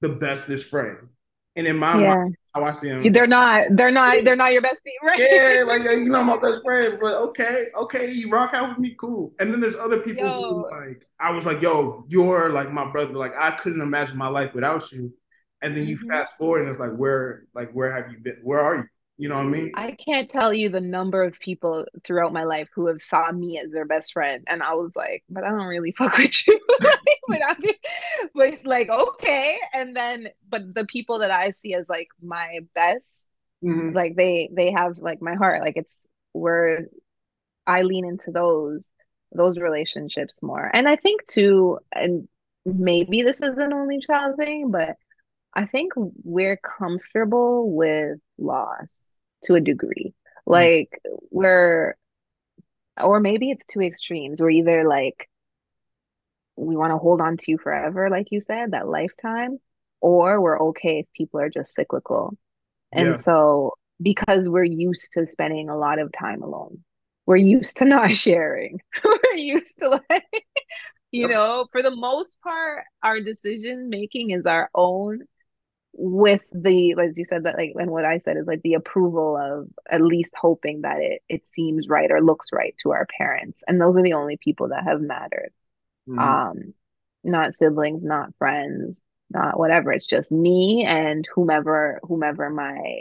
the 0.00 0.08
bestest 0.08 0.68
friend. 0.68 1.08
And 1.56 1.66
in 1.66 1.76
my 1.76 2.00
yeah. 2.00 2.14
mind, 2.14 2.36
how 2.54 2.64
I 2.64 2.72
see 2.72 2.88
them, 2.88 3.08
they're 3.10 3.26
not, 3.26 3.64
they're 3.72 3.90
not, 3.90 4.22
they're 4.22 4.36
not 4.36 4.52
your 4.52 4.62
bestie, 4.62 4.92
right? 5.02 5.18
Yeah, 5.18 5.62
like 5.66 5.82
you 5.82 6.08
know, 6.08 6.22
my 6.22 6.36
best 6.36 6.62
friend. 6.62 6.98
But 7.00 7.14
okay, 7.14 7.66
okay, 7.76 8.12
you 8.12 8.30
rock 8.30 8.54
out 8.54 8.68
with 8.68 8.78
me, 8.78 8.94
cool. 8.98 9.32
And 9.40 9.52
then 9.52 9.60
there's 9.60 9.74
other 9.74 9.98
people 9.98 10.24
yo. 10.24 10.40
who 10.40 10.70
like, 10.70 11.04
I 11.18 11.32
was 11.32 11.46
like, 11.46 11.60
yo, 11.60 12.04
you're 12.08 12.50
like 12.50 12.72
my 12.72 12.88
brother. 12.90 13.14
Like 13.14 13.34
I 13.36 13.50
couldn't 13.52 13.80
imagine 13.80 14.16
my 14.16 14.28
life 14.28 14.54
without 14.54 14.90
you. 14.92 15.12
And 15.60 15.76
then 15.76 15.86
you 15.86 15.96
mm-hmm. 15.96 16.08
fast 16.08 16.38
forward, 16.38 16.60
and 16.60 16.70
it's 16.70 16.78
like, 16.78 16.94
where, 16.94 17.44
like, 17.54 17.72
where 17.72 17.92
have 17.92 18.12
you 18.12 18.18
been? 18.18 18.38
Where 18.42 18.60
are 18.60 18.76
you? 18.76 18.84
You 19.20 19.28
know 19.28 19.34
what 19.34 19.46
I 19.46 19.48
mean? 19.48 19.72
I 19.74 19.90
can't 19.90 20.30
tell 20.30 20.54
you 20.54 20.68
the 20.68 20.80
number 20.80 21.24
of 21.24 21.40
people 21.40 21.86
throughout 22.04 22.32
my 22.32 22.44
life 22.44 22.68
who 22.72 22.86
have 22.86 23.02
saw 23.02 23.32
me 23.32 23.58
as 23.58 23.72
their 23.72 23.84
best 23.84 24.12
friend, 24.12 24.44
and 24.46 24.62
I 24.62 24.74
was 24.74 24.94
like, 24.94 25.24
but 25.28 25.42
I 25.42 25.50
don't 25.50 25.66
really 25.66 25.90
fuck 25.98 26.16
with 26.16 26.46
you. 26.46 26.60
but, 27.26 27.42
I 27.44 27.56
mean, 27.58 27.74
but 28.32 28.64
like, 28.64 28.88
okay. 28.88 29.58
And 29.74 29.94
then, 29.94 30.28
but 30.48 30.72
the 30.72 30.84
people 30.84 31.18
that 31.18 31.32
I 31.32 31.50
see 31.50 31.74
as 31.74 31.88
like 31.88 32.06
my 32.22 32.60
best, 32.76 33.02
mm-hmm. 33.62 33.92
like 33.92 34.14
they 34.14 34.50
they 34.54 34.70
have 34.70 34.98
like 34.98 35.20
my 35.20 35.34
heart. 35.34 35.62
Like 35.62 35.76
it's 35.76 35.96
where 36.32 36.86
I 37.66 37.82
lean 37.82 38.06
into 38.06 38.30
those 38.30 38.86
those 39.32 39.58
relationships 39.58 40.36
more. 40.42 40.70
And 40.72 40.88
I 40.88 40.94
think 40.94 41.26
too, 41.26 41.80
and 41.92 42.28
maybe 42.64 43.24
this 43.24 43.38
is 43.38 43.58
an 43.58 43.72
only 43.72 43.98
child 43.98 44.36
thing, 44.36 44.70
but 44.70 44.94
I 45.54 45.66
think 45.66 45.92
we're 45.96 46.56
comfortable 46.58 47.74
with 47.74 48.18
loss 48.38 48.86
to 49.44 49.54
a 49.54 49.60
degree. 49.60 50.14
Hmm. 50.46 50.52
Like 50.52 51.00
we're 51.30 51.96
or 53.00 53.20
maybe 53.20 53.50
it's 53.50 53.64
two 53.66 53.80
extremes. 53.80 54.40
We're 54.40 54.50
either 54.50 54.88
like 54.88 55.28
we 56.56 56.76
want 56.76 56.92
to 56.92 56.98
hold 56.98 57.20
on 57.20 57.36
to 57.36 57.50
you 57.50 57.58
forever, 57.58 58.10
like 58.10 58.28
you 58.30 58.40
said, 58.40 58.72
that 58.72 58.88
lifetime, 58.88 59.58
or 60.00 60.40
we're 60.40 60.60
okay 60.68 61.00
if 61.00 61.06
people 61.14 61.40
are 61.40 61.50
just 61.50 61.74
cyclical. 61.74 62.36
And 62.90 63.08
yeah. 63.08 63.14
so 63.14 63.74
because 64.02 64.48
we're 64.48 64.64
used 64.64 65.08
to 65.12 65.26
spending 65.26 65.68
a 65.68 65.76
lot 65.76 65.98
of 65.98 66.10
time 66.12 66.42
alone, 66.42 66.82
we're 67.26 67.36
used 67.36 67.76
to 67.78 67.84
not 67.84 68.10
sharing. 68.16 68.80
we're 69.04 69.36
used 69.36 69.78
to 69.78 69.90
like 69.90 70.46
you 71.12 71.28
know, 71.28 71.66
for 71.72 71.82
the 71.82 71.94
most 71.94 72.40
part, 72.42 72.84
our 73.02 73.20
decision 73.20 73.88
making 73.88 74.30
is 74.30 74.44
our 74.46 74.70
own 74.74 75.22
with 76.00 76.42
the 76.52 76.94
as 77.00 77.18
you 77.18 77.24
said 77.24 77.42
that 77.42 77.56
like 77.56 77.72
and 77.74 77.90
what 77.90 78.04
i 78.04 78.18
said 78.18 78.36
is 78.36 78.46
like 78.46 78.62
the 78.62 78.74
approval 78.74 79.36
of 79.36 79.68
at 79.90 80.00
least 80.00 80.32
hoping 80.40 80.82
that 80.82 80.98
it 81.00 81.22
it 81.28 81.44
seems 81.48 81.88
right 81.88 82.12
or 82.12 82.22
looks 82.22 82.52
right 82.52 82.76
to 82.80 82.92
our 82.92 83.04
parents. 83.18 83.64
And 83.66 83.80
those 83.80 83.96
are 83.96 84.02
the 84.02 84.12
only 84.12 84.36
people 84.36 84.68
that 84.68 84.84
have 84.84 85.00
mattered. 85.00 85.50
Mm-hmm. 86.08 86.18
um 86.20 86.74
not 87.24 87.54
siblings 87.56 88.04
not 88.04 88.32
friends 88.38 89.00
not 89.30 89.58
whatever. 89.58 89.92
It's 89.92 90.06
just 90.06 90.30
me 90.30 90.84
and 90.86 91.26
whomever 91.34 91.98
whomever 92.04 92.48
my 92.48 93.00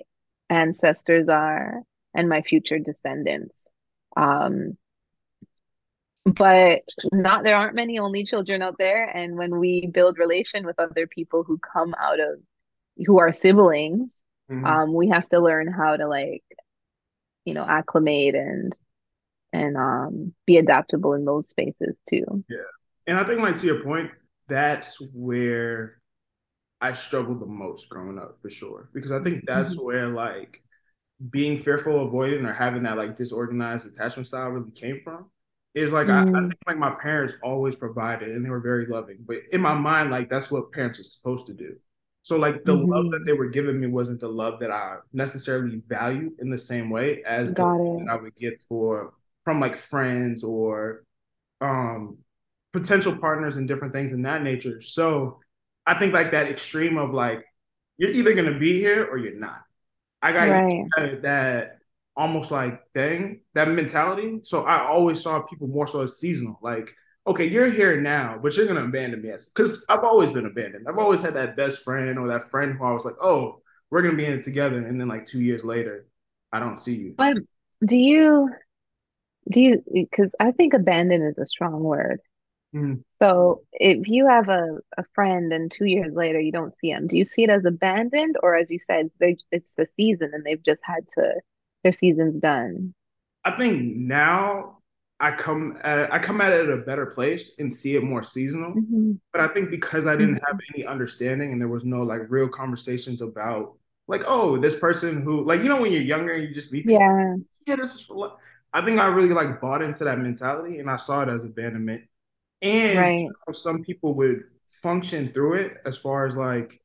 ancestors 0.50 1.30
are 1.30 1.84
and 2.16 2.28
my 2.28 2.42
future 2.42 2.80
descendants. 2.80 3.70
Um 4.16 4.76
but 6.26 6.82
not 7.14 7.44
there 7.44 7.56
aren't 7.56 7.76
many 7.76 8.00
only 8.00 8.26
children 8.26 8.64
out 8.64 8.80
there. 8.80 9.06
And 9.06 9.38
when 9.38 9.60
we 9.60 9.86
build 9.94 10.18
relation 10.18 10.66
with 10.66 10.80
other 10.80 11.06
people 11.06 11.44
who 11.44 11.60
come 11.60 11.94
out 12.02 12.20
of 12.20 12.40
who 13.06 13.20
are 13.20 13.34
siblings 13.34 14.22
mm-hmm. 14.52 14.66
um 14.66 14.94
we 14.94 15.08
have 15.08 15.28
to 15.30 15.40
learn 15.40 15.72
how 15.72 15.96
to 15.96 16.08
like 16.08 16.44
you 17.46 17.54
know 17.54 17.66
acclimate 17.68 18.36
and 18.36 18.74
and 19.54 19.78
um 19.78 20.34
be 20.46 20.58
adaptable 20.58 21.14
in 21.14 21.26
those 21.26 21.50
spaces 21.50 21.96
too 22.10 22.44
yeah 22.50 22.58
and 23.08 23.18
i 23.18 23.24
think 23.24 23.40
like 23.40 23.56
to 23.56 23.68
your 23.68 23.84
point 23.84 24.12
that's 24.48 25.02
where 25.14 26.02
i 26.82 26.94
struggled 26.94 27.40
the 27.40 27.46
most 27.46 27.90
growing 27.90 28.20
up 28.20 28.38
for 28.42 28.50
sure 28.50 28.90
because 28.94 29.12
i 29.12 29.22
think 29.22 29.46
that's 29.46 29.76
mm-hmm. 29.76 29.86
where 29.86 30.08
like 30.08 30.62
being 31.32 31.58
fearful 31.58 32.06
avoiding 32.06 32.46
or 32.46 32.54
having 32.54 32.84
that 32.84 32.98
like 32.98 33.16
disorganized 33.16 33.88
attachment 33.88 34.28
style 34.28 34.50
really 34.50 34.72
came 34.72 35.02
from 35.04 35.26
is 35.74 35.92
like 35.92 36.08
mm. 36.08 36.14
I, 36.14 36.22
I, 36.22 36.26
mm. 36.26 36.48
think 36.50 36.60
like 36.68 36.78
my 36.78 36.92
parents 36.92 37.36
always 37.44 37.76
provided 37.76 38.30
and 38.30 38.46
they 38.46 38.50
were 38.50 38.60
very 38.60 38.86
loving 38.86 39.18
but 39.26 39.38
in 39.52 39.62
my 39.62 39.74
mind 39.74 40.12
like 40.12 40.30
that's 40.30 40.52
what 40.52 40.72
parents 40.72 41.00
are 41.00 41.04
supposed 41.04 41.48
to 41.48 41.54
do 41.54 41.76
so 42.28 42.36
like 42.36 42.66
the 42.66 42.76
mm-hmm. 42.76 42.92
love 42.92 43.12
that 43.12 43.24
they 43.26 43.32
were 43.32 43.48
giving 43.48 43.80
me 43.80 43.88
wasn't 43.88 44.20
the 44.20 44.28
love 44.28 44.60
that 44.60 44.70
I 44.70 44.98
necessarily 45.14 45.82
valued 45.88 46.34
in 46.40 46.50
the 46.50 46.58
same 46.58 46.90
way 46.90 47.24
as 47.24 47.54
that 47.54 48.06
I 48.10 48.18
would 48.18 48.36
get 48.36 48.62
for 48.68 49.14
from 49.46 49.62
like 49.62 49.78
friends 49.78 50.44
or 50.44 51.06
um 51.62 52.18
potential 52.74 53.16
partners 53.16 53.56
and 53.56 53.66
different 53.66 53.94
things 53.94 54.12
in 54.12 54.24
that 54.24 54.44
nature. 54.44 54.82
So 54.82 55.40
I 55.86 55.98
think 55.98 56.12
like 56.12 56.32
that 56.32 56.50
extreme 56.50 56.98
of 56.98 57.14
like 57.14 57.46
you're 57.98 58.12
either 58.12 58.34
gonna 58.34 58.60
be 58.60 58.78
here 58.78 59.06
or 59.06 59.18
you're 59.18 59.40
not. 59.40 59.62
I 60.22 60.34
got 60.34 60.50
right. 60.50 60.86
that, 60.98 61.22
that 61.22 61.78
almost 62.14 62.52
like 62.52 62.82
thing, 62.94 63.40
that 63.54 63.70
mentality. 63.70 64.42
So 64.44 64.66
I 64.66 64.86
always 64.86 65.22
saw 65.22 65.44
people 65.44 65.70
more 65.70 65.88
so 65.88 66.02
as 66.02 66.20
seasonal. 66.20 66.60
Like 66.62 66.94
okay, 67.28 67.46
you're 67.46 67.70
here 67.70 68.00
now, 68.00 68.40
but 68.42 68.56
you're 68.56 68.66
gonna 68.66 68.86
abandon 68.86 69.22
me 69.22 69.32
because 69.54 69.86
I've 69.90 70.04
always 70.04 70.32
been 70.32 70.46
abandoned. 70.46 70.88
I've 70.88 70.98
always 70.98 71.22
had 71.22 71.34
that 71.36 71.56
best 71.56 71.84
friend 71.84 72.18
or 72.18 72.28
that 72.30 72.50
friend 72.50 72.78
who 72.78 72.86
I 72.86 72.92
was 72.92 73.06
like, 73.06 73.16
oh, 73.22 73.62
we're 73.92 74.02
gonna 74.02 74.16
be 74.16 74.26
in 74.26 74.34
it 74.34 74.44
together, 74.44 74.78
and 74.78 75.00
then 75.00 75.08
like 75.08 75.26
two 75.26 75.42
years 75.42 75.64
later, 75.64 76.08
I 76.52 76.60
don't 76.60 76.80
see 76.80 76.96
you. 76.96 77.14
But 77.18 77.38
do 77.86 77.98
you 77.98 78.50
do 79.52 79.60
you 79.60 79.84
because 79.94 80.32
I 80.40 80.52
think 80.52 80.74
abandon 80.74 81.22
is 81.22 81.38
a 81.38 81.46
strong 81.46 81.84
word. 81.84 82.20
Mm-hmm. 82.76 82.96
So 83.22 83.64
if 83.72 84.08
you 84.08 84.28
have 84.28 84.50
a, 84.50 84.78
a 84.98 85.04
friend 85.16 85.54
and 85.54 85.72
two 85.72 85.86
years 85.86 86.14
later 86.14 86.40
you 86.40 86.52
don't 86.52 86.74
see 86.74 86.92
them, 86.92 87.08
do 87.08 87.18
you 87.18 87.26
see 87.26 87.44
it 87.44 87.50
as 87.50 87.66
abandoned 87.66 88.36
or 88.44 88.56
as 88.56 88.70
you 88.70 88.80
said, 88.80 89.10
they, 89.20 89.38
it's 89.52 89.74
the 89.74 89.88
season 89.96 90.32
and 90.34 90.46
they've 90.46 90.64
just 90.64 90.82
had 90.84 91.08
to 91.18 91.36
their 91.84 91.94
season's 91.94 92.38
done? 92.38 92.94
I 93.46 93.52
think 93.52 93.96
now 93.96 94.77
I 95.20 95.32
come 95.32 95.78
at, 95.84 96.14
I 96.14 96.20
come 96.20 96.42
at 96.42 96.54
it 96.54 96.70
at 96.70 96.70
a 96.70 96.84
better 96.84 97.06
place 97.06 97.52
and 97.58 97.74
see 97.74 97.96
it 97.96 98.04
more 98.04 98.22
seasonal. 98.22 98.72
Mm-hmm. 98.72 99.14
But 99.32 99.42
I 99.42 99.48
think 99.48 99.72
because 99.72 100.06
I 100.06 100.16
didn't 100.16 100.42
have 100.48 100.58
mm-hmm. 100.58 100.76
any 100.76 100.86
understanding 100.86 101.52
and 101.52 101.62
there 101.62 101.68
was 101.70 101.86
no 101.86 102.04
like 102.04 102.22
real 102.30 102.48
conversations 102.48 103.22
about 103.22 103.78
like 104.08 104.22
oh 104.26 104.58
this 104.58 104.76
person 104.76 105.22
who 105.22 105.44
like 105.44 105.64
you 105.64 105.70
know 105.70 105.82
when 105.82 105.92
you're 105.92 106.02
younger 106.02 106.38
you 106.38 106.54
just 106.54 106.72
be 106.72 106.82
yeah 106.86 107.36
yeah 107.66 107.76
this 107.76 107.96
is 107.96 108.02
for 108.02 108.38
I 108.74 108.86
think 108.86 109.00
I 109.00 109.08
really 109.08 109.30
like 109.30 109.60
bought 109.60 109.82
into 109.82 110.04
that 110.04 110.20
mentality 110.20 110.80
and 110.80 110.90
I 110.90 110.98
saw 110.98 111.24
it 111.24 111.30
as 111.30 111.44
abandonment. 111.44 112.04
And 112.62 113.00
right. 113.00 113.20
you 113.22 113.34
know, 113.48 113.54
some 113.54 113.84
people 113.84 114.14
would 114.16 114.44
function 114.84 115.32
through 115.34 115.54
it 115.54 115.78
as 115.86 115.98
far 115.98 116.26
as 116.26 116.36
like 116.36 116.80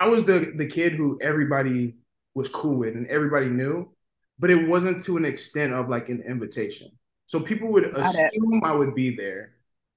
I 0.00 0.06
was 0.08 0.24
the 0.24 0.52
the 0.56 0.66
kid 0.66 0.94
who 0.94 1.18
everybody 1.20 1.94
was 2.34 2.48
cool 2.48 2.76
with 2.76 2.94
and 2.94 3.06
everybody 3.08 3.46
knew, 3.46 3.92
but 4.38 4.50
it 4.50 4.68
wasn't 4.68 5.02
to 5.04 5.16
an 5.16 5.24
extent 5.24 5.72
of 5.72 5.88
like 5.88 6.08
an 6.08 6.22
invitation. 6.22 6.90
So 7.26 7.40
people 7.40 7.68
would 7.72 7.92
got 7.92 8.14
assume 8.14 8.54
it. 8.54 8.64
I 8.64 8.72
would 8.72 8.94
be 8.94 9.16
there, 9.16 9.54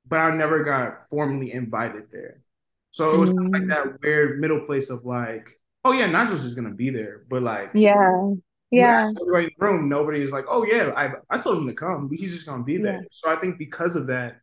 but 0.08 0.20
I 0.20 0.36
never 0.36 0.64
got 0.64 1.10
formally 1.10 1.52
invited 1.52 2.12
there. 2.12 2.42
So 2.92 3.14
it 3.14 3.18
was 3.18 3.30
mm. 3.30 3.54
like 3.54 3.68
that 3.68 4.02
weird 4.02 4.40
middle 4.40 4.62
place 4.62 4.90
of 4.90 5.06
like, 5.06 5.50
oh 5.86 5.92
yeah, 5.92 6.08
Nigel's 6.08 6.44
just 6.44 6.56
gonna 6.56 6.74
be 6.74 6.90
there, 6.90 7.24
but 7.30 7.44
like, 7.44 7.72
yeah, 7.74 8.32
yeah. 8.72 9.10
Everybody 9.22 9.46
in 9.46 9.52
the 9.58 9.66
room, 9.66 9.90
nobody 9.90 10.22
is 10.22 10.32
like, 10.32 10.46
oh 10.48 10.66
yeah, 10.66 10.94
I 10.96 11.12
I 11.30 11.38
told 11.38 11.58
him 11.58 11.68
to 11.68 11.74
come, 11.74 12.08
but 12.08 12.18
he's 12.18 12.34
just 12.34 12.46
gonna 12.46 12.64
be 12.64 12.78
there. 12.78 13.02
Yeah. 13.02 13.08
So 13.12 13.30
I 13.30 13.36
think 13.36 13.58
because 13.58 13.96
of 13.96 14.08
that, 14.08 14.42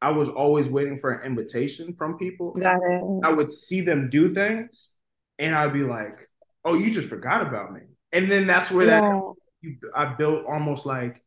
I 0.00 0.10
was 0.10 0.28
always 0.28 0.68
waiting 0.68 0.98
for 0.98 1.12
an 1.12 1.26
invitation 1.26 1.94
from 1.96 2.18
people. 2.18 2.52
Got 2.52 2.76
it. 2.76 3.02
I 3.24 3.30
would 3.30 3.50
see 3.50 3.80
them 3.80 4.10
do 4.10 4.32
things, 4.32 4.92
and 5.38 5.54
I'd 5.54 5.72
be 5.72 5.82
like, 5.82 6.28
oh, 6.64 6.74
you 6.74 6.90
just 6.90 7.08
forgot 7.08 7.42
about 7.42 7.72
me, 7.72 7.80
and 8.12 8.30
then 8.30 8.46
that's 8.46 8.70
where 8.70 8.86
yeah. 8.86 9.20
that 9.62 9.90
I 9.94 10.14
built 10.14 10.44
almost 10.46 10.86
like 10.86 11.22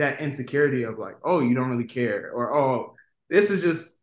that 0.00 0.20
insecurity 0.20 0.82
of 0.82 0.98
like, 0.98 1.16
oh, 1.24 1.40
you 1.40 1.54
don't 1.54 1.70
really 1.70 1.84
care, 1.84 2.30
or 2.34 2.54
oh, 2.56 2.94
this 3.28 3.50
is 3.50 3.62
just 3.62 4.00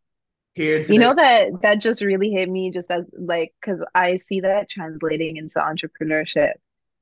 here. 0.54 0.82
Today. 0.82 0.94
You 0.94 1.00
know 1.00 1.16
that 1.16 1.62
that 1.62 1.82
just 1.82 2.02
really 2.02 2.32
hit 2.32 2.50
me 2.50 2.72
just 2.72 2.90
as 2.90 3.06
like 3.14 3.54
because 3.62 3.84
I 3.94 4.20
see 4.30 4.42
that 4.42 4.70
translating 4.70 5.38
into 5.38 5.60
entrepreneurship, 5.60 6.54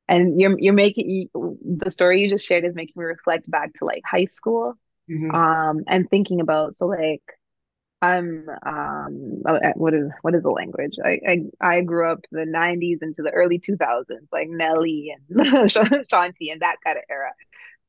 and 0.08 0.40
you're 0.40 0.60
you're 0.60 0.74
making 0.74 1.30
the 1.34 1.90
story 1.90 2.22
you 2.22 2.30
just 2.30 2.46
shared 2.46 2.66
is 2.66 2.76
making 2.76 2.94
me 2.98 3.06
reflect 3.06 3.50
back 3.50 3.74
to 3.76 3.86
like 3.86 4.04
high 4.06 4.28
school, 4.32 4.74
mm-hmm. 5.10 5.32
um, 5.32 5.84
and 5.88 6.10
thinking 6.10 6.42
about 6.42 6.74
so 6.74 6.88
like. 6.88 7.22
I'm 8.02 8.48
um 8.64 9.42
uh, 9.48 9.72
what 9.76 9.94
is 9.96 10.12
what 10.22 10.36
is 10.36 10.44
the 10.44 10.52
language? 10.52 10.98
I 11.04 11.20
I, 11.28 11.78
I 11.78 11.82
grew 11.82 12.12
up 12.12 12.20
the 12.30 12.42
90s 12.42 13.02
into 13.02 13.24
the 13.24 13.32
early 13.32 13.58
2000s, 13.58 14.06
like 14.32 14.50
Nelly 14.50 15.16
and 15.16 15.40
Shanti 15.40 16.52
and 16.52 16.62
that 16.62 16.76
kind 16.86 16.98
of 16.98 17.04
era. 17.10 17.32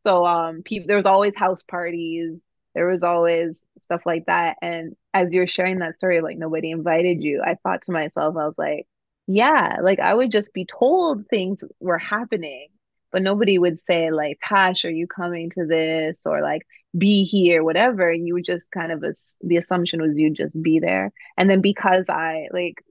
So 0.06 0.26
um 0.26 0.62
people 0.62 0.86
there 0.86 0.96
was 0.96 1.06
always 1.06 1.34
house 1.36 1.62
parties, 1.64 2.38
there 2.74 2.86
was 2.88 3.02
always 3.02 3.60
stuff 3.82 4.02
like 4.06 4.26
that. 4.26 4.56
And 4.62 4.96
as 5.14 5.30
you're 5.32 5.46
sharing 5.48 5.78
that 5.78 5.96
story, 5.96 6.20
like 6.20 6.38
nobody 6.38 6.70
invited 6.70 7.22
you, 7.22 7.42
I 7.44 7.56
thought 7.62 7.82
to 7.86 7.92
myself, 7.92 8.36
I 8.36 8.46
was 8.46 8.58
like, 8.58 8.86
yeah, 9.26 9.78
like 9.82 10.00
I 10.00 10.14
would 10.14 10.30
just 10.30 10.52
be 10.52 10.66
told 10.66 11.26
things 11.28 11.64
were 11.80 11.98
happening, 11.98 12.68
but 13.12 13.22
nobody 13.22 13.58
would 13.58 13.80
say 13.80 14.10
like, 14.10 14.38
Tash, 14.42 14.84
are 14.84 14.90
you 14.90 15.06
coming 15.06 15.50
to 15.50 15.66
this? 15.66 16.22
Or 16.26 16.40
like, 16.42 16.62
be 16.96 17.24
here, 17.24 17.64
whatever. 17.64 18.10
And 18.10 18.26
You 18.26 18.34
would 18.34 18.44
just 18.44 18.70
kind 18.70 18.92
of, 18.92 19.04
the 19.40 19.56
assumption 19.56 20.00
was 20.02 20.16
you'd 20.16 20.34
just 20.34 20.60
be 20.62 20.78
there. 20.80 21.12
And 21.36 21.50
then 21.50 21.60
because 21.60 22.08
I 22.08 22.48
like 22.52 22.82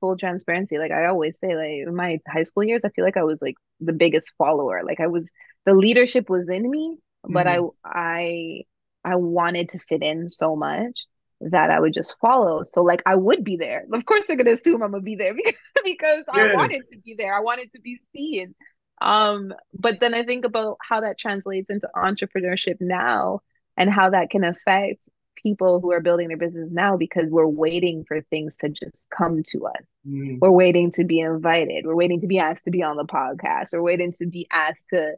full 0.00 0.16
transparency, 0.16 0.78
like 0.78 0.90
I 0.92 1.06
always 1.06 1.38
say, 1.38 1.54
like 1.56 1.88
in 1.88 1.94
my 1.94 2.20
high 2.28 2.44
school 2.44 2.64
years, 2.64 2.82
I 2.84 2.90
feel 2.90 3.04
like 3.04 3.16
I 3.16 3.24
was 3.24 3.40
like 3.42 3.56
the 3.80 3.92
biggest 3.92 4.32
follower. 4.38 4.82
Like 4.84 5.00
I 5.00 5.06
was, 5.06 5.30
the 5.64 5.74
leadership 5.74 6.28
was 6.28 6.48
in 6.48 6.68
me, 6.68 6.96
but 7.24 7.46
mm-hmm. 7.46 7.66
I, 7.84 8.62
I, 9.04 9.12
I 9.12 9.16
wanted 9.16 9.70
to 9.70 9.78
fit 9.88 10.02
in 10.02 10.30
so 10.30 10.56
much 10.56 11.06
that 11.40 11.70
I 11.70 11.78
would 11.78 11.92
just 11.92 12.16
follow. 12.20 12.64
So 12.64 12.82
like 12.82 13.02
I 13.06 13.14
would 13.14 13.44
be 13.44 13.56
there. 13.56 13.84
Of 13.92 14.04
course 14.04 14.26
they're 14.26 14.36
gonna 14.36 14.52
assume 14.52 14.82
I'm 14.82 14.90
gonna 14.90 15.02
be 15.02 15.16
there 15.16 15.34
because, 15.34 15.54
because 15.84 16.24
yeah. 16.34 16.42
I 16.42 16.54
wanted 16.54 16.82
to 16.90 16.98
be 16.98 17.14
there. 17.16 17.34
I 17.34 17.40
wanted 17.40 17.72
to 17.74 17.80
be 17.80 17.98
seen. 18.14 18.54
Um, 19.00 19.54
but 19.72 20.00
then 20.00 20.14
I 20.14 20.24
think 20.24 20.44
about 20.44 20.78
how 20.82 21.02
that 21.02 21.18
translates 21.18 21.70
into 21.70 21.88
entrepreneurship 21.94 22.76
now 22.80 23.40
and 23.76 23.88
how 23.88 24.10
that 24.10 24.30
can 24.30 24.42
affect 24.42 25.00
people 25.42 25.80
who 25.80 25.92
are 25.92 26.00
building 26.00 26.28
their 26.28 26.36
business 26.36 26.70
now 26.70 26.96
because 26.96 27.30
we're 27.30 27.46
waiting 27.46 28.04
for 28.06 28.20
things 28.22 28.56
to 28.60 28.68
just 28.68 29.04
come 29.16 29.42
to 29.48 29.66
us. 29.66 29.82
Mm. 30.06 30.38
We're 30.40 30.50
waiting 30.50 30.92
to 30.92 31.04
be 31.04 31.20
invited. 31.20 31.86
We're 31.86 31.94
waiting 31.94 32.20
to 32.20 32.26
be 32.26 32.38
asked 32.38 32.64
to 32.64 32.70
be 32.70 32.82
on 32.82 32.96
the 32.96 33.04
podcast. 33.04 33.72
We're 33.72 33.82
waiting 33.82 34.12
to 34.14 34.26
be 34.26 34.46
asked 34.50 34.86
to 34.90 35.14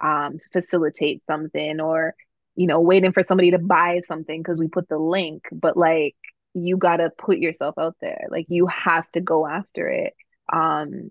um, 0.00 0.38
facilitate 0.52 1.22
something 1.26 1.80
or 1.80 2.14
you 2.56 2.68
know, 2.68 2.80
waiting 2.80 3.12
for 3.12 3.24
somebody 3.24 3.50
to 3.50 3.58
buy 3.58 4.00
something 4.06 4.40
because 4.40 4.60
we 4.60 4.68
put 4.68 4.88
the 4.88 4.98
link, 4.98 5.42
but 5.50 5.76
like 5.76 6.14
you 6.54 6.76
got 6.76 6.98
to 6.98 7.10
put 7.18 7.38
yourself 7.38 7.74
out 7.78 7.96
there. 8.00 8.26
Like 8.30 8.46
you 8.48 8.68
have 8.68 9.10
to 9.12 9.20
go 9.20 9.46
after 9.46 9.88
it. 9.88 10.14
Um 10.52 11.10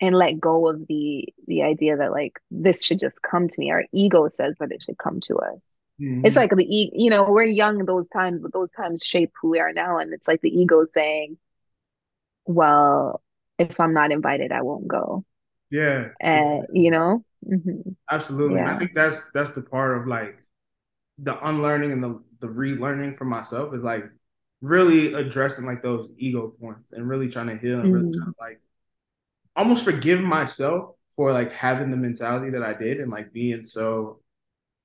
and 0.00 0.14
let 0.14 0.40
go 0.40 0.68
of 0.68 0.86
the 0.86 1.32
the 1.46 1.62
idea 1.62 1.96
that 1.96 2.12
like 2.12 2.38
this 2.50 2.84
should 2.84 3.00
just 3.00 3.22
come 3.22 3.48
to 3.48 3.54
me. 3.58 3.70
Our 3.70 3.84
ego 3.92 4.28
says 4.28 4.54
that 4.60 4.72
it 4.72 4.82
should 4.82 4.98
come 4.98 5.20
to 5.22 5.36
us. 5.36 5.60
Mm-hmm. 6.00 6.26
It's 6.26 6.36
like 6.36 6.50
the 6.50 6.64
e- 6.64 6.92
you 6.94 7.10
know, 7.10 7.30
we're 7.30 7.44
young 7.44 7.84
those 7.84 8.08
times, 8.08 8.40
but 8.42 8.52
those 8.52 8.70
times 8.70 9.04
shape 9.04 9.32
who 9.40 9.50
we 9.50 9.60
are 9.60 9.72
now 9.72 9.98
and 9.98 10.12
it's 10.12 10.26
like 10.26 10.40
the 10.40 10.50
ego 10.50 10.84
saying, 10.92 11.38
well, 12.46 13.22
if 13.58 13.78
I'm 13.78 13.94
not 13.94 14.12
invited, 14.12 14.52
I 14.52 14.62
won't 14.62 14.88
go. 14.88 15.24
Yeah. 15.70 16.08
And 16.20 16.66
you 16.72 16.90
know, 16.90 17.24
mm-hmm. 17.46 17.90
absolutely. 18.10 18.56
Yeah. 18.56 18.74
I 18.74 18.78
think 18.78 18.92
that's 18.94 19.30
that's 19.32 19.50
the 19.50 19.62
part 19.62 19.96
of 19.96 20.06
like 20.06 20.36
the 21.18 21.38
unlearning 21.46 21.92
and 21.92 22.02
the 22.02 22.20
the 22.40 22.48
relearning 22.48 23.16
for 23.16 23.24
myself 23.24 23.74
is 23.74 23.82
like 23.82 24.04
really 24.60 25.14
addressing 25.14 25.64
like 25.64 25.82
those 25.82 26.10
ego 26.16 26.52
points 26.60 26.92
and 26.92 27.08
really 27.08 27.28
trying 27.28 27.48
to 27.48 27.56
heal 27.56 27.80
and 27.80 27.84
mm-hmm. 27.84 27.94
really 27.94 28.18
trying 28.18 28.32
to 28.32 28.40
like 28.40 28.60
almost 29.56 29.84
forgive 29.84 30.20
myself 30.20 30.96
for 31.16 31.32
like 31.32 31.52
having 31.52 31.90
the 31.90 31.96
mentality 31.96 32.50
that 32.50 32.62
I 32.62 32.74
did 32.74 33.00
and 33.00 33.10
like 33.10 33.32
being 33.32 33.64
so 33.64 34.20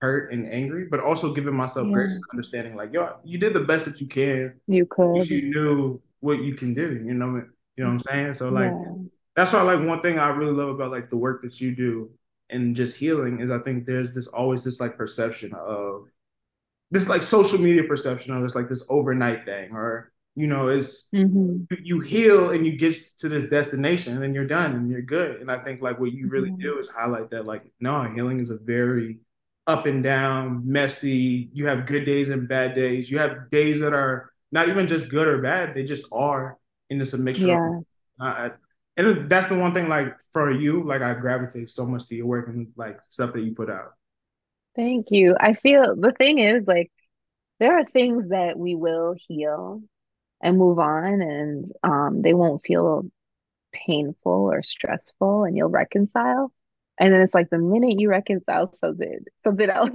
hurt 0.02 0.32
and 0.32 0.52
angry, 0.52 0.86
but 0.86 1.00
also 1.00 1.34
giving 1.34 1.56
myself 1.56 1.88
yeah. 1.88 1.94
grace 1.94 2.14
and 2.14 2.24
understanding 2.32 2.76
like, 2.76 2.94
yo, 2.94 3.18
you 3.24 3.38
did 3.38 3.54
the 3.54 3.60
best 3.62 3.86
that 3.86 4.00
you 4.00 4.08
can. 4.08 4.54
You 4.68 4.86
could. 4.86 5.30
You 5.30 5.50
knew 5.50 6.02
what 6.22 6.42
you 6.42 6.54
can 6.56 6.74
do. 6.74 7.02
You 7.06 7.14
know, 7.14 7.44
you 7.76 7.84
know 7.84 7.92
what 7.92 7.92
I'm 7.92 8.00
saying? 8.00 8.34
So 8.34 8.50
like 8.50 8.72
yeah. 8.72 8.94
that's 9.36 9.54
why 9.54 9.62
like 9.62 9.86
one 9.86 10.02
thing 10.02 10.20
I 10.20 10.30
really 10.30 10.54
love 10.54 10.70
about 10.70 10.92
like 10.92 11.10
the 11.10 11.18
work 11.18 11.42
that 11.44 11.60
you 11.60 11.76
do 11.76 12.12
and 12.50 12.76
just 12.76 12.96
healing 12.96 13.42
is 13.42 13.52
I 13.52 13.60
think 13.60 13.86
there's 13.86 14.14
this 14.14 14.28
always 14.28 14.64
this 14.64 14.80
like 14.80 14.98
perception 14.98 15.54
of 15.54 16.06
this 16.92 17.08
like 17.08 17.24
social 17.24 17.60
media 17.60 17.84
perception 17.84 18.34
of 18.34 18.44
it's 18.44 18.56
like 18.56 18.68
this 18.68 18.84
overnight 18.90 19.46
thing 19.46 19.72
or 19.72 20.12
you 20.36 20.48
know 20.48 20.70
it's 20.70 21.10
mm-hmm. 21.14 21.64
you 21.84 22.00
heal 22.00 22.50
and 22.50 22.66
you 22.66 22.78
get 22.78 22.96
to 23.18 23.30
this 23.30 23.46
destination 23.46 24.14
and 24.14 24.24
then 24.24 24.34
you're 24.34 24.46
done 24.46 24.74
and 24.74 24.90
you're 24.90 25.02
good 25.02 25.42
and 25.42 25.52
i 25.52 25.58
think 25.58 25.82
like 25.82 26.00
what 26.00 26.12
you 26.12 26.28
really 26.28 26.50
mm-hmm. 26.50 26.62
do 26.62 26.80
is 26.80 26.88
highlight 26.88 27.30
that 27.30 27.46
like 27.46 27.64
no 27.80 28.04
healing 28.04 28.40
is 28.40 28.50
a 28.50 28.58
very 28.58 29.20
up 29.70 29.86
and 29.86 30.04
down 30.04 30.62
messy 30.66 31.50
you 31.54 31.68
have 31.68 31.86
good 31.86 32.04
days 32.06 32.30
and 32.30 32.48
bad 32.48 32.74
days 32.74 33.10
you 33.10 33.20
have 33.20 33.50
days 33.52 33.80
that 33.80 33.94
are 33.94 34.32
not 34.52 34.68
even 34.68 34.88
just 34.88 35.10
good 35.10 35.28
or 35.28 35.42
bad 35.42 35.76
they 35.76 35.84
just 35.84 36.06
are 36.12 36.58
and 36.90 37.02
it's 37.02 37.14
a 37.14 37.18
mixture 37.18 37.48
yeah. 37.48 37.80
Of, 38.20 38.52
uh, 38.52 38.56
and 38.98 39.30
that's 39.30 39.48
the 39.48 39.58
one 39.58 39.74
thing 39.74 39.88
like 39.88 40.16
for 40.34 40.52
you 40.52 40.84
like 40.84 41.02
i 41.02 41.14
gravitate 41.14 41.70
so 41.70 41.86
much 41.86 42.08
to 42.08 42.16
your 42.16 42.26
work 42.26 42.48
and 42.50 42.68
like 42.76 43.02
stuff 43.04 43.32
that 43.34 43.44
you 43.44 43.54
put 43.54 43.70
out 43.70 43.94
Thank 44.76 45.12
you. 45.12 45.36
I 45.40 45.56
feel 45.56 45.96
the 45.96 46.14
thing 46.14 46.40
is 46.40 46.66
like 46.66 46.90
there 47.60 47.78
are 47.78 47.84
things 47.84 48.30
that 48.30 48.58
we 48.58 48.76
will 48.76 49.14
heal 49.28 49.82
and 50.42 50.58
move 50.58 50.80
on 50.80 51.22
and 51.22 51.70
um 51.84 52.22
they 52.22 52.34
won't 52.34 52.64
feel 52.66 53.04
painful 53.74 54.32
or 54.32 54.64
stressful 54.64 55.44
and 55.44 55.58
you'll 55.58 55.70
reconcile. 55.70 56.54
And 57.00 57.14
then 57.14 57.22
it's 57.22 57.34
like 57.34 57.50
the 57.50 57.58
minute 57.58 58.00
you 58.00 58.10
reconcile 58.10 58.74
something, 58.74 59.20
something 59.44 59.70
else, 59.70 59.90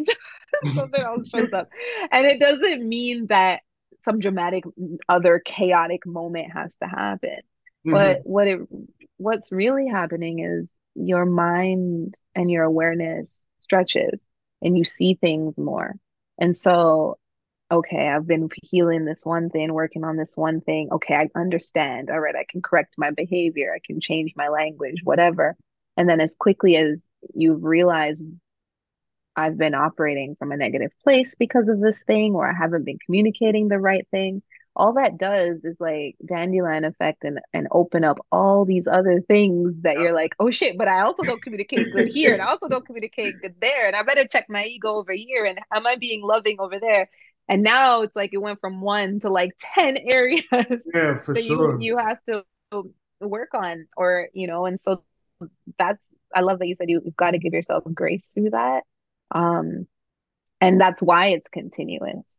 something 0.74 1.02
else 1.02 1.28
shows 1.28 1.52
up. 1.52 1.68
And 2.10 2.26
it 2.26 2.40
doesn't 2.40 2.88
mean 2.88 3.26
that 3.26 3.60
some 4.02 4.18
dramatic 4.18 4.64
other 5.08 5.40
chaotic 5.44 6.06
moment 6.06 6.52
has 6.52 6.74
to 6.82 6.88
happen. 6.88 7.40
Mm-hmm. 7.86 7.92
But 7.92 8.20
what 8.24 8.48
it 8.48 8.60
what's 9.16 9.52
really 9.52 9.86
happening 9.86 10.40
is 10.40 10.70
your 10.94 11.26
mind 11.26 12.16
and 12.34 12.50
your 12.50 12.64
awareness 12.64 13.40
stretches 13.58 14.22
and 14.62 14.76
you 14.76 14.84
see 14.84 15.14
things 15.14 15.56
more. 15.56 15.94
And 16.38 16.56
so, 16.56 17.18
okay, 17.70 18.08
I've 18.08 18.26
been 18.26 18.48
healing 18.62 19.04
this 19.04 19.24
one 19.24 19.50
thing, 19.50 19.72
working 19.72 20.04
on 20.04 20.16
this 20.16 20.32
one 20.36 20.60
thing. 20.60 20.88
Okay, 20.92 21.14
I 21.14 21.28
understand. 21.38 22.10
All 22.10 22.20
right, 22.20 22.34
I 22.34 22.44
can 22.48 22.62
correct 22.62 22.94
my 22.96 23.10
behavior, 23.10 23.74
I 23.74 23.80
can 23.84 24.00
change 24.00 24.32
my 24.36 24.48
language, 24.48 25.00
whatever. 25.04 25.56
And 25.96 26.08
then, 26.08 26.20
as 26.20 26.34
quickly 26.36 26.76
as 26.76 27.02
you've 27.34 27.62
realized 27.62 28.24
I've 29.36 29.58
been 29.58 29.74
operating 29.74 30.36
from 30.36 30.52
a 30.52 30.56
negative 30.56 30.92
place 31.02 31.34
because 31.34 31.68
of 31.68 31.80
this 31.80 32.02
thing, 32.04 32.34
or 32.34 32.48
I 32.48 32.54
haven't 32.54 32.84
been 32.84 32.98
communicating 33.04 33.68
the 33.68 33.78
right 33.78 34.06
thing, 34.10 34.42
all 34.76 34.94
that 34.94 35.18
does 35.18 35.64
is 35.64 35.76
like 35.78 36.16
dandelion 36.24 36.84
effect 36.84 37.24
and 37.24 37.40
and 37.52 37.68
open 37.70 38.04
up 38.04 38.18
all 38.32 38.64
these 38.64 38.86
other 38.86 39.20
things 39.20 39.72
that 39.82 39.98
you're 39.98 40.12
like 40.12 40.34
oh 40.40 40.50
shit 40.50 40.76
but 40.76 40.88
i 40.88 41.00
also 41.00 41.22
don't 41.22 41.42
communicate 41.42 41.92
good 41.92 42.08
here 42.08 42.32
and 42.32 42.42
i 42.42 42.46
also 42.46 42.68
don't 42.68 42.84
communicate 42.84 43.34
good 43.40 43.54
there 43.60 43.86
and 43.86 43.94
i 43.94 44.02
better 44.02 44.26
check 44.26 44.46
my 44.48 44.64
ego 44.64 44.94
over 44.94 45.12
here 45.12 45.44
and 45.44 45.58
am 45.72 45.86
i 45.86 45.96
being 45.96 46.22
loving 46.22 46.56
over 46.58 46.78
there? 46.78 47.08
And 47.46 47.62
now 47.62 48.00
it's 48.00 48.16
like 48.16 48.30
it 48.32 48.38
went 48.38 48.58
from 48.60 48.80
one 48.80 49.20
to 49.20 49.28
like 49.28 49.50
10 49.76 49.98
areas 49.98 50.42
yeah 50.50 51.18
for 51.18 51.34
sure 51.40 51.78
you, 51.78 51.92
you 51.92 51.98
have 51.98 52.18
to 52.26 52.42
work 53.20 53.50
on 53.52 53.86
or 53.96 54.28
you 54.32 54.46
know 54.46 54.64
and 54.64 54.80
so 54.80 55.04
that's 55.78 56.02
i 56.34 56.40
love 56.40 56.58
that 56.58 56.68
you 56.68 56.74
said 56.74 56.90
you, 56.90 57.00
you've 57.04 57.16
got 57.16 57.32
to 57.32 57.38
give 57.38 57.52
yourself 57.52 57.84
grace 57.94 58.32
through 58.34 58.50
that 58.50 58.82
um 59.34 59.86
and 60.60 60.80
that's 60.80 61.02
why 61.02 61.28
it's 61.28 61.48
continuous 61.48 62.36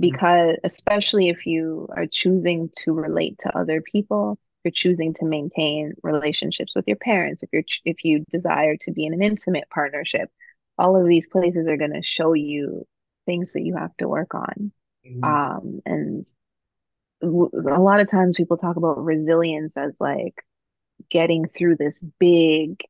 Mm-hmm. 0.00 0.16
because 0.16 0.56
especially 0.64 1.28
if 1.28 1.46
you 1.46 1.86
are 1.94 2.06
choosing 2.10 2.70
to 2.78 2.92
relate 2.92 3.38
to 3.40 3.56
other 3.56 3.82
people 3.82 4.38
you're 4.64 4.72
choosing 4.72 5.12
to 5.14 5.26
maintain 5.26 5.92
relationships 6.02 6.74
with 6.74 6.86
your 6.86 6.96
parents 6.96 7.42
if 7.42 7.50
you're 7.52 7.64
if 7.84 8.04
you 8.04 8.24
desire 8.30 8.76
to 8.78 8.92
be 8.92 9.04
in 9.04 9.12
an 9.12 9.22
intimate 9.22 9.68
partnership 9.68 10.30
all 10.78 10.96
of 11.00 11.06
these 11.06 11.28
places 11.28 11.66
are 11.68 11.76
going 11.76 11.92
to 11.92 12.02
show 12.02 12.32
you 12.32 12.86
things 13.26 13.52
that 13.52 13.62
you 13.62 13.76
have 13.76 13.94
to 13.98 14.08
work 14.08 14.34
on 14.34 14.72
mm-hmm. 15.06 15.24
um 15.24 15.80
and 15.84 16.24
w- 17.20 17.50
a 17.54 17.80
lot 17.80 18.00
of 18.00 18.10
times 18.10 18.36
people 18.36 18.56
talk 18.56 18.76
about 18.76 19.04
resilience 19.04 19.76
as 19.76 19.94
like 20.00 20.42
getting 21.10 21.46
through 21.46 21.76
this 21.76 22.02
big 22.18 22.82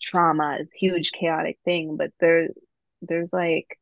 trauma 0.00 0.60
huge 0.74 1.12
chaotic 1.12 1.58
thing 1.64 1.96
but 1.96 2.10
there 2.20 2.48
there's 3.02 3.32
like 3.32 3.78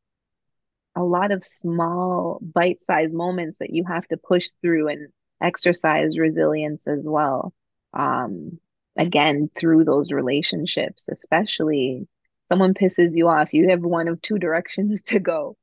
a 0.95 1.03
lot 1.03 1.31
of 1.31 1.43
small 1.43 2.39
bite-sized 2.41 3.13
moments 3.13 3.57
that 3.59 3.71
you 3.71 3.83
have 3.83 4.07
to 4.07 4.17
push 4.17 4.45
through 4.61 4.87
and 4.87 5.09
exercise 5.41 6.17
resilience 6.17 6.87
as 6.87 7.05
well 7.05 7.53
um, 7.93 8.59
again 8.95 9.49
through 9.57 9.83
those 9.83 10.11
relationships 10.11 11.09
especially 11.09 12.07
someone 12.47 12.73
pisses 12.73 13.11
you 13.15 13.27
off 13.27 13.53
you 13.53 13.69
have 13.69 13.81
one 13.81 14.07
of 14.07 14.21
two 14.21 14.39
directions 14.39 15.01
to 15.03 15.19
go 15.19 15.57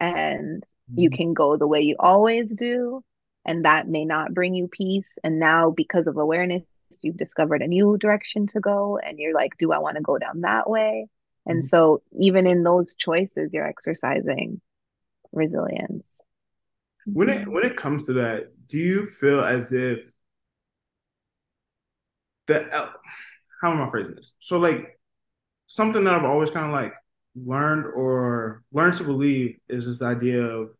and 0.00 0.62
mm-hmm. 0.62 0.98
you 0.98 1.10
can 1.10 1.34
go 1.34 1.56
the 1.56 1.68
way 1.68 1.80
you 1.82 1.96
always 1.98 2.54
do 2.54 3.02
and 3.44 3.64
that 3.64 3.86
may 3.86 4.04
not 4.04 4.34
bring 4.34 4.54
you 4.54 4.68
peace 4.68 5.18
and 5.22 5.38
now 5.38 5.70
because 5.70 6.06
of 6.06 6.16
awareness 6.16 6.64
you've 7.02 7.16
discovered 7.16 7.62
a 7.62 7.66
new 7.66 7.96
direction 7.98 8.46
to 8.46 8.60
go 8.60 8.98
and 8.98 9.18
you're 9.18 9.34
like 9.34 9.56
do 9.58 9.72
i 9.72 9.78
want 9.78 9.96
to 9.96 10.02
go 10.02 10.18
down 10.18 10.42
that 10.42 10.68
way 10.68 11.08
and 11.46 11.60
mm-hmm. 11.60 11.66
so 11.66 12.02
even 12.18 12.46
in 12.46 12.62
those 12.62 12.94
choices, 12.94 13.52
you're 13.52 13.66
exercising 13.66 14.60
resilience. 15.32 16.20
When 17.06 17.28
it 17.28 17.46
when 17.48 17.64
it 17.64 17.76
comes 17.76 18.06
to 18.06 18.14
that, 18.14 18.52
do 18.66 18.78
you 18.78 19.04
feel 19.04 19.44
as 19.44 19.72
if 19.72 20.00
the 22.46 22.66
how 23.60 23.72
am 23.72 23.82
I 23.82 23.90
phrasing 23.90 24.14
this? 24.14 24.32
So 24.38 24.58
like 24.58 24.98
something 25.66 26.04
that 26.04 26.14
I've 26.14 26.24
always 26.24 26.50
kind 26.50 26.66
of 26.66 26.72
like 26.72 26.94
learned 27.36 27.86
or 27.86 28.62
learned 28.72 28.94
to 28.94 29.04
believe 29.04 29.58
is 29.68 29.84
this 29.84 30.00
idea 30.00 30.42
of 30.42 30.70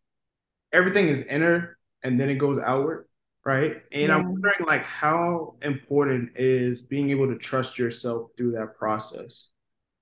everything 0.72 1.08
is 1.08 1.22
inner 1.22 1.76
and 2.02 2.18
then 2.18 2.30
it 2.30 2.36
goes 2.36 2.58
outward, 2.58 3.06
right? 3.44 3.82
And 3.92 4.08
yeah. 4.08 4.16
I'm 4.16 4.30
wondering 4.30 4.66
like 4.66 4.84
how 4.84 5.56
important 5.62 6.30
is 6.36 6.82
being 6.82 7.10
able 7.10 7.28
to 7.28 7.36
trust 7.36 7.78
yourself 7.78 8.30
through 8.36 8.52
that 8.52 8.74
process 8.74 9.48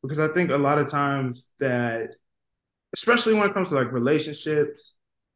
because 0.03 0.21
I 0.21 0.29
think 0.29 0.51
a 0.51 0.57
lot 0.57 0.79
of 0.79 0.91
times 0.91 1.47
that 1.59 2.11
especially 2.95 3.35
when 3.35 3.49
it 3.49 3.55
comes 3.55 3.71
to 3.71 3.75
like 3.75 3.93
relationships, 3.93 4.95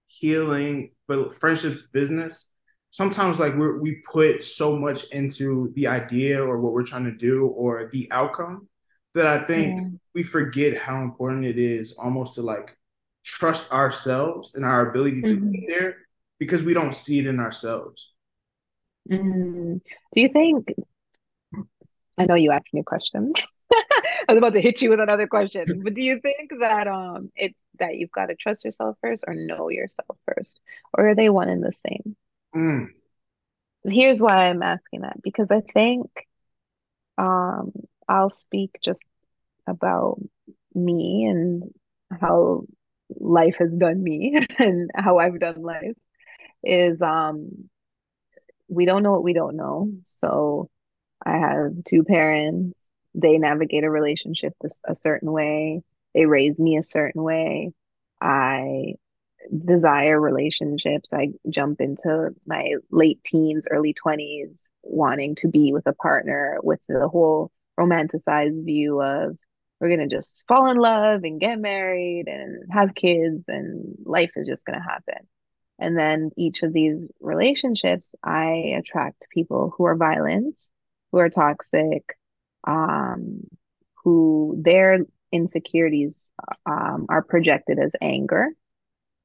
healing, 0.09 0.91
but 1.09 1.35
friendships, 1.35 1.83
business. 1.93 2.45
Sometimes 2.91 3.39
like 3.39 3.55
we 3.57 3.79
we 3.79 4.03
put 4.11 4.43
so 4.43 4.77
much 4.77 5.05
into 5.11 5.73
the 5.75 5.87
idea 5.87 6.43
or 6.43 6.61
what 6.61 6.73
we're 6.73 6.85
trying 6.85 7.05
to 7.05 7.13
do 7.13 7.47
or 7.47 7.89
the 7.93 8.09
outcome 8.11 8.69
that 9.15 9.27
I 9.27 9.45
think 9.45 9.79
yeah. 9.79 9.89
we 10.15 10.23
forget 10.23 10.79
how 10.79 11.03
important 11.03 11.45
it 11.45 11.59
is 11.59 11.93
almost 11.93 12.35
to 12.35 12.43
like 12.43 12.77
trust 13.25 13.71
ourselves 13.73 14.55
and 14.55 14.65
our 14.65 14.91
ability 14.91 15.21
to 15.23 15.29
mm-hmm. 15.29 15.51
get 15.51 15.65
there 15.67 15.97
because 16.39 16.63
we 16.63 16.75
don't 16.75 16.95
see 16.95 17.19
it 17.19 17.27
in 17.27 17.41
ourselves. 17.41 18.13
Mm. 19.11 19.81
Do 20.13 20.21
you 20.21 20.29
think? 20.29 20.73
I 22.19 22.25
know 22.25 22.35
you 22.35 22.51
asked 22.51 22.73
me 22.73 22.81
a 22.81 22.85
question. 22.85 23.33
I 23.73 24.33
was 24.33 24.39
about 24.39 24.55
to 24.55 24.61
hit 24.61 24.81
you 24.81 24.91
with 24.91 25.01
another 25.01 25.27
question, 25.27 25.83
but 25.83 25.95
do 25.95 26.03
you 26.03 26.21
think 26.21 26.51
that 26.61 26.89
um 26.89 27.31
it's 27.37 27.59
that 27.79 27.97
you've 27.97 28.11
got 28.11 28.27
to 28.27 28.35
trust 28.35 28.65
yourself 28.65 28.97
first 29.01 29.25
or 29.27 29.35
know 29.35 29.69
yourself 29.69 30.19
first, 30.27 30.61
or 30.95 31.11
are 31.11 31.15
they 31.15 31.29
one 31.29 31.49
and 31.49 31.63
the 31.63 31.73
same? 31.73 32.17
Mm. 32.55 32.87
Here's 33.85 34.23
why 34.23 34.49
I'm 34.49 34.63
asking 34.63 35.03
that 35.03 35.23
because 35.23 35.51
I 35.51 35.61
think 35.61 36.11
um 37.19 37.73
I'll 38.09 38.31
speak 38.31 38.79
just 38.83 39.05
about 39.67 40.21
me 40.75 41.27
and 41.27 41.65
how 42.11 42.65
life 43.19 43.57
has 43.59 43.75
done 43.77 44.03
me 44.03 44.47
and 44.59 44.91
how 44.95 45.19
I've 45.19 45.39
done 45.39 45.63
life 45.63 45.97
is 46.65 47.01
um 47.03 47.69
we 48.69 48.85
don't 48.85 49.03
know 49.03 49.13
what 49.13 49.25
we 49.25 49.33
don't 49.33 49.57
know. 49.57 49.91
So 50.05 50.69
I 51.25 51.39
have 51.39 51.73
two 51.85 52.05
parents. 52.05 52.79
They 53.15 53.39
navigate 53.39 53.85
a 53.85 53.91
relationship 53.91 54.55
this, 54.61 54.81
a 54.85 54.95
certain 54.95 55.31
way. 55.33 55.83
They 56.15 56.27
raise 56.27 56.59
me 56.59 56.77
a 56.77 56.83
certain 56.83 57.23
way. 57.23 57.73
I 58.21 58.95
desire 59.65 60.21
relationships. 60.21 61.13
I 61.13 61.31
jump 61.49 61.81
into 61.81 62.35
my 62.47 62.75
late 62.91 63.23
teens, 63.25 63.67
early 63.71 63.95
20s, 63.95 64.69
wanting 64.83 65.37
to 65.37 65.49
be 65.49 65.73
with 65.73 65.87
a 65.87 65.93
partner 65.93 66.59
with 66.63 66.81
the 66.89 67.09
whole 67.09 67.51
romanticized 67.79 68.65
view 68.65 69.01
of 69.01 69.37
we're 69.79 69.89
going 69.89 70.09
to 70.09 70.17
just 70.17 70.45
fall 70.49 70.71
in 70.71 70.79
love 70.79 71.23
and 71.25 71.41
get 71.41 71.59
married 71.59 72.25
and 72.29 72.65
have 72.73 72.95
kids 72.95 73.45
and 73.47 73.95
life 74.05 74.33
is 74.37 74.47
just 74.47 74.65
going 74.65 74.79
to 74.79 74.83
happen. 74.83 75.27
And 75.79 75.97
then 75.97 76.31
each 76.37 76.63
of 76.63 76.73
these 76.73 77.09
relationships, 77.21 78.15
I 78.25 78.75
attract 78.79 79.27
people 79.31 79.75
who 79.77 79.85
are 79.85 79.97
violent, 79.97 80.59
who 81.13 81.19
are 81.19 81.29
toxic, 81.29 82.17
um, 82.67 83.43
who 84.03 84.59
their 84.63 85.01
insecurities 85.33 86.31
um, 86.65 87.07
are 87.09 87.23
projected 87.23 87.79
as 87.79 87.93
anger. 88.01 88.49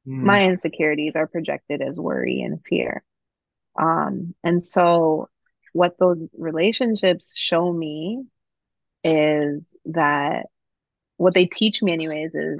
Mm. 0.07 0.23
My 0.23 0.45
insecurities 0.45 1.15
are 1.15 1.27
projected 1.27 1.81
as 1.81 1.99
worry 1.99 2.41
and 2.41 2.59
fear. 2.65 3.03
Um, 3.79 4.35
and 4.43 4.61
so, 4.61 5.29
what 5.73 5.97
those 5.99 6.29
relationships 6.37 7.37
show 7.37 7.71
me 7.71 8.25
is 9.03 9.73
that 9.85 10.47
what 11.15 11.33
they 11.33 11.45
teach 11.45 11.81
me, 11.81 11.93
anyways, 11.93 12.35
is 12.35 12.59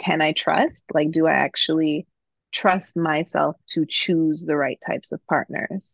can 0.00 0.20
I 0.20 0.32
trust? 0.32 0.82
Like, 0.92 1.12
do 1.12 1.26
I 1.26 1.32
actually 1.32 2.06
trust 2.52 2.96
myself 2.96 3.56
to 3.70 3.84
choose 3.88 4.44
the 4.44 4.56
right 4.56 4.78
types 4.86 5.12
of 5.12 5.24
partners. 5.26 5.84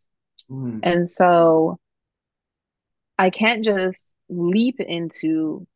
Mm. 0.49 0.79
And 0.83 1.09
so 1.09 1.79
I 3.17 3.29
can't 3.29 3.63
just 3.63 4.15
leap 4.29 4.79
into 4.79 5.67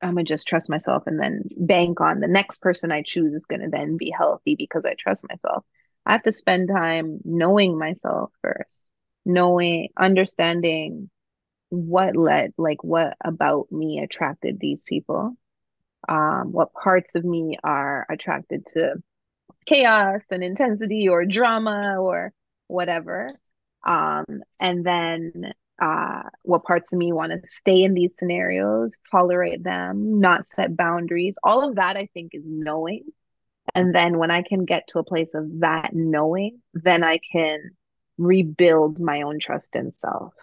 I'm 0.00 0.10
gonna 0.14 0.24
just 0.24 0.46
trust 0.46 0.70
myself 0.70 1.04
and 1.06 1.18
then 1.18 1.42
bank 1.56 2.00
on 2.00 2.20
the 2.20 2.28
next 2.28 2.62
person 2.62 2.92
I 2.92 3.02
choose 3.02 3.34
is 3.34 3.46
gonna 3.46 3.68
then 3.68 3.96
be 3.96 4.10
healthy 4.16 4.54
because 4.54 4.84
I 4.84 4.94
trust 4.96 5.24
myself. 5.28 5.64
I 6.06 6.12
have 6.12 6.22
to 6.22 6.32
spend 6.32 6.68
time 6.68 7.18
knowing 7.24 7.78
myself 7.78 8.30
first, 8.40 8.88
knowing, 9.26 9.88
understanding 9.96 11.10
what 11.70 12.16
led, 12.16 12.54
like 12.56 12.82
what 12.84 13.16
about 13.22 13.70
me 13.72 13.98
attracted 13.98 14.58
these 14.60 14.84
people 14.84 15.36
um, 16.08 16.52
what 16.52 16.72
parts 16.72 17.14
of 17.14 17.24
me 17.24 17.58
are 17.62 18.06
attracted 18.10 18.66
to 18.66 18.94
chaos 19.66 20.22
and 20.30 20.42
intensity 20.42 21.08
or 21.08 21.24
drama 21.24 21.96
or 22.00 22.32
whatever. 22.66 23.38
Um, 23.86 24.24
and 24.58 24.84
then 24.84 25.52
uh, 25.80 26.22
what 26.42 26.64
parts 26.64 26.92
of 26.92 26.98
me 26.98 27.12
want 27.12 27.32
to 27.32 27.48
stay 27.48 27.82
in 27.82 27.94
these 27.94 28.16
scenarios 28.18 28.98
tolerate 29.10 29.62
them 29.62 30.20
not 30.20 30.46
set 30.46 30.76
boundaries. 30.76 31.36
All 31.42 31.68
of 31.68 31.76
that 31.76 31.96
i 31.96 32.08
think 32.12 32.34
is 32.34 32.42
knowing. 32.44 33.04
And 33.74 33.94
then 33.94 34.18
when 34.18 34.30
i 34.30 34.42
can 34.42 34.64
get 34.64 34.88
to 34.88 34.98
a 34.98 35.04
place 35.04 35.34
of 35.34 35.60
that 35.60 35.90
knowing 35.92 36.60
then 36.74 37.04
i 37.04 37.20
can 37.32 37.60
rebuild 38.16 38.98
my 38.98 39.22
own 39.22 39.38
trust 39.38 39.76
in 39.76 39.90
self. 39.90 40.34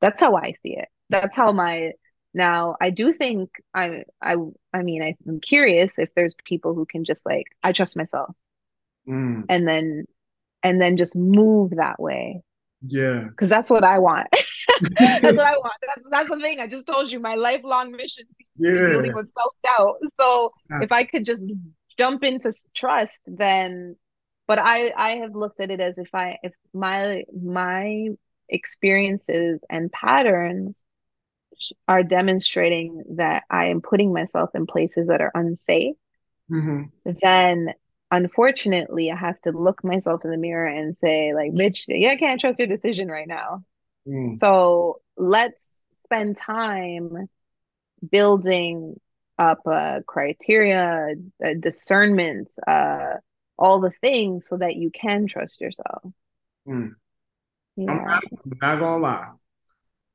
That's 0.00 0.20
how 0.20 0.36
i 0.36 0.54
see 0.62 0.76
it. 0.76 0.88
That's 1.10 1.36
how 1.36 1.52
my 1.52 1.92
now, 2.34 2.76
I 2.80 2.90
do 2.90 3.12
think 3.12 3.50
I 3.74 4.04
I 4.22 4.36
I 4.72 4.82
mean 4.82 5.02
I, 5.02 5.16
am 5.26 5.40
curious 5.40 5.98
if 5.98 6.10
there's 6.14 6.34
people 6.44 6.74
who 6.74 6.84
can 6.84 7.04
just 7.04 7.24
like 7.24 7.46
I 7.62 7.72
trust 7.72 7.96
myself, 7.96 8.34
mm. 9.08 9.44
and 9.48 9.66
then 9.66 10.04
and 10.62 10.80
then 10.80 10.96
just 10.96 11.16
move 11.16 11.72
that 11.76 12.00
way. 12.00 12.42
Yeah, 12.86 13.24
because 13.28 13.48
that's 13.48 13.70
what 13.70 13.82
I 13.82 13.98
want. 13.98 14.28
that's 14.98 15.36
what 15.36 15.46
I 15.46 15.56
want. 15.56 15.74
That's 15.82 16.08
that's 16.10 16.30
the 16.30 16.38
thing. 16.38 16.60
I 16.60 16.68
just 16.68 16.86
told 16.86 17.10
you 17.10 17.18
my 17.18 17.34
lifelong 17.34 17.92
mission. 17.92 18.24
Yeah, 18.56 18.72
dealing 18.72 19.14
with 19.14 19.28
self 19.36 19.54
doubt. 19.64 19.96
So 20.20 20.52
yeah. 20.70 20.80
if 20.82 20.92
I 20.92 21.04
could 21.04 21.24
just 21.24 21.42
jump 21.96 22.24
into 22.24 22.52
trust, 22.74 23.18
then. 23.26 23.96
But 24.46 24.58
I 24.58 24.92
I 24.96 25.16
have 25.16 25.34
looked 25.34 25.60
at 25.60 25.70
it 25.70 25.80
as 25.80 25.98
if 25.98 26.08
I 26.14 26.38
if 26.42 26.52
my 26.72 27.24
my 27.34 28.08
experiences 28.48 29.60
and 29.68 29.92
patterns 29.92 30.84
are 31.86 32.02
demonstrating 32.02 33.04
that 33.16 33.44
I 33.50 33.66
am 33.66 33.80
putting 33.80 34.12
myself 34.12 34.50
in 34.54 34.66
places 34.66 35.08
that 35.08 35.20
are 35.20 35.32
unsafe, 35.34 35.96
mm-hmm. 36.50 37.10
then 37.20 37.74
unfortunately 38.10 39.10
I 39.10 39.16
have 39.16 39.40
to 39.42 39.52
look 39.52 39.84
myself 39.84 40.24
in 40.24 40.30
the 40.30 40.36
mirror 40.36 40.66
and 40.66 40.96
say, 40.98 41.34
like, 41.34 41.52
bitch, 41.52 41.84
yeah, 41.88 42.10
I 42.10 42.16
can't 42.16 42.40
trust 42.40 42.58
your 42.58 42.68
decision 42.68 43.08
right 43.08 43.28
now. 43.28 43.64
Mm. 44.06 44.38
So 44.38 45.00
let's 45.16 45.82
spend 45.98 46.36
time 46.36 47.28
building 48.10 48.98
up 49.38 49.66
a 49.66 50.02
criteria, 50.06 51.14
a 51.42 51.54
discernment, 51.54 52.52
uh, 52.66 53.14
all 53.58 53.80
the 53.80 53.92
things 54.00 54.48
so 54.48 54.56
that 54.56 54.76
you 54.76 54.90
can 54.90 55.26
trust 55.26 55.60
yourself. 55.60 56.02
Mm. 56.66 56.92
Yeah. 57.76 57.90
I'm 57.92 58.04
not, 58.04 58.24
I'm 58.32 58.58
not 58.60 58.78
gonna 58.80 59.02
lie 59.02 59.28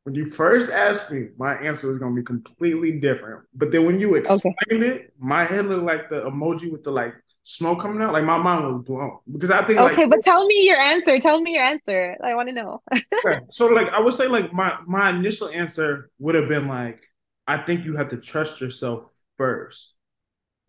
when 0.03 0.15
you 0.15 0.25
first 0.25 0.69
asked 0.69 1.11
me, 1.11 1.29
my 1.37 1.55
answer 1.55 1.87
was 1.87 1.97
gonna 1.97 2.15
be 2.15 2.23
completely 2.23 2.99
different. 2.99 3.45
But 3.53 3.71
then 3.71 3.85
when 3.85 3.99
you 3.99 4.15
explained 4.15 4.55
okay. 4.71 4.87
it, 4.87 5.13
my 5.17 5.45
head 5.45 5.67
looked 5.67 5.85
like 5.85 6.09
the 6.09 6.21
emoji 6.21 6.71
with 6.71 6.83
the 6.83 6.91
like 6.91 7.13
smoke 7.43 7.81
coming 7.81 8.01
out. 8.01 8.11
Like 8.11 8.25
my 8.25 8.37
mind 8.37 8.65
was 8.65 8.83
blown 8.83 9.19
because 9.31 9.51
I 9.51 9.63
think. 9.65 9.79
Okay, 9.79 10.01
like, 10.01 10.09
but 10.09 10.23
tell 10.23 10.45
me 10.45 10.65
your 10.65 10.79
answer. 10.79 11.19
Tell 11.19 11.39
me 11.41 11.53
your 11.53 11.63
answer. 11.63 12.17
I 12.23 12.35
want 12.35 12.49
to 12.49 12.55
know. 12.55 12.81
okay. 12.93 13.39
So 13.51 13.67
like 13.67 13.89
I 13.89 13.99
would 13.99 14.13
say 14.13 14.27
like 14.27 14.51
my 14.51 14.77
my 14.85 15.09
initial 15.09 15.49
answer 15.49 16.09
would 16.19 16.35
have 16.35 16.49
been 16.49 16.67
like 16.67 17.01
I 17.47 17.57
think 17.57 17.85
you 17.85 17.95
have 17.95 18.09
to 18.09 18.17
trust 18.17 18.59
yourself 18.59 19.05
first. 19.37 19.95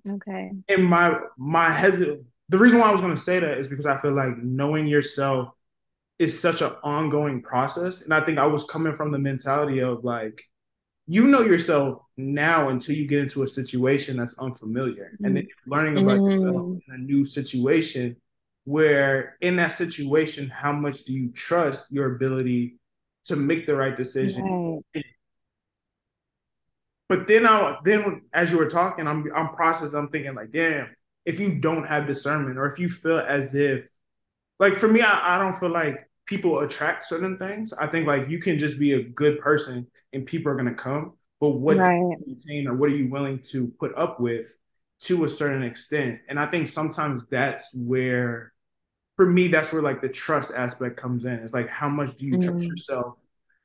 Okay. 0.08 0.52
And 0.68 0.84
my 0.84 1.18
my 1.36 1.70
hesit 1.70 2.22
the 2.50 2.58
reason 2.58 2.78
why 2.78 2.88
I 2.88 2.92
was 2.92 3.00
gonna 3.00 3.16
say 3.16 3.40
that 3.40 3.58
is 3.58 3.68
because 3.68 3.86
I 3.86 4.00
feel 4.00 4.14
like 4.14 4.36
knowing 4.36 4.86
yourself 4.86 5.48
is 6.18 6.38
such 6.38 6.62
an 6.62 6.72
ongoing 6.82 7.42
process. 7.42 8.02
And 8.02 8.14
I 8.14 8.24
think 8.24 8.38
I 8.38 8.46
was 8.46 8.64
coming 8.64 8.96
from 8.96 9.10
the 9.10 9.18
mentality 9.18 9.80
of 9.80 10.04
like, 10.04 10.42
you 11.06 11.26
know 11.26 11.42
yourself 11.42 12.02
now 12.16 12.68
until 12.70 12.94
you 12.94 13.06
get 13.06 13.20
into 13.20 13.42
a 13.42 13.48
situation 13.48 14.16
that's 14.16 14.38
unfamiliar. 14.38 15.10
Mm-hmm. 15.14 15.24
And 15.24 15.36
then 15.36 15.44
you're 15.44 15.76
learning 15.76 16.02
about 16.02 16.18
mm-hmm. 16.18 16.30
yourself 16.30 16.78
in 16.88 16.94
a 16.94 16.98
new 16.98 17.24
situation 17.24 18.16
where 18.64 19.36
in 19.40 19.56
that 19.56 19.72
situation, 19.72 20.48
how 20.48 20.72
much 20.72 21.04
do 21.04 21.12
you 21.12 21.30
trust 21.32 21.92
your 21.92 22.14
ability 22.14 22.78
to 23.24 23.36
make 23.36 23.66
the 23.66 23.74
right 23.74 23.94
decision? 23.94 24.82
Right. 24.94 25.04
But 27.08 27.26
then 27.26 27.46
I 27.46 27.76
then 27.84 28.22
as 28.32 28.50
you 28.50 28.56
were 28.56 28.70
talking, 28.70 29.06
I'm 29.06 29.28
I'm 29.34 29.50
processing, 29.50 29.98
I'm 29.98 30.08
thinking 30.08 30.34
like, 30.34 30.50
damn, 30.50 30.88
if 31.26 31.38
you 31.38 31.60
don't 31.60 31.84
have 31.84 32.06
discernment 32.06 32.58
or 32.58 32.66
if 32.66 32.78
you 32.78 32.88
feel 32.88 33.18
as 33.18 33.54
if 33.54 33.84
like 34.58 34.76
for 34.76 34.88
me, 34.88 35.00
I, 35.00 35.36
I 35.36 35.38
don't 35.38 35.56
feel 35.56 35.70
like 35.70 36.08
people 36.26 36.60
attract 36.60 37.06
certain 37.06 37.36
things. 37.38 37.72
I 37.72 37.86
think 37.86 38.06
like 38.06 38.28
you 38.28 38.38
can 38.38 38.58
just 38.58 38.78
be 38.78 38.94
a 38.94 39.02
good 39.02 39.40
person 39.40 39.86
and 40.12 40.26
people 40.26 40.50
are 40.52 40.56
gonna 40.56 40.74
come. 40.74 41.14
But 41.40 41.50
what 41.50 41.76
right. 41.76 41.98
do 41.98 42.04
you 42.04 42.18
maintain 42.26 42.68
or 42.68 42.74
what 42.74 42.88
are 42.88 42.96
you 42.96 43.10
willing 43.10 43.40
to 43.50 43.68
put 43.78 43.96
up 43.96 44.20
with 44.20 44.54
to 45.00 45.24
a 45.24 45.28
certain 45.28 45.62
extent? 45.62 46.20
And 46.28 46.38
I 46.38 46.46
think 46.46 46.68
sometimes 46.68 47.24
that's 47.30 47.74
where 47.74 48.52
for 49.16 49.26
me, 49.26 49.48
that's 49.48 49.72
where 49.72 49.82
like 49.82 50.00
the 50.00 50.08
trust 50.08 50.52
aspect 50.56 50.96
comes 50.96 51.24
in. 51.24 51.34
It's 51.34 51.54
like 51.54 51.68
how 51.68 51.88
much 51.88 52.16
do 52.16 52.26
you 52.26 52.34
mm. 52.34 52.44
trust 52.44 52.64
yourself 52.64 53.14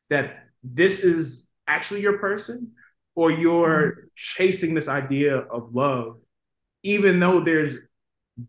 that 0.09 0.45
this 0.63 0.99
is 0.99 1.47
actually 1.67 2.01
your 2.01 2.17
person 2.17 2.71
or 3.15 3.31
you're 3.31 4.09
chasing 4.15 4.73
this 4.73 4.87
idea 4.87 5.37
of 5.37 5.73
love, 5.73 6.17
even 6.83 7.19
though 7.19 7.39
there's 7.39 7.77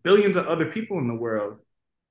billions 0.03 0.35
of 0.35 0.47
other 0.47 0.65
people 0.65 0.97
in 0.99 1.07
the 1.07 1.15
world. 1.15 1.57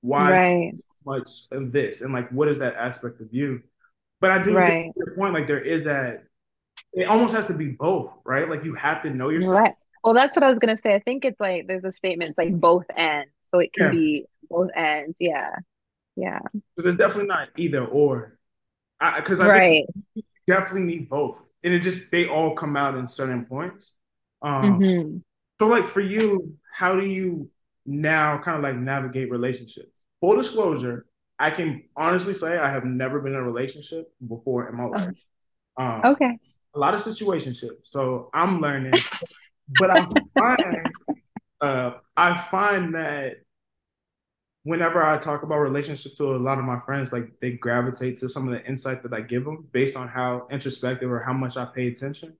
Why 0.03 0.39
Right. 0.39 0.73
so 0.73 0.85
much 1.05 1.29
of 1.53 1.73
this? 1.73 2.01
And 2.03 2.13
like, 2.13 2.31
what 2.33 2.49
is 2.49 2.59
that 2.59 2.75
aspect 2.77 3.21
of 3.21 3.29
you? 3.33 3.63
But 4.21 4.31
I 4.33 4.43
do 4.43 4.55
Right. 4.55 4.93
your 4.97 5.17
point. 5.17 5.35
Like, 5.35 5.47
there 5.47 5.61
is 5.61 5.85
that. 5.85 6.25
It 6.95 7.05
almost 7.07 7.35
has 7.35 7.47
to 7.49 7.55
be 7.55 7.69
both, 7.69 8.13
right? 8.25 8.49
Like, 8.51 8.65
you 8.65 8.75
have 8.75 9.03
to 9.05 9.11
know 9.11 9.31
yourself. 9.31 9.63
Right. 9.63 9.75
Well, 10.05 10.15
that's 10.15 10.37
what 10.37 10.43
I 10.43 10.49
was 10.49 10.59
gonna 10.59 10.79
say. 10.79 10.95
I 10.95 11.01
think 11.01 11.25
it's 11.25 11.41
like 11.41 11.67
there's 11.67 11.85
a 11.85 11.93
statement, 11.93 12.31
it's 12.31 12.39
like 12.39 12.53
both 12.53 12.87
ends. 12.97 13.31
So 13.43 13.59
it 13.59 13.73
can 13.73 13.89
Yeah, 13.89 13.91
be 13.91 14.27
both 14.51 14.71
ends. 14.75 15.17
Yeah. 15.19 15.57
Yeah. 16.17 16.41
because 16.77 16.93
it's 16.93 16.99
definitely 16.99 17.29
not 17.29 17.49
either 17.57 17.85
or. 17.85 18.39
I 19.01 19.21
because 19.21 19.41
I 19.41 19.51
think 19.51 19.65
Right. 19.65 19.87
definitely 20.47 20.83
need 20.85 21.09
both, 21.11 21.43
and 21.65 21.75
it 21.75 21.81
just 21.81 22.11
they 22.11 22.29
all 22.29 22.55
come 22.55 22.77
out 22.77 22.97
in 22.97 23.09
certain 23.09 23.47
points. 23.47 23.95
Um, 24.43 24.83
hmm 24.83 25.23
so 25.61 25.69
like 25.69 25.87
for 25.87 26.01
you, 26.01 26.57
how 26.77 26.97
do 26.97 27.07
you 27.07 27.51
now 27.87 28.39
kind 28.39 28.57
of 28.57 28.63
like 28.63 28.77
navigate 28.77 29.31
relationships? 29.31 30.03
Full 30.21 30.37
disclosure, 30.37 31.07
I 31.39 31.51
can 31.51 31.85
honestly 31.97 32.35
say 32.35 32.59
I 32.59 32.71
have 32.71 32.85
never 32.85 33.21
been 33.21 33.33
in 33.35 33.39
a 33.39 33.43
relationship 33.43 34.13
before 34.29 34.69
in 34.69 34.77
my 34.77 34.85
life. 34.85 35.13
Um, 35.79 36.05
Okay. 36.05 36.39
a 36.75 36.79
lot 36.79 36.95
of 36.95 37.01
situationships, 37.03 37.87
so 37.87 38.31
I'm 38.35 38.61
learning, 38.61 39.05
but 39.69 39.91
I 39.91 40.07
find 40.39 40.95
uh, 41.61 41.93
I 42.17 42.39
find 42.51 42.95
that 42.95 43.39
whenever 44.65 45.03
I 45.03 45.17
talk 45.19 45.43
about 45.43 45.59
relationships 45.59 46.17
to 46.17 46.35
a 46.35 46.39
lot 46.39 46.59
of 46.59 46.65
my 46.65 46.79
friends, 46.81 47.13
like 47.13 47.39
they 47.41 47.53
gravitate 47.53 48.19
to 48.19 48.29
some 48.29 48.47
of 48.47 48.53
the 48.55 48.65
insight 48.67 49.03
that 49.03 49.13
I 49.15 49.21
give 49.23 49.45
them 49.45 49.67
based 49.73 49.97
on 49.97 50.09
how 50.09 50.47
introspective 50.51 51.11
or 51.11 51.21
how 51.21 51.33
much 51.33 51.57
I 51.57 51.65
pay 51.65 51.89
attention. 51.89 52.37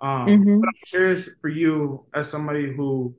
Um, 0.00 0.44
but 0.60 0.68
hmm 0.68 0.70
I'm 0.70 0.80
curious 0.86 1.28
for 1.40 1.48
you 1.48 2.06
as 2.14 2.28
somebody 2.30 2.72
who 2.74 3.14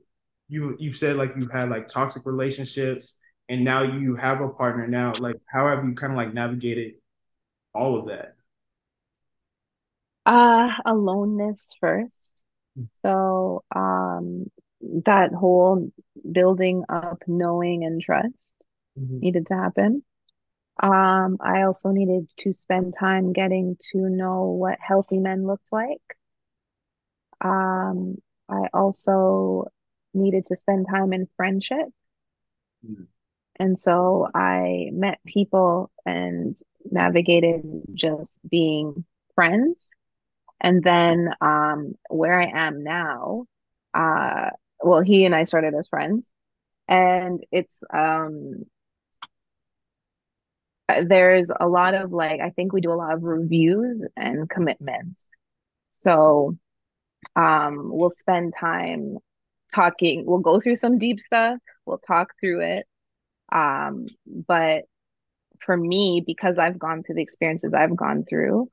you 0.52 0.76
you've 0.80 0.96
said 0.96 1.16
like 1.16 1.36
you've 1.36 1.52
had 1.52 1.70
like 1.70 1.88
toxic 1.88 2.26
relationships 2.26 3.16
and 3.48 3.64
now 3.64 3.82
you 3.82 4.16
have 4.16 4.40
a 4.42 4.48
partner 4.50 4.86
now, 4.88 5.18
like 5.18 5.36
how 5.52 5.68
have 5.68 5.84
you 5.84 5.94
kind 5.94 6.12
of 6.12 6.16
like 6.18 6.34
navigated 6.34 6.94
all 7.74 7.98
of 8.00 8.08
that? 8.08 8.36
Uh, 10.24 10.70
aloneness 10.84 11.74
first. 11.80 12.42
So, 12.94 13.64
um, 13.74 14.46
that 15.04 15.32
whole 15.32 15.90
building 16.30 16.84
up 16.88 17.22
knowing 17.26 17.84
and 17.84 18.00
trust 18.02 18.34
Mhm. 18.96 19.22
needed 19.22 19.46
to 19.48 19.54
happen. 19.56 20.04
Um, 20.82 21.38
I 21.40 21.62
also 21.64 21.90
needed 21.90 22.30
to 22.40 22.52
spend 22.54 22.94
time 22.98 23.32
getting 23.32 23.76
to 23.92 23.98
know 24.10 24.44
what 24.46 24.78
healthy 24.80 25.18
men 25.18 25.46
looked 25.46 25.72
like. 25.72 26.16
Um, 27.40 28.16
I 28.48 28.68
also 28.72 29.66
needed 30.14 30.46
to 30.46 30.56
spend 30.56 30.86
time 30.88 31.12
in 31.12 31.28
friendship. 31.36 31.88
Mhm. 32.84 33.08
And 33.56 33.78
so 33.78 34.28
I 34.34 34.90
met 34.92 35.20
people 35.26 35.90
and 36.04 36.56
navigated 36.90 37.62
just 37.94 38.38
being 38.48 39.04
friends. 39.34 39.78
And 40.60 40.82
then 40.82 41.34
um, 41.40 41.94
where 42.10 42.38
I 42.40 42.46
am 42.46 42.84
now, 42.84 43.46
uh, 43.94 44.50
well, 44.82 45.02
he 45.02 45.24
and 45.26 45.34
I 45.34 45.44
started 45.44 45.74
as 45.74 45.88
friends, 45.88 46.26
and 46.88 47.44
it's 47.52 47.72
um, 47.92 48.64
there's 51.06 51.50
a 51.60 51.66
lot 51.68 51.94
of 51.94 52.12
like 52.12 52.40
I 52.40 52.50
think 52.50 52.72
we 52.72 52.80
do 52.80 52.92
a 52.92 52.94
lot 52.94 53.14
of 53.14 53.22
reviews 53.22 54.02
and 54.16 54.48
commitments. 54.48 55.18
So 55.90 56.56
um, 57.36 57.90
we'll 57.92 58.10
spend 58.10 58.54
time 58.58 59.18
talking. 59.72 60.24
We'll 60.26 60.38
go 60.38 60.60
through 60.60 60.76
some 60.76 60.98
deep 60.98 61.20
stuff. 61.20 61.58
We'll 61.86 61.98
talk 61.98 62.32
through 62.40 62.60
it. 62.62 62.86
Um, 63.50 64.06
but 64.26 64.84
for 65.60 65.76
me, 65.76 66.22
because 66.24 66.58
I've 66.58 66.78
gone 66.78 67.02
through 67.02 67.16
the 67.16 67.22
experiences 67.22 67.72
I've 67.74 67.96
gone 67.96 68.24
through, 68.28 68.70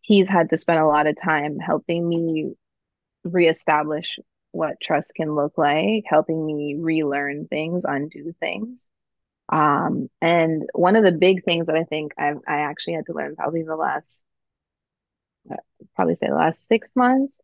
he's 0.00 0.28
had 0.28 0.50
to 0.50 0.58
spend 0.58 0.80
a 0.80 0.86
lot 0.86 1.06
of 1.06 1.16
time 1.16 1.58
helping 1.58 2.08
me 2.08 2.54
reestablish 3.24 4.18
what 4.52 4.80
trust 4.80 5.12
can 5.14 5.34
look 5.34 5.58
like, 5.58 6.04
helping 6.06 6.44
me 6.44 6.76
relearn 6.78 7.46
things, 7.46 7.84
undo 7.84 8.32
things. 8.40 8.88
Um, 9.48 10.08
and 10.20 10.64
one 10.72 10.96
of 10.96 11.04
the 11.04 11.12
big 11.12 11.44
things 11.44 11.66
that 11.66 11.76
I 11.76 11.84
think 11.84 12.12
I've 12.16 12.38
I 12.48 12.60
actually 12.60 12.94
had 12.94 13.06
to 13.06 13.12
learn 13.12 13.36
probably 13.36 13.62
the 13.62 13.76
last 13.76 14.22
uh, 15.50 15.56
probably 15.94 16.14
say 16.14 16.28
the 16.28 16.34
last 16.34 16.66
six 16.66 16.96
months 16.96 17.40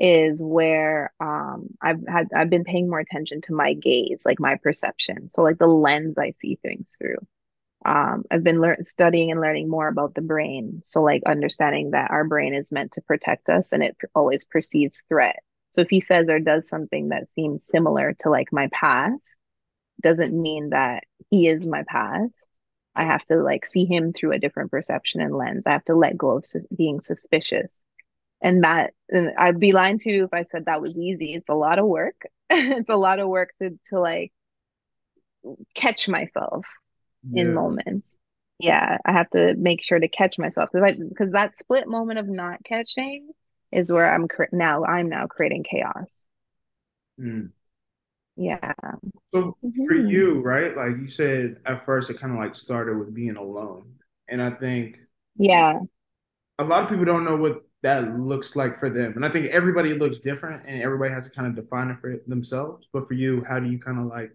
is 0.00 0.42
where 0.42 1.12
um 1.20 1.68
I've 1.82 2.06
had 2.08 2.28
I've 2.34 2.50
been 2.50 2.64
paying 2.64 2.88
more 2.88 3.00
attention 3.00 3.42
to 3.42 3.54
my 3.54 3.74
gaze, 3.74 4.22
like 4.24 4.40
my 4.40 4.56
perception. 4.56 5.28
So 5.28 5.42
like 5.42 5.58
the 5.58 5.66
lens 5.66 6.18
I 6.18 6.32
see 6.40 6.58
things 6.62 6.96
through. 6.98 7.18
Um, 7.84 8.24
I've 8.30 8.44
been 8.44 8.62
studying 8.84 9.30
and 9.30 9.40
learning 9.40 9.68
more 9.68 9.88
about 9.88 10.14
the 10.14 10.20
brain. 10.20 10.82
So, 10.84 11.02
like, 11.02 11.22
understanding 11.26 11.92
that 11.92 12.10
our 12.10 12.24
brain 12.24 12.54
is 12.54 12.72
meant 12.72 12.92
to 12.92 13.02
protect 13.02 13.48
us 13.48 13.72
and 13.72 13.82
it 13.82 13.96
always 14.14 14.44
perceives 14.44 15.02
threat. 15.08 15.36
So, 15.70 15.80
if 15.80 15.88
he 15.88 16.00
says 16.00 16.28
or 16.28 16.40
does 16.40 16.68
something 16.68 17.08
that 17.08 17.30
seems 17.30 17.64
similar 17.66 18.14
to 18.20 18.30
like 18.30 18.52
my 18.52 18.68
past, 18.72 19.38
doesn't 20.02 20.40
mean 20.40 20.70
that 20.70 21.04
he 21.30 21.48
is 21.48 21.66
my 21.66 21.84
past. 21.88 22.48
I 22.94 23.04
have 23.04 23.24
to 23.26 23.36
like 23.36 23.64
see 23.66 23.86
him 23.86 24.12
through 24.12 24.32
a 24.32 24.38
different 24.38 24.70
perception 24.70 25.20
and 25.20 25.34
lens. 25.34 25.66
I 25.66 25.72
have 25.72 25.84
to 25.86 25.94
let 25.94 26.18
go 26.18 26.36
of 26.36 26.46
sus 26.46 26.66
being 26.66 27.00
suspicious. 27.00 27.82
And 28.42 28.64
that, 28.64 28.92
and 29.10 29.32
I'd 29.38 29.60
be 29.60 29.72
lying 29.72 29.98
to 29.98 30.10
you 30.10 30.24
if 30.24 30.30
I 30.32 30.44
said 30.44 30.66
that 30.66 30.82
was 30.82 30.96
easy. 30.96 31.34
It's 31.34 31.48
a 31.48 31.54
lot 31.54 31.78
of 31.78 31.86
work. 31.86 32.22
It's 32.50 32.88
a 32.90 32.96
lot 32.96 33.18
of 33.20 33.28
work 33.28 33.50
to 33.62 33.78
to 33.90 34.00
like 34.00 34.32
catch 35.74 36.08
myself 36.08 36.64
in 37.34 37.54
moments. 37.54 38.16
Yeah, 38.60 38.98
I 39.04 39.12
have 39.12 39.30
to 39.30 39.54
make 39.56 39.82
sure 39.82 39.98
to 39.98 40.08
catch 40.08 40.38
myself 40.38 40.70
because 40.72 41.32
that 41.32 41.58
split 41.58 41.88
moment 41.88 42.18
of 42.20 42.28
not 42.28 42.64
catching 42.64 43.30
is 43.72 43.92
where 43.92 44.12
I'm 44.12 44.28
cre 44.28 44.44
now 44.52 44.84
I'm 44.84 45.08
now 45.08 45.26
creating 45.26 45.64
chaos. 45.64 46.08
Mm. 47.18 47.52
Yeah. 48.36 48.74
So 49.34 49.56
for 49.86 49.94
Mhm. 49.94 49.96
you, 49.96 50.40
right? 50.40 50.76
Like 50.76 50.96
you 50.98 51.08
said 51.08 51.60
at 51.66 51.84
first, 51.84 52.10
it 52.10 52.18
kind 52.18 52.32
of 52.32 52.38
like 52.38 52.54
started 52.54 52.98
with 52.98 53.14
being 53.14 53.36
alone, 53.36 53.94
and 54.28 54.42
I 54.42 54.50
think 54.50 54.98
Yeah. 55.36 55.80
a 56.58 56.64
lot 56.64 56.82
of 56.84 56.88
people 56.90 57.04
don't 57.04 57.24
know 57.24 57.36
what 57.36 57.62
that 57.82 58.18
looks 58.18 58.56
like 58.56 58.78
for 58.78 58.90
them. 58.90 59.14
And 59.16 59.24
I 59.24 59.30
think 59.30 59.46
everybody 59.46 59.94
looks 59.94 60.18
different 60.18 60.66
and 60.66 60.82
everybody 60.82 61.12
has 61.12 61.26
to 61.26 61.32
kind 61.32 61.48
of 61.48 61.56
define 61.56 61.88
it 61.88 61.98
for 62.00 62.16
themselves. 62.26 62.88
But 62.92 63.08
for 63.08 63.14
you, 63.14 63.42
how 63.42 63.58
do 63.58 63.70
you 63.70 63.78
kind 63.78 63.98
of 63.98 64.06
like 64.06 64.32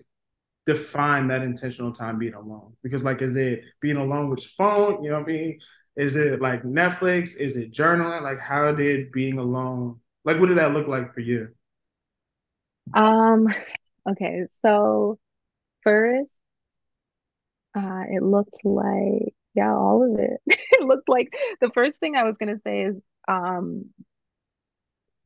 define 0.66 1.28
that 1.28 1.44
intentional 1.44 1.92
time 1.92 2.18
being 2.18 2.34
alone? 2.34 2.74
Because 2.82 3.04
like 3.04 3.22
is 3.22 3.36
it 3.36 3.62
being 3.82 3.98
alone 3.98 4.30
with 4.30 4.42
your 4.42 4.52
phone? 4.58 5.04
You 5.04 5.12
know 5.12 5.20
what 5.20 5.30
I 5.30 5.34
mean? 5.34 5.60
Is 5.96 6.16
it 6.16 6.42
like 6.42 6.64
Netflix? 6.64 7.36
Is 7.36 7.56
it 7.56 7.72
journaling? 7.72 8.22
Like 8.22 8.40
how 8.40 8.72
did 8.72 9.12
being 9.12 9.38
alone, 9.38 10.00
like 10.24 10.40
what 10.40 10.48
did 10.48 10.58
that 10.58 10.74
look 10.74 10.88
like 10.88 11.14
for 11.14 11.20
you? 11.22 11.50
Um, 12.94 13.48
okay, 14.10 14.46
so 14.62 15.20
first, 15.84 16.30
uh, 17.76 18.04
it 18.10 18.24
looked 18.24 18.64
like, 18.64 19.34
yeah, 19.54 19.74
all 19.74 20.04
of 20.04 20.20
it. 20.20 20.42
It 20.72 20.82
looked 20.84 21.08
like 21.08 21.34
the 21.62 21.70
first 21.74 22.00
thing 22.00 22.16
I 22.16 22.24
was 22.24 22.38
gonna 22.38 22.60
say 22.66 22.82
is 22.84 22.96
um 23.28 23.90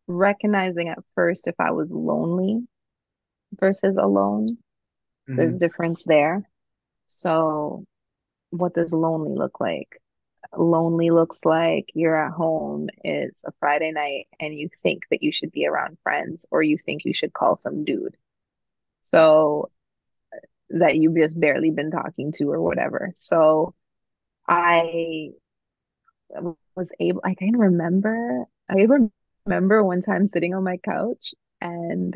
recognizing 0.08 0.90
at 0.90 1.00
first 1.16 1.48
if 1.48 1.56
I 1.60 1.72
was 1.72 1.92
lonely 1.92 2.62
versus 3.60 3.98
alone. 3.98 4.48
There's 5.36 5.56
hmm 5.56 5.58
difference 5.58 6.04
there. 6.04 6.44
So 7.08 7.86
what 8.52 8.74
does 8.74 8.94
lonely 8.94 9.34
look 9.36 9.60
like? 9.60 10.02
Lonely 10.58 11.12
looks 11.12 11.46
like 11.46 11.90
you're 11.94 12.18
at 12.18 12.34
home, 12.34 12.90
it's 13.04 13.40
a 13.46 13.52
Friday 13.60 13.92
night, 13.92 14.28
and 14.40 14.54
you 14.58 14.70
think 14.84 15.04
that 15.12 15.24
you 15.24 15.32
should 15.32 15.52
be 15.52 15.68
around 15.68 15.98
friends, 16.04 16.46
or 16.52 16.64
you 16.64 16.78
think 16.78 17.06
you 17.06 17.14
should 17.14 17.34
call 17.34 17.58
some 17.58 17.86
dude. 17.86 18.16
So 19.02 19.70
that 20.72 20.96
you've 20.98 21.16
just 21.18 21.40
barely 21.40 21.72
been 21.72 21.92
talking 21.92 22.32
to 22.34 22.46
or 22.52 22.62
whatever. 22.62 23.12
So 23.16 23.74
I 24.48 25.32
was 26.76 26.92
able, 27.00 27.22
I 27.24 27.36
can 27.36 27.58
remember, 27.58 28.46
I 28.70 28.88
remember 29.46 29.84
one 29.84 30.02
time 30.02 30.28
sitting 30.28 30.54
on 30.54 30.64
my 30.64 30.78
couch 30.78 31.34
and 31.62 32.16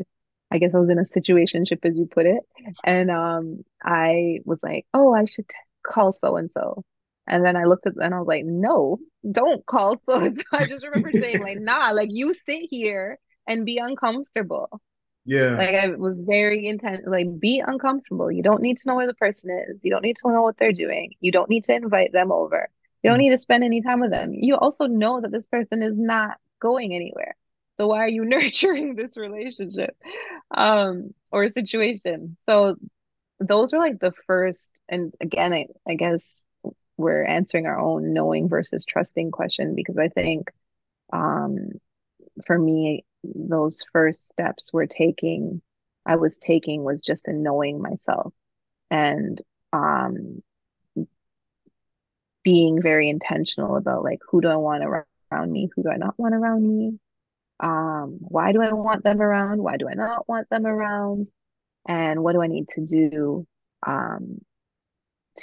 I 0.50 0.58
guess 0.58 0.74
I 0.74 0.78
was 0.78 0.90
in 0.90 0.98
a 0.98 1.04
situationship 1.04 1.84
as 1.84 1.98
you 1.98 2.06
put 2.06 2.26
it. 2.26 2.40
And 2.84 3.10
um 3.10 3.64
I 3.82 4.40
was 4.44 4.58
like, 4.62 4.86
oh, 4.94 5.14
I 5.14 5.24
should 5.26 5.46
call 5.84 6.12
so 6.12 6.36
and 6.36 6.50
so. 6.54 6.84
And 7.26 7.44
then 7.44 7.56
I 7.56 7.64
looked 7.64 7.86
at 7.86 7.96
and 7.96 8.14
I 8.14 8.18
was 8.18 8.28
like, 8.28 8.44
no, 8.44 8.98
don't 9.30 9.64
call 9.66 9.96
so 10.04 10.20
and 10.20 10.38
so. 10.38 10.44
I 10.56 10.66
just 10.66 10.84
remember 10.84 11.12
saying, 11.12 11.42
like, 11.42 11.58
nah, 11.60 11.90
like 11.90 12.10
you 12.12 12.34
sit 12.34 12.68
here 12.70 13.18
and 13.46 13.64
be 13.66 13.78
uncomfortable. 13.78 14.80
Yeah. 15.24 15.56
Like 15.56 15.74
I 15.74 15.88
was 15.90 16.18
very 16.18 16.66
intent, 16.66 17.06
like 17.06 17.38
be 17.40 17.62
uncomfortable. 17.64 18.30
You 18.30 18.42
don't 18.42 18.62
need 18.62 18.78
to 18.78 18.88
know 18.88 18.96
where 18.96 19.06
the 19.06 19.14
person 19.14 19.50
is. 19.50 19.78
You 19.82 19.90
don't 19.90 20.02
need 20.02 20.16
to 20.16 20.32
know 20.32 20.42
what 20.42 20.56
they're 20.58 20.72
doing. 20.72 21.14
You 21.20 21.32
don't 21.32 21.48
need 21.50 21.64
to 21.64 21.74
invite 21.74 22.12
them 22.12 22.32
over. 22.32 22.68
You 23.04 23.10
don't 23.10 23.20
need 23.20 23.30
to 23.30 23.38
spend 23.38 23.64
any 23.64 23.82
time 23.82 24.00
with 24.00 24.12
them. 24.12 24.32
You 24.34 24.56
also 24.56 24.86
know 24.86 25.20
that 25.20 25.32
this 25.32 25.46
person 25.48 25.82
is 25.84 25.94
not 25.98 26.38
going 26.60 26.94
anywhere. 26.94 27.36
So 27.76 27.88
why 27.88 28.00
are 28.00 28.08
you 28.08 28.24
nurturing 28.26 28.96
this 28.96 29.18
relationship 29.18 29.96
um 30.56 31.14
or 31.32 31.48
situation? 31.48 32.36
So 32.48 32.76
those 33.40 33.72
were 33.72 33.80
like 33.80 34.00
the 34.00 34.12
first 34.26 34.80
and 34.88 35.14
again 35.20 35.52
I, 35.54 35.68
I 35.88 35.96
guess 35.96 36.22
we're 36.98 37.24
answering 37.24 37.66
our 37.66 37.78
own 37.78 38.14
knowing 38.14 38.48
versus 38.48 38.86
trusting 38.86 39.32
question 39.32 39.74
because 39.76 39.98
I 39.98 40.08
think 40.08 40.50
um 41.12 41.70
for 42.46 42.58
me 42.58 43.04
those 43.24 43.84
first 43.92 44.26
steps 44.28 44.72
were 44.72 44.86
taking 44.86 45.62
I 46.06 46.16
was 46.16 46.36
taking 46.38 46.84
was 46.84 47.02
just 47.02 47.28
in 47.28 47.42
knowing 47.42 47.82
myself 47.82 48.34
and 48.90 49.40
um 49.72 50.42
being 52.44 52.80
very 52.80 53.08
intentional 53.08 53.76
about 53.76 54.04
like 54.04 54.20
who 54.30 54.40
do 54.40 54.48
I 54.48 54.56
want 54.56 54.84
around 54.84 55.50
me, 55.50 55.68
who 55.74 55.82
do 55.82 55.90
I 55.90 55.96
not 55.96 56.18
want 56.18 56.34
around 56.34 56.66
me, 56.66 56.98
um, 57.60 58.18
why 58.20 58.52
do 58.52 58.62
I 58.62 58.72
want 58.72 59.02
them 59.02 59.20
around, 59.20 59.62
why 59.62 59.76
do 59.76 59.88
I 59.88 59.94
not 59.94 60.28
want 60.28 60.48
them 60.50 60.66
around, 60.66 61.28
and 61.88 62.22
what 62.22 62.32
do 62.32 62.42
I 62.42 62.46
need 62.46 62.68
to 62.70 62.82
do 62.82 63.46
um, 63.86 64.40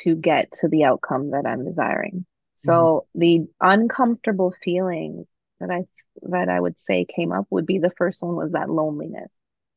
to 0.04 0.16
get 0.16 0.52
to 0.60 0.68
the 0.68 0.86
outcome 0.86 1.32
that 1.32 1.46
I'm 1.46 1.66
desiring. 1.66 2.26
So 2.56 3.08
mm-hmm. 3.16 3.20
the 3.20 3.48
uncomfortable 3.60 4.54
feelings 4.64 5.28
that 5.60 5.72
I 5.72 5.86
that 6.24 6.50
I 6.50 6.60
would 6.60 6.80
say 6.80 7.06
came 7.06 7.32
up 7.32 7.48
would 7.50 7.66
be 7.66 7.80
the 7.80 7.94
first 7.98 8.22
one 8.22 8.36
was 8.36 8.52
that 8.52 8.70
loneliness. 8.70 9.32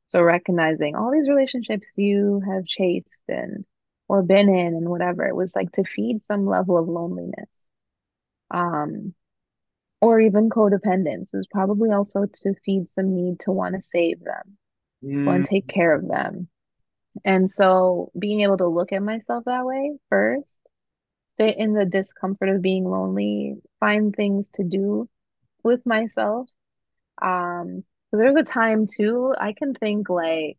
So 0.07 0.23
recognizing 0.23 0.95
all 0.95 1.11
these 1.11 1.29
relationships 1.29 1.95
you 1.97 2.43
have 2.47 2.67
chased 2.67 3.23
and 3.29 3.65
or 4.09 4.23
been 4.23 4.49
in 4.49 4.75
and 4.75 4.89
whatever, 4.89 5.27
it 5.27 5.37
was 5.37 5.55
like 5.57 5.73
to 5.73 5.85
feed 5.85 6.23
some 6.23 6.47
level 6.47 6.79
of 6.79 6.89
loneliness. 6.89 7.49
Um 8.51 9.15
or 10.01 10.21
even 10.21 10.51
codependence 10.51 11.29
is 11.33 11.47
probably 11.51 11.91
also 11.91 12.27
to 12.27 12.55
feed 12.65 12.89
some 12.95 13.15
need 13.15 13.41
to 13.41 13.51
want 13.51 13.75
to 13.75 13.89
save 13.91 14.21
them, 14.21 14.59
mm. 15.03 15.25
want 15.25 15.45
to 15.45 15.51
take 15.51 15.67
care 15.67 15.95
of 15.95 16.07
them. 16.07 16.49
And 17.25 17.51
so 17.51 18.11
being 18.19 18.41
able 18.41 18.59
to 18.59 18.67
look 18.67 18.93
at 18.93 19.03
myself 19.03 19.45
that 19.47 19.65
way 19.65 19.97
first, 20.11 20.51
sit 21.37 21.57
in 21.57 21.73
the 21.73 21.87
discomfort 21.87 22.49
of 22.49 22.61
being 22.61 22.85
lonely, 22.85 23.57
find 23.81 24.15
things 24.15 24.51
to 24.55 24.65
do 24.65 25.09
with 25.63 25.87
myself. 25.87 26.49
Um, 27.23 27.85
there's 28.13 28.37
a 28.37 28.43
time 28.43 28.87
too, 28.87 29.35
I 29.39 29.55
can 29.55 29.75
think 29.75 30.09
like 30.09 30.59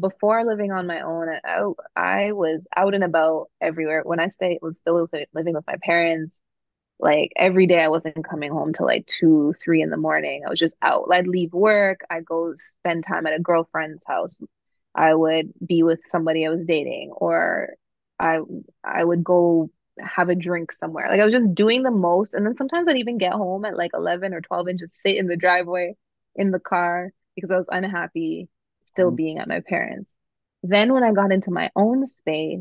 before 0.00 0.44
living 0.44 0.72
on 0.72 0.86
my 0.86 1.00
own, 1.02 1.28
I, 1.44 1.62
I 1.96 2.32
was 2.32 2.60
out 2.76 2.94
and 2.94 3.04
about 3.04 3.50
everywhere. 3.60 4.02
When 4.04 4.20
I 4.20 4.28
say 4.28 4.58
was 4.62 4.78
still 4.78 5.08
living 5.34 5.54
with 5.54 5.66
my 5.66 5.76
parents, 5.82 6.38
like 7.00 7.32
every 7.36 7.66
day 7.66 7.80
I 7.82 7.88
wasn't 7.88 8.28
coming 8.28 8.52
home 8.52 8.72
till 8.72 8.86
like 8.86 9.06
two, 9.06 9.54
three 9.62 9.82
in 9.82 9.90
the 9.90 9.96
morning. 9.96 10.44
I 10.46 10.50
was 10.50 10.58
just 10.60 10.76
out. 10.82 11.08
I'd 11.12 11.26
leave 11.26 11.52
work, 11.52 12.00
I'd 12.10 12.24
go 12.26 12.54
spend 12.56 13.04
time 13.06 13.26
at 13.26 13.34
a 13.34 13.40
girlfriend's 13.40 14.04
house. 14.06 14.40
I 14.94 15.14
would 15.14 15.52
be 15.66 15.82
with 15.82 16.00
somebody 16.06 16.46
I 16.46 16.50
was 16.50 16.66
dating, 16.66 17.12
or 17.12 17.74
I 18.18 18.40
I 18.84 19.04
would 19.04 19.24
go 19.24 19.70
have 20.00 20.28
a 20.28 20.34
drink 20.34 20.72
somewhere. 20.72 21.08
Like 21.10 21.20
I 21.20 21.24
was 21.24 21.34
just 21.34 21.54
doing 21.54 21.82
the 21.82 21.90
most. 21.90 22.34
And 22.34 22.46
then 22.46 22.54
sometimes 22.54 22.88
I'd 22.88 22.96
even 22.98 23.18
get 23.18 23.32
home 23.34 23.64
at 23.64 23.76
like 23.76 23.92
11 23.94 24.34
or 24.34 24.40
12 24.40 24.66
and 24.68 24.78
just 24.78 25.00
sit 25.00 25.16
in 25.16 25.26
the 25.26 25.36
driveway 25.36 25.96
in 26.36 26.50
the 26.50 26.60
car 26.60 27.12
because 27.34 27.50
I 27.50 27.58
was 27.58 27.66
unhappy 27.70 28.48
still 28.92 29.10
mm. 29.10 29.16
being 29.16 29.38
at 29.38 29.48
my 29.48 29.60
parents. 29.60 30.10
Then 30.62 30.92
when 30.92 31.02
I 31.02 31.12
got 31.12 31.32
into 31.32 31.50
my 31.50 31.70
own 31.74 32.06
space, 32.06 32.60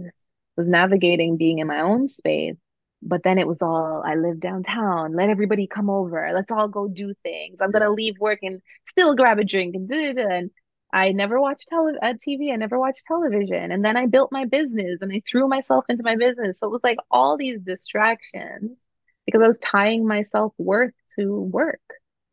was 0.57 0.67
navigating 0.67 1.37
being 1.37 1.59
in 1.59 1.67
my 1.67 1.81
own 1.81 2.07
space, 2.07 2.55
but 3.01 3.23
then 3.23 3.37
it 3.37 3.47
was 3.47 3.61
all 3.61 4.03
I 4.05 4.15
live 4.15 4.39
downtown. 4.39 5.15
Let 5.15 5.29
everybody 5.29 5.67
come 5.67 5.89
over. 5.89 6.31
Let's 6.33 6.51
all 6.51 6.67
go 6.67 6.87
do 6.87 7.13
things. 7.23 7.61
I'm 7.61 7.71
gonna 7.71 7.89
leave 7.89 8.19
work 8.19 8.39
and 8.41 8.61
still 8.87 9.15
grab 9.15 9.39
a 9.39 9.43
drink 9.43 9.75
and 9.75 9.89
da 9.89 10.47
I 10.93 11.13
never 11.13 11.39
watched 11.39 11.69
tele- 11.69 11.97
uh, 12.01 12.13
TV. 12.15 12.51
I 12.51 12.57
never 12.57 12.77
watched 12.77 13.05
television. 13.05 13.71
And 13.71 13.83
then 13.83 13.95
I 13.95 14.07
built 14.07 14.31
my 14.31 14.45
business 14.45 14.99
and 15.01 15.11
I 15.11 15.21
threw 15.29 15.47
myself 15.47 15.85
into 15.87 16.03
my 16.03 16.17
business. 16.17 16.59
So 16.59 16.67
it 16.67 16.71
was 16.71 16.83
like 16.83 16.97
all 17.09 17.37
these 17.37 17.61
distractions 17.61 18.77
because 19.25 19.41
I 19.41 19.47
was 19.47 19.59
tying 19.59 20.05
my 20.05 20.23
self 20.23 20.53
worth 20.57 20.93
to 21.17 21.39
work. 21.39 21.81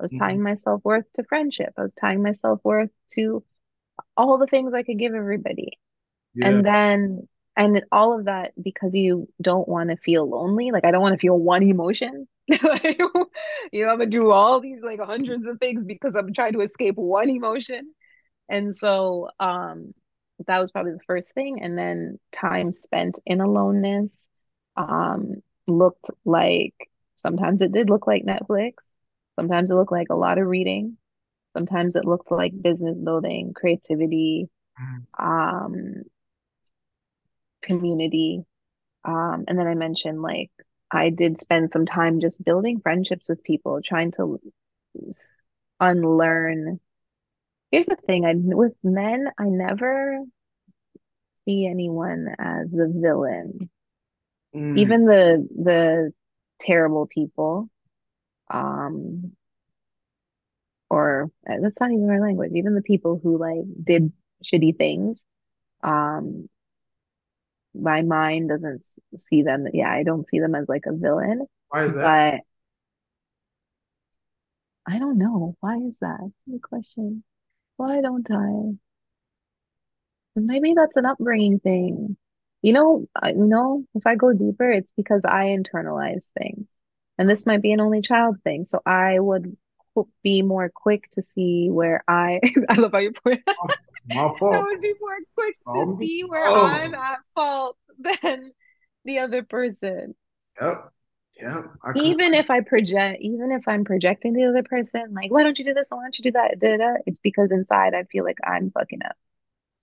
I 0.00 0.04
was 0.04 0.10
mm-hmm. 0.10 0.18
tying 0.18 0.42
my 0.42 0.56
self 0.56 0.84
worth 0.84 1.04
to 1.14 1.24
friendship. 1.24 1.72
I 1.76 1.82
was 1.82 1.94
tying 1.94 2.22
my 2.22 2.32
self 2.32 2.60
worth 2.64 2.90
to 3.12 3.44
all 4.18 4.36
the 4.36 4.46
things 4.46 4.74
I 4.74 4.82
could 4.82 4.98
give 4.98 5.14
everybody. 5.14 5.78
Yeah. 6.34 6.48
And 6.48 6.66
then, 6.66 7.28
and 7.56 7.82
all 7.90 8.18
of 8.18 8.26
that 8.26 8.52
because 8.62 8.94
you 8.94 9.28
don't 9.40 9.68
want 9.68 9.90
to 9.90 9.96
feel 9.96 10.28
lonely. 10.28 10.70
Like, 10.72 10.84
I 10.84 10.90
don't 10.90 11.02
want 11.02 11.14
to 11.14 11.20
feel 11.20 11.38
one 11.38 11.62
emotion. 11.62 12.28
you 12.48 12.60
know, 13.84 13.90
I'm 13.90 13.98
gonna 13.98 14.06
do 14.06 14.30
all 14.30 14.60
these 14.60 14.80
like 14.82 15.00
hundreds 15.00 15.46
of 15.46 15.58
things 15.60 15.84
because 15.84 16.14
I'm 16.16 16.32
trying 16.32 16.54
to 16.54 16.62
escape 16.62 16.96
one 16.96 17.28
emotion. 17.28 17.92
And 18.48 18.74
so 18.74 19.28
um 19.38 19.92
that 20.46 20.58
was 20.58 20.72
probably 20.72 20.92
the 20.92 21.00
first 21.06 21.34
thing. 21.34 21.60
And 21.62 21.76
then 21.76 22.18
time 22.32 22.72
spent 22.72 23.18
in 23.26 23.42
aloneness 23.42 24.24
um 24.76 25.42
looked 25.66 26.10
like 26.24 26.74
sometimes 27.16 27.60
it 27.60 27.72
did 27.72 27.90
look 27.90 28.06
like 28.06 28.24
Netflix. 28.24 28.74
Sometimes 29.36 29.70
it 29.70 29.74
looked 29.74 29.92
like 29.92 30.08
a 30.10 30.16
lot 30.16 30.38
of 30.38 30.46
reading. 30.46 30.96
Sometimes 31.58 31.96
it 31.96 32.04
looked 32.04 32.30
like 32.30 32.62
business 32.62 33.00
building, 33.00 33.52
creativity, 33.52 34.48
mm. 34.80 35.24
um, 35.24 36.04
community. 37.62 38.44
Um, 39.04 39.44
and 39.48 39.58
then 39.58 39.66
I 39.66 39.74
mentioned 39.74 40.22
like 40.22 40.50
I 40.90 41.10
did 41.10 41.40
spend 41.40 41.70
some 41.72 41.84
time 41.84 42.20
just 42.20 42.44
building 42.44 42.80
friendships 42.80 43.28
with 43.28 43.42
people, 43.42 43.80
trying 43.82 44.12
to 44.12 44.40
unlearn 45.80 46.78
Here's 47.70 47.86
the 47.86 47.96
thing, 47.96 48.24
I 48.24 48.34
with 48.34 48.72
men, 48.82 49.28
I 49.38 49.44
never 49.44 50.24
see 51.44 51.66
anyone 51.66 52.34
as 52.38 52.70
the 52.70 52.90
villain. 52.94 53.68
Mm. 54.54 54.78
Even 54.78 55.04
the 55.04 55.46
the 55.54 56.12
terrible 56.60 57.06
people, 57.06 57.68
um, 58.50 59.32
or 60.90 61.30
uh, 61.48 61.54
that's 61.62 61.80
not 61.80 61.92
even 61.92 62.08
our 62.10 62.20
language. 62.20 62.52
Even 62.54 62.74
the 62.74 62.82
people 62.82 63.20
who 63.22 63.38
like 63.38 63.64
did 63.84 64.12
shitty 64.44 64.76
things, 64.76 65.22
um, 65.82 66.48
my 67.74 68.02
mind 68.02 68.48
doesn't 68.48 68.84
see 69.16 69.42
them. 69.42 69.66
Yeah, 69.72 69.90
I 69.90 70.02
don't 70.02 70.28
see 70.28 70.40
them 70.40 70.54
as 70.54 70.68
like 70.68 70.84
a 70.86 70.92
villain. 70.94 71.46
Why 71.68 71.84
is 71.84 71.94
that? 71.94 72.42
But 74.86 74.92
I 74.92 74.98
don't 74.98 75.18
know. 75.18 75.56
Why 75.60 75.76
is 75.76 75.94
that? 76.00 76.30
Good 76.50 76.62
question. 76.62 77.22
Why 77.76 78.00
don't 78.00 78.28
I? 78.30 78.78
Maybe 80.34 80.74
that's 80.74 80.96
an 80.96 81.06
upbringing 81.06 81.60
thing. 81.60 82.16
You 82.62 82.72
know, 82.72 83.06
I 83.14 83.32
know 83.32 83.84
if 83.94 84.06
I 84.06 84.16
go 84.16 84.32
deeper, 84.32 84.70
it's 84.70 84.92
because 84.96 85.24
I 85.24 85.46
internalize 85.46 86.28
things. 86.38 86.66
And 87.18 87.28
this 87.28 87.46
might 87.46 87.62
be 87.62 87.72
an 87.72 87.80
only 87.80 88.00
child 88.00 88.36
thing. 88.42 88.64
So 88.64 88.80
I 88.86 89.18
would 89.18 89.56
be 90.22 90.42
more 90.42 90.70
quick 90.72 91.10
to 91.12 91.22
see 91.22 91.68
where 91.70 92.04
I 92.06 92.40
I 92.68 92.74
love 92.74 92.92
how 92.92 92.98
you 92.98 93.12
put 93.12 93.34
it 93.34 93.42
I 94.10 94.24
would 94.40 94.80
be 94.80 94.94
more 95.00 95.18
quick 95.34 95.54
to 95.64 95.70
um, 95.70 95.96
see 95.98 96.22
where 96.22 96.46
oh. 96.46 96.64
I'm 96.64 96.94
at 96.94 97.18
fault 97.34 97.76
than 97.98 98.52
the 99.04 99.20
other 99.20 99.42
person. 99.42 100.14
Yep. 100.60 100.92
Yeah. 101.40 101.62
Even 101.94 102.34
if 102.34 102.50
I 102.50 102.62
project, 102.62 103.18
even 103.20 103.52
if 103.52 103.68
I'm 103.68 103.84
projecting 103.84 104.32
the 104.32 104.46
other 104.46 104.64
person, 104.64 105.14
like, 105.14 105.30
why 105.30 105.44
don't 105.44 105.56
you 105.56 105.64
do 105.64 105.74
this? 105.74 105.88
Why 105.90 106.02
don't 106.02 106.18
you 106.18 106.24
do 106.24 106.32
that? 106.32 106.58
Da, 106.58 106.76
da, 106.76 106.94
it's 107.06 107.20
because 107.20 107.52
inside 107.52 107.94
I 107.94 108.04
feel 108.04 108.24
like 108.24 108.38
I'm 108.44 108.72
fucking 108.72 109.02
up. 109.04 109.16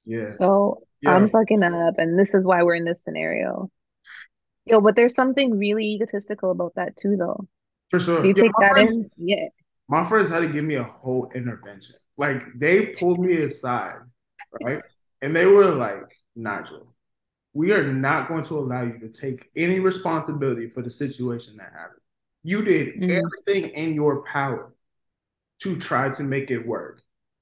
Yeah. 0.04 0.32
So 0.32 0.84
yeah. 1.02 1.16
I'm 1.16 1.30
fucking 1.30 1.64
up, 1.64 1.98
and 1.98 2.20
this 2.20 2.34
is 2.34 2.46
why 2.46 2.64
we're 2.64 2.76
in 2.76 2.84
this 2.84 3.02
scenario. 3.04 3.72
Yo, 4.66 4.82
but 4.82 4.98
there's 4.98 5.16
something 5.16 5.58
really 5.58 5.94
egotistical 5.94 6.52
about 6.52 6.74
that 6.76 6.98
too, 6.98 7.16
though. 7.16 7.48
For 7.90 8.02
sure. 8.02 8.22
Do 8.22 8.28
you 8.28 8.34
yeah, 8.36 8.44
take 8.44 8.52
that 8.60 8.72
friends, 8.72 8.98
in? 8.98 9.10
Yeah. 9.18 9.48
My 9.88 10.04
friends 10.04 10.30
had 10.30 10.40
to 10.40 10.48
give 10.48 10.64
me 10.64 10.76
a 10.76 10.84
whole 10.84 11.32
intervention. 11.36 11.96
Like 12.18 12.44
they 12.56 12.88
pulled 12.88 13.20
me 13.20 13.38
aside, 13.38 14.00
right? 14.64 14.82
And 15.22 15.36
they 15.36 15.46
were 15.46 15.66
like, 15.66 16.04
Nigel, 16.36 16.94
we 17.54 17.72
are 17.72 17.84
not 17.84 18.28
going 18.28 18.44
to 18.44 18.58
allow 18.58 18.84
you 18.84 19.00
to 19.00 19.10
take 19.10 19.50
any 19.56 19.80
responsibility 19.80 20.70
for 20.70 20.82
the 20.82 20.90
situation 20.90 21.56
that 21.58 21.72
happened. 21.74 22.02
You 22.44 22.62
did 22.62 22.96
mm-hmm. 22.96 23.26
everything 23.26 23.70
in 23.72 23.94
your 23.94 24.24
power 24.24 24.74
to 25.62 25.78
try 25.78 26.10
to 26.10 26.24
make 26.24 26.52
it 26.52 26.66
work. 26.66 27.02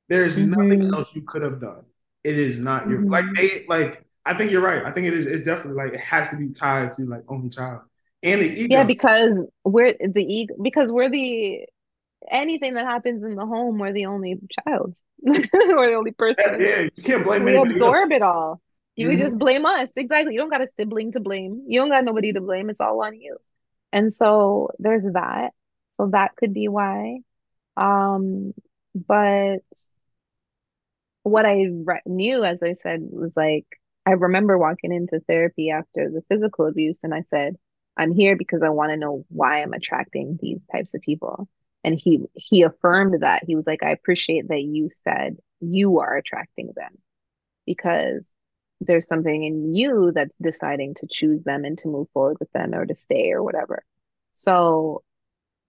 There 0.09 0.25
is 0.25 0.37
mm-hmm. 0.37 0.51
nothing 0.51 0.93
else 0.93 1.15
you 1.15 1.23
could 1.23 1.41
have 1.41 1.59
done. 1.59 1.83
It 2.23 2.37
is 2.37 2.57
not 2.57 2.87
your 2.87 2.99
mm-hmm. 2.99 3.09
like 3.09 3.25
they 3.35 3.65
like 3.67 4.05
I 4.25 4.33
think 4.33 4.51
you're 4.51 4.61
right. 4.61 4.85
I 4.85 4.91
think 4.91 5.07
it 5.07 5.13
is 5.13 5.25
it's 5.25 5.45
definitely 5.45 5.83
like 5.83 5.93
it 5.93 5.99
has 5.99 6.29
to 6.29 6.37
be 6.37 6.49
tied 6.49 6.91
to 6.93 7.05
like 7.05 7.23
only 7.27 7.49
child 7.49 7.81
and 8.21 8.41
the 8.41 8.45
ego. 8.45 8.67
Yeah, 8.75 8.83
because 8.83 9.45
we're 9.65 9.95
the 9.99 10.23
ego 10.23 10.55
because 10.61 10.91
we're 10.91 11.09
the 11.09 11.65
anything 12.29 12.73
that 12.75 12.85
happens 12.85 13.23
in 13.23 13.35
the 13.35 13.45
home, 13.45 13.77
we're 13.77 13.93
the 13.93 14.05
only 14.05 14.39
child. 14.65 14.95
we're 15.21 15.41
the 15.41 15.95
only 15.97 16.11
person. 16.11 16.59
Yeah, 16.59 16.67
yeah. 16.67 16.89
you 16.95 17.03
can't 17.03 17.23
blame 17.23 17.45
me. 17.45 17.53
we 17.53 17.59
absorb 17.59 18.11
else. 18.11 18.17
it 18.17 18.21
all. 18.21 18.61
You 18.95 19.09
mm-hmm. 19.09 19.21
just 19.21 19.37
blame 19.37 19.65
us. 19.65 19.93
Exactly. 19.95 20.33
You 20.33 20.39
don't 20.39 20.49
got 20.49 20.61
a 20.61 20.67
sibling 20.75 21.13
to 21.13 21.19
blame. 21.19 21.65
You 21.67 21.79
don't 21.79 21.89
got 21.89 22.03
nobody 22.03 22.33
to 22.33 22.41
blame. 22.41 22.69
It's 22.69 22.79
all 22.79 23.03
on 23.03 23.19
you. 23.19 23.37
And 23.91 24.13
so 24.13 24.69
there's 24.79 25.07
that. 25.13 25.51
So 25.87 26.09
that 26.11 26.35
could 26.35 26.53
be 26.53 26.67
why. 26.67 27.19
Um, 27.77 28.53
but 28.93 29.57
what 31.23 31.45
I 31.45 31.67
re 31.71 32.01
knew, 32.05 32.43
as 32.43 32.61
I 32.61 32.73
said, 32.73 33.01
was 33.01 33.35
like, 33.35 33.65
I 34.05 34.11
remember 34.11 34.57
walking 34.57 34.91
into 34.91 35.21
therapy 35.21 35.71
after 35.71 36.09
the 36.09 36.21
physical 36.27 36.67
abuse, 36.67 36.99
and 37.03 37.13
I 37.13 37.21
said, 37.29 37.55
I'm 37.95 38.11
here 38.11 38.35
because 38.35 38.61
I 38.61 38.69
want 38.69 38.91
to 38.91 38.97
know 38.97 39.25
why 39.29 39.61
I'm 39.61 39.73
attracting 39.73 40.37
these 40.41 40.61
types 40.71 40.93
of 40.93 41.01
people. 41.01 41.47
And 41.83 41.99
he 41.99 42.21
he 42.33 42.63
affirmed 42.63 43.21
that. 43.21 43.43
He 43.45 43.55
was 43.55 43.67
like, 43.67 43.83
I 43.83 43.91
appreciate 43.91 44.47
that 44.49 44.61
you 44.63 44.89
said 44.89 45.37
you 45.59 45.99
are 45.99 46.17
attracting 46.17 46.71
them 46.75 46.97
because 47.65 48.31
there's 48.81 49.07
something 49.07 49.43
in 49.43 49.73
you 49.75 50.11
that's 50.13 50.35
deciding 50.41 50.95
to 50.95 51.07
choose 51.09 51.43
them 51.43 51.65
and 51.65 51.77
to 51.79 51.87
move 51.87 52.07
forward 52.13 52.37
with 52.39 52.51
them 52.53 52.73
or 52.73 52.85
to 52.85 52.95
stay 52.95 53.31
or 53.31 53.43
whatever. 53.43 53.83
So 54.33 55.03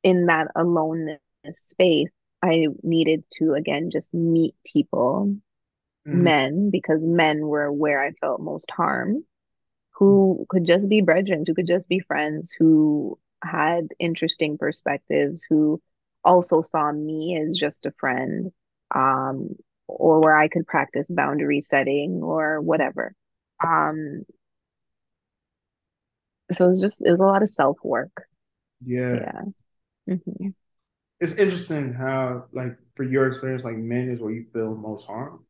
in 0.03 0.27
that 0.27 0.49
aloneness 0.57 1.21
space, 1.55 2.11
I 2.43 2.67
needed 2.83 3.25
to 3.39 3.55
again 3.55 3.91
just 3.93 4.13
meet 4.15 4.55
people 4.65 5.35
Mhm. 6.05 6.13
men 6.13 6.71
because 6.71 7.05
men 7.05 7.47
were 7.47 7.73
where 7.73 8.03
I 8.03 8.13
felt 8.13 8.41
most 8.41 8.71
harm, 8.71 9.25
who 9.93 10.47
could 10.51 10.65
just 10.67 10.89
be 10.91 11.01
brethren, 11.03 11.45
who 11.47 11.55
could 11.55 11.67
just 11.67 11.89
be 11.89 12.01
friends, 12.01 12.53
who 12.59 13.19
had 13.43 13.89
interesting 13.99 14.59
perspectives, 14.59 15.45
who 15.49 15.81
also 16.25 16.63
saw 16.63 16.93
me 16.93 17.39
as 17.41 17.57
just 17.59 17.87
a 17.87 17.93
friend, 17.93 18.53
um, 18.95 19.51
or 19.89 20.21
where 20.21 20.37
I 20.37 20.49
could 20.49 20.67
practice 20.67 21.07
boundary 21.11 21.63
setting 21.63 22.23
or 22.23 22.61
whatever. 22.61 23.15
Um, 23.65 24.25
so 26.53 26.67
it 26.67 26.69
was 26.69 26.81
just 26.81 27.01
it 27.05 27.11
was 27.11 27.21
a 27.21 27.25
lot 27.27 27.43
of 27.43 27.51
self 27.51 27.79
work. 27.83 28.27
Yeah. 28.85 29.21
Yeah. 29.21 29.43
hmm 30.09 30.51
It's 31.21 31.35
interesting 31.35 31.93
how, 31.93 32.47
like, 32.53 32.77
for 32.97 33.05
your 33.05 33.27
experience, 33.27 33.65
like, 33.65 33.77
men 33.77 34.11
is 34.11 34.21
where 34.21 34.33
you 34.33 34.47
feel 34.53 34.75
most 34.75 35.07
harm. 35.07 35.45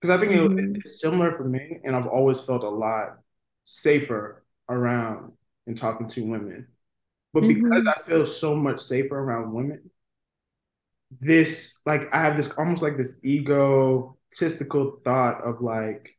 Because 0.00 0.16
I 0.16 0.20
think 0.20 0.32
it, 0.32 0.52
hmm 0.52 0.80
it's 0.80 1.00
similar 1.00 1.32
for 1.36 1.44
me, 1.44 1.80
and 1.84 1.96
I've 1.96 2.06
always 2.08 2.40
felt 2.40 2.64
a 2.64 2.68
lot 2.70 3.18
safer 3.64 4.44
around 4.68 5.32
and 5.66 5.76
talking 5.78 6.08
to 6.10 6.22
women. 6.26 6.68
But 7.34 7.42
because 7.48 7.82
hmm 7.82 7.92
I 7.96 8.02
feel 8.02 8.26
so 8.26 8.56
much 8.56 8.80
safer 8.80 9.18
around 9.18 9.52
women, 9.52 9.90
this, 11.20 11.78
like, 11.86 12.12
I 12.14 12.20
have 12.20 12.36
this 12.36 12.48
almost 12.56 12.82
like 12.82 12.96
this 12.96 13.14
egotistical 13.24 15.00
thought 15.04 15.42
of 15.42 15.60
like, 15.60 16.16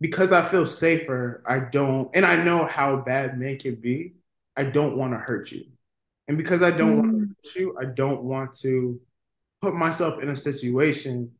because 0.00 0.32
I 0.32 0.46
feel 0.48 0.66
safer, 0.66 1.42
I 1.46 1.60
don't, 1.60 2.10
and 2.14 2.26
I 2.26 2.42
know 2.42 2.66
how 2.66 2.96
bad 2.96 3.38
men 3.38 3.58
can 3.58 3.76
be, 3.76 4.14
I 4.56 4.64
don't 4.64 4.96
want 4.96 5.12
to 5.12 5.18
hurt 5.18 5.50
you. 5.52 5.64
And 6.28 6.36
because 6.36 6.62
I 6.62 6.70
don't 6.70 6.98
want 6.98 7.10
to 7.10 7.16
mm 7.16 7.28
hurt 7.28 7.56
you, 7.56 7.76
I 7.80 7.86
don't 7.86 8.22
want 8.22 8.52
to 8.60 9.00
put 9.60 9.74
myself 9.74 10.22
in 10.22 10.30
a 10.30 10.36
situation 10.36 11.32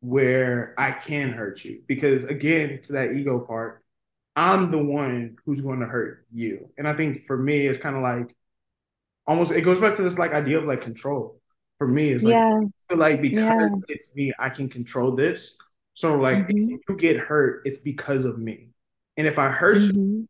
where 0.00 0.74
I 0.78 0.92
can 0.92 1.32
hurt 1.32 1.64
you. 1.64 1.82
Because 1.86 2.24
again, 2.24 2.80
to 2.82 2.92
that 2.92 3.12
ego 3.12 3.38
part, 3.40 3.82
I'm 4.36 4.70
the 4.70 4.78
one 4.78 5.36
who's 5.44 5.60
going 5.60 5.80
to 5.80 5.86
hurt 5.86 6.26
you. 6.32 6.68
And 6.76 6.86
I 6.86 6.94
think 6.94 7.26
for 7.26 7.36
me, 7.36 7.66
it's 7.66 7.80
kind 7.80 7.96
of 7.96 8.02
like 8.02 8.34
almost 9.26 9.50
it 9.50 9.62
goes 9.62 9.80
back 9.80 9.96
to 9.96 10.02
this 10.02 10.18
like 10.18 10.32
idea 10.32 10.58
of 10.58 10.64
like 10.64 10.82
control. 10.82 11.40
For 11.78 11.88
me, 11.88 12.10
it's 12.10 12.24
like 12.24 12.36
Yeah. 12.36 12.60
I 12.90 12.94
feel 12.94 12.98
like 13.00 13.22
Yeah. 13.30 13.50
because 13.50 13.84
it's 13.88 14.14
me, 14.14 14.32
I 14.38 14.48
can 14.50 14.68
control 14.68 15.14
this. 15.14 15.56
So 15.94 16.16
like 16.16 16.46
hmm 16.48 16.68
if 16.68 16.80
you 16.88 16.96
get 16.96 17.16
hurt, 17.18 17.62
it's 17.64 17.78
because 17.78 18.24
of 18.24 18.38
me. 18.38 18.70
And 19.16 19.26
if 19.26 19.38
I 19.38 19.48
hurt 19.48 19.82
you, 19.90 19.96
hmm 19.96 20.26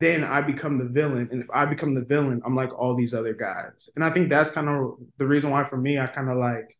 then 0.00 0.22
I 0.24 0.40
become 0.40 0.78
the 0.78 0.84
villain. 0.88 1.28
And 1.32 1.42
if 1.42 1.50
I 1.52 1.64
become 1.66 1.92
the 1.92 2.04
villain, 2.04 2.40
I'm 2.44 2.54
like 2.54 2.72
all 2.72 2.94
these 2.94 3.14
other 3.14 3.34
guys. 3.34 3.88
And 3.96 4.04
I 4.04 4.10
think 4.10 4.28
that's 4.28 4.50
kind 4.50 4.68
of 4.68 4.98
the 5.18 5.26
reason 5.26 5.50
why 5.50 5.64
for 5.64 5.76
me, 5.76 5.98
I 5.98 6.06
kind 6.06 6.28
of 6.30 6.38
like 6.38 6.76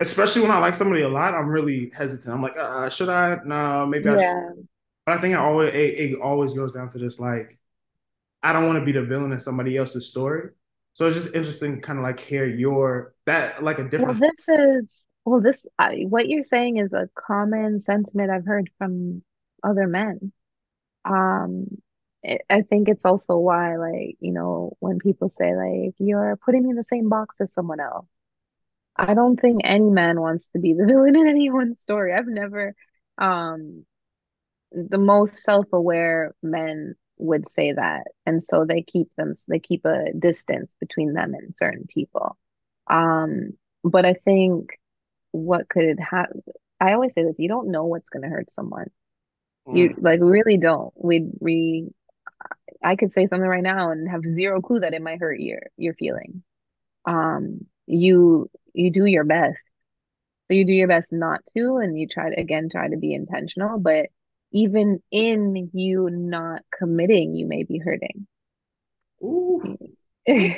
especially 0.00 0.42
when 0.42 0.50
I 0.50 0.58
like 0.58 0.74
somebody 0.74 1.02
a 1.02 1.08
lot, 1.08 1.34
I'm 1.34 1.48
really 1.48 1.90
hesitant. 1.94 2.34
I'm 2.34 2.42
like, 2.42 2.56
uh, 2.56 2.88
should 2.90 3.08
I? 3.08 3.38
No, 3.44 3.86
maybe 3.86 4.08
I 4.08 4.16
should. 4.16 4.30
But 5.06 5.18
I 5.18 5.20
think 5.20 5.34
I 5.36 5.38
always 5.40 5.74
it, 5.74 5.78
it 6.12 6.20
always 6.20 6.54
goes 6.54 6.72
down 6.72 6.88
to 6.90 6.98
this 6.98 7.18
like, 7.20 7.58
I 8.42 8.52
don't 8.52 8.66
want 8.66 8.78
to 8.80 8.84
be 8.84 8.92
the 8.92 9.02
villain 9.04 9.32
in 9.32 9.40
somebody 9.40 9.76
else's 9.76 10.08
story. 10.08 10.50
So 10.94 11.06
it's 11.06 11.16
just 11.16 11.34
interesting, 11.34 11.80
kind 11.80 11.98
of 11.98 12.02
like 12.04 12.20
hear 12.20 12.46
your 12.46 13.14
that 13.26 13.62
like 13.62 13.78
a 13.78 13.84
Well, 13.96 14.14
different. 14.14 14.18
this 14.18 14.48
is, 14.48 15.02
well, 15.24 15.40
this, 15.40 15.64
I, 15.78 16.04
what 16.08 16.28
you're 16.28 16.42
saying 16.44 16.78
is 16.78 16.92
a 16.92 17.08
common 17.14 17.80
sentiment 17.80 18.30
I've 18.30 18.46
heard 18.46 18.70
from 18.78 19.22
other 19.62 19.86
men. 19.86 20.32
Um, 21.04 21.66
it, 22.22 22.42
I 22.50 22.62
think 22.62 22.88
it's 22.88 23.04
also 23.06 23.38
why, 23.38 23.76
like, 23.76 24.16
you 24.20 24.32
know, 24.32 24.76
when 24.80 24.98
people 24.98 25.32
say, 25.38 25.56
like, 25.56 25.94
you're 25.98 26.38
putting 26.44 26.64
me 26.64 26.70
in 26.70 26.76
the 26.76 26.84
same 26.84 27.08
box 27.08 27.36
as 27.40 27.52
someone 27.54 27.80
else, 27.80 28.06
I 28.96 29.14
don't 29.14 29.40
think 29.40 29.62
any 29.64 29.90
man 29.90 30.20
wants 30.20 30.50
to 30.50 30.60
be 30.60 30.74
the 30.74 30.86
villain 30.88 31.16
in 31.16 31.28
anyone's 31.28 31.80
story. 31.80 32.14
I've 32.14 32.26
never, 32.28 32.74
um, 33.18 33.86
the 34.72 34.98
most 34.98 35.36
self-aware 35.42 36.34
men 36.42 36.94
would 37.20 37.50
say 37.52 37.72
that. 37.72 38.04
And 38.26 38.42
so 38.42 38.64
they 38.64 38.82
keep 38.82 39.08
them, 39.16 39.32
they 39.48 39.60
keep 39.60 39.84
a 39.84 40.12
distance 40.18 40.74
between 40.80 41.14
them 41.14 41.34
and 41.34 41.54
certain 41.54 41.86
people. 41.88 42.36
Um, 42.88 43.52
but 43.84 44.04
I 44.06 44.14
think 44.14 44.78
what 45.32 45.68
could 45.68 45.84
it 45.84 46.00
have? 46.00 46.28
I 46.80 46.92
always 46.94 47.12
say 47.14 47.24
this, 47.24 47.36
you 47.38 47.48
don't 47.48 47.70
know 47.70 47.84
what's 47.86 48.08
going 48.10 48.22
to 48.22 48.28
hurt 48.28 48.52
someone. 48.52 48.90
You 49.72 49.90
Mm. 49.90 49.96
like 49.98 50.20
really 50.22 50.58
don't. 50.58 50.92
We 50.96 51.26
we 51.40 51.90
I 52.82 52.96
could 52.96 53.12
say 53.12 53.26
something 53.26 53.48
right 53.48 53.62
now 53.62 53.90
and 53.90 54.08
have 54.08 54.22
zero 54.24 54.60
clue 54.60 54.80
that 54.80 54.94
it 54.94 55.02
might 55.02 55.20
hurt 55.20 55.40
your 55.40 55.60
your 55.76 55.94
feelings. 55.94 56.42
Um, 57.06 57.66
you 57.86 58.50
you 58.74 58.90
do 58.90 59.04
your 59.06 59.24
best. 59.24 59.58
So 60.48 60.54
you 60.54 60.66
do 60.66 60.72
your 60.72 60.88
best 60.88 61.12
not 61.12 61.40
to, 61.56 61.76
and 61.78 61.98
you 61.98 62.08
try 62.08 62.30
to 62.34 62.40
again 62.40 62.68
try 62.70 62.88
to 62.88 62.96
be 62.96 63.14
intentional, 63.14 63.78
but 63.78 64.06
even 64.52 65.02
in 65.10 65.70
you 65.72 66.08
not 66.10 66.62
committing, 66.76 67.34
you 67.34 67.46
may 67.46 67.62
be 67.62 67.78
hurting. 67.78 68.26
Ooh, 69.22 69.76
you 70.26 70.54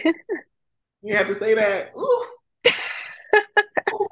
have 1.11 1.27
to 1.27 1.35
say 1.35 1.55
that. 1.55 1.93
Ooh, 1.97 2.25
ooh. 3.93 4.07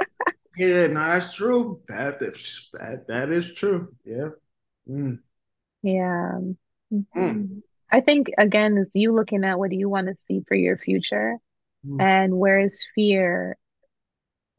Yeah, 0.56 0.88
no, 0.88 0.94
that's 0.94 1.32
true. 1.32 1.80
That 1.88 2.18
that 2.18 3.04
that 3.08 3.30
is 3.30 3.54
true. 3.54 3.94
Yeah. 4.04 4.30
Mm, 4.88 5.20
Yeah. 5.82 6.40
mm, 6.92 7.06
Mhm. 7.16 7.62
I 7.92 8.00
think 8.00 8.30
again, 8.38 8.76
is 8.78 8.90
you 8.94 9.12
looking 9.12 9.44
at 9.44 9.58
what 9.58 9.70
do 9.70 9.76
you 9.76 9.88
want 9.88 10.08
to 10.08 10.14
see 10.26 10.42
for 10.46 10.54
your 10.54 10.76
future 10.76 11.36
mm. 11.86 12.00
and 12.00 12.38
where 12.38 12.60
is 12.60 12.84
fear 12.94 13.56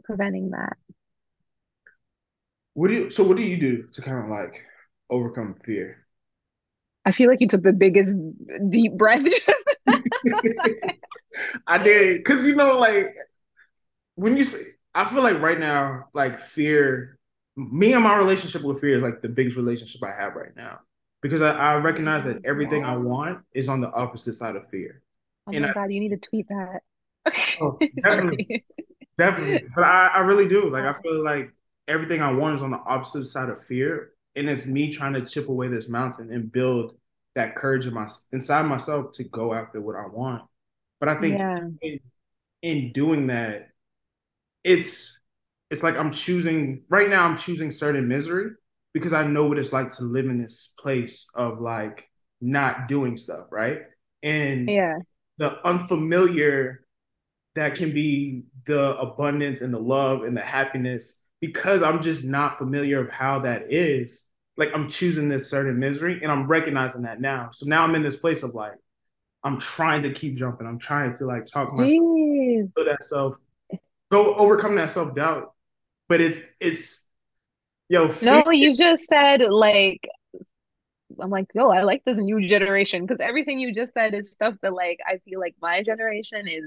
preventing 0.04 0.52
that? 0.52 0.78
What 2.74 2.88
do 2.88 2.94
you? 2.96 3.10
So 3.10 3.24
what 3.24 3.38
do 3.38 3.44
you 3.44 3.58
do 3.58 3.88
to 3.92 4.02
kind 4.02 4.24
of 4.24 4.30
like 4.30 4.66
overcome 5.12 5.56
fear? 5.66 6.08
I 7.06 7.12
feel 7.12 7.30
like 7.30 7.42
you 7.42 7.48
took 7.48 7.64
the 7.64 7.74
biggest 7.74 8.16
deep 8.70 8.94
breath. 8.94 9.24
I 11.68 11.78
did 11.78 12.18
because 12.18 12.46
you 12.46 12.56
know, 12.56 12.78
like 12.78 13.16
when 14.16 14.38
you 14.38 14.44
say, 14.44 14.60
I 14.94 15.06
feel 15.06 15.24
like 15.24 15.40
right 15.42 15.60
now, 15.60 16.06
like 16.14 16.40
fear, 16.40 17.20
me 17.56 17.94
and 17.94 18.04
my 18.04 18.16
relationship 18.18 18.64
with 18.64 18.82
fear 18.82 18.98
is 18.98 19.04
like 19.04 19.22
the 19.22 19.30
biggest 19.30 19.58
relationship 19.58 20.04
I 20.04 20.12
have 20.12 20.36
right 20.36 20.56
now 20.56 20.80
because 21.22 21.42
I, 21.42 21.52
I 21.56 21.78
recognize 21.78 22.24
that 22.26 22.42
everything 22.46 22.84
I 22.84 22.98
want 22.98 23.44
is 23.54 23.70
on 23.70 23.82
the 23.82 23.92
opposite 23.92 24.36
side 24.36 24.56
of 24.56 24.70
fear, 24.70 25.02
Oh 25.48 25.54
and 25.54 25.66
my 25.66 25.68
I 25.68 25.74
God, 25.74 25.92
you 25.92 26.00
need 26.00 26.10
to 26.10 26.18
tweet 26.18 26.48
that. 26.50 26.84
oh, 27.60 27.84
definitely, 28.04 28.48
definitely, 29.18 29.68
but 29.76 29.84
I, 29.84 30.08
I 30.16 30.20
really 30.22 30.48
do. 30.48 30.70
Like 30.70 30.86
I 30.86 30.94
feel 31.02 31.24
like 31.24 31.54
everything 31.88 32.22
I 32.22 32.32
want 32.34 32.56
is 32.56 32.62
on 32.62 32.72
the 32.72 32.80
opposite 32.80 33.26
side 33.28 33.50
of 33.50 33.64
fear, 33.64 34.14
and 34.36 34.50
it's 34.50 34.66
me 34.66 34.92
trying 34.92 35.14
to 35.14 35.26
chip 35.26 35.50
away 35.50 35.68
this 35.68 35.90
mountain 35.90 36.32
and 36.32 36.52
build 36.52 36.96
that 37.36 37.56
courage 37.56 37.86
in 37.88 37.94
my 37.94 38.08
inside 38.32 38.64
myself 38.64 39.14
to 39.14 39.24
go 39.26 39.54
after 39.54 39.82
what 39.82 39.96
I 39.96 40.08
want. 40.08 40.44
But 41.00 41.10
I 41.10 41.16
think 41.20 41.40
Yeah. 41.40 41.70
in, 41.82 42.00
in 42.62 42.92
doing 42.94 43.28
that 43.28 43.70
it's 44.64 45.18
it's 45.70 45.84
like 45.84 45.98
I'm 45.98 46.12
choosing 46.12 46.84
right 46.90 47.10
now 47.10 47.26
I'm 47.26 47.38
choosing 47.38 47.72
certain 47.72 48.08
misery 48.08 48.52
because 48.94 49.14
I 49.14 49.26
know 49.26 49.46
what 49.46 49.58
it's 49.58 49.74
like 49.74 49.92
to 49.94 50.04
live 50.04 50.26
in 50.26 50.42
this 50.42 50.74
place 50.78 51.28
of 51.34 51.62
like 51.62 52.10
not 52.42 52.88
doing 52.88 53.18
stuff, 53.18 53.48
right? 53.52 53.80
And 54.24 54.68
Yeah. 54.70 55.00
the 55.38 55.66
unfamiliar 55.66 56.86
that 57.56 57.76
can 57.76 57.94
be 57.94 58.44
the 58.66 58.98
abundance 58.98 59.62
and 59.62 59.74
the 59.74 59.80
love 59.80 60.24
and 60.24 60.36
the 60.36 60.42
happiness 60.42 61.16
because 61.42 61.84
I'm 61.84 62.02
just 62.02 62.24
not 62.24 62.58
familiar 62.58 63.02
of 63.02 63.12
how 63.12 63.40
that 63.40 63.72
is. 63.72 64.24
Like 64.58 64.72
I'm 64.74 64.88
choosing 64.88 65.28
this 65.28 65.50
certain 65.50 65.80
misery 65.80 66.20
and 66.22 66.32
I'm 66.32 66.48
recognizing 66.48 67.02
that 67.04 67.20
now. 67.20 67.50
So 67.52 67.66
now 67.66 67.84
I'm 67.84 67.96
in 67.96 68.04
this 68.04 68.18
place 68.18 68.44
of 68.44 68.54
like 68.54 68.76
I'm 69.44 69.60
trying 69.60 70.04
to 70.04 70.14
keep 70.14 70.36
jumping. 70.36 70.68
I'm 70.68 70.80
trying 70.80 71.14
to 71.16 71.26
like 71.26 71.46
talk 71.46 71.74
myself 71.74 71.98
Jeez. 71.98 72.72
to 72.78 72.84
that 72.84 73.04
self, 73.04 73.38
go 74.12 74.36
overcome 74.36 74.76
that 74.76 74.92
self 74.92 75.16
doubt 75.16 75.54
but 76.12 76.20
it's 76.20 76.42
it's 76.60 77.08
yo 77.88 78.10
fear. 78.10 78.44
No, 78.46 78.52
you 78.52 78.76
just 78.76 79.06
said 79.06 79.40
like 79.40 80.06
I'm 81.22 81.30
like, 81.30 81.48
yo, 81.56 81.70
I 81.70 81.84
like 81.84 82.04
this 82.06 82.18
new 82.18 82.42
generation 82.42 83.06
because 83.06 83.22
everything 83.22 83.62
you 83.62 83.74
just 83.74 83.94
said 83.94 84.14
is 84.14 84.34
stuff 84.34 84.56
that 84.62 84.74
like 84.74 85.00
I 85.08 85.20
feel 85.20 85.40
like 85.40 85.56
my 85.62 85.84
generation 85.84 86.50
is 86.50 86.66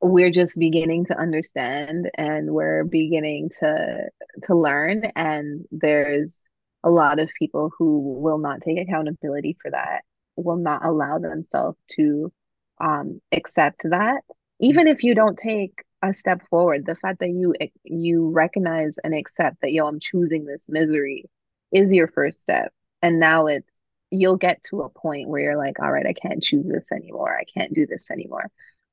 we're 0.00 0.30
just 0.30 0.58
beginning 0.58 1.04
to 1.06 1.18
understand 1.18 2.10
and 2.16 2.50
we're 2.50 2.84
beginning 2.84 3.50
to 3.60 4.08
to 4.44 4.54
learn 4.54 5.04
and 5.14 5.64
there's 5.70 6.38
a 6.82 6.90
lot 6.90 7.18
of 7.18 7.28
people 7.38 7.70
who 7.76 8.20
will 8.20 8.38
not 8.38 8.62
take 8.62 8.78
accountability 8.78 9.56
for 9.60 9.70
that 9.70 10.02
will 10.36 10.56
not 10.56 10.84
allow 10.84 11.18
themselves 11.18 11.76
to 11.90 12.32
um, 12.80 13.20
accept 13.32 13.82
that. 13.84 14.22
Even 14.60 14.86
if 14.86 15.04
you 15.04 15.14
don't 15.14 15.36
take 15.36 15.84
a 16.02 16.14
step 16.14 16.40
forward 16.48 16.86
the 16.86 16.94
fact 16.94 17.18
that 17.20 17.28
you 17.28 17.54
you 17.84 18.30
recognize 18.30 18.94
and 19.04 19.14
accept 19.14 19.60
that 19.60 19.70
yo 19.70 19.86
i'm 19.86 20.00
choosing 20.00 20.46
this 20.46 20.62
misery 20.66 21.26
is 21.72 21.92
your 21.92 22.08
first 22.08 22.40
step. 22.40 22.72
And 23.02 23.20
now 23.20 23.46
it's 23.46 23.68
you'll 24.10 24.36
get 24.36 24.64
to 24.64 24.80
a 24.80 24.88
point 24.88 25.28
where 25.28 25.42
you're 25.42 25.58
like 25.58 25.78
all 25.78 25.92
right 25.92 26.06
i 26.06 26.14
can't 26.14 26.42
choose 26.42 26.66
this 26.66 26.90
anymore. 26.90 27.36
I 27.38 27.44
can't 27.44 27.74
do 27.74 27.86
this 27.86 28.04
anymore 28.10 28.50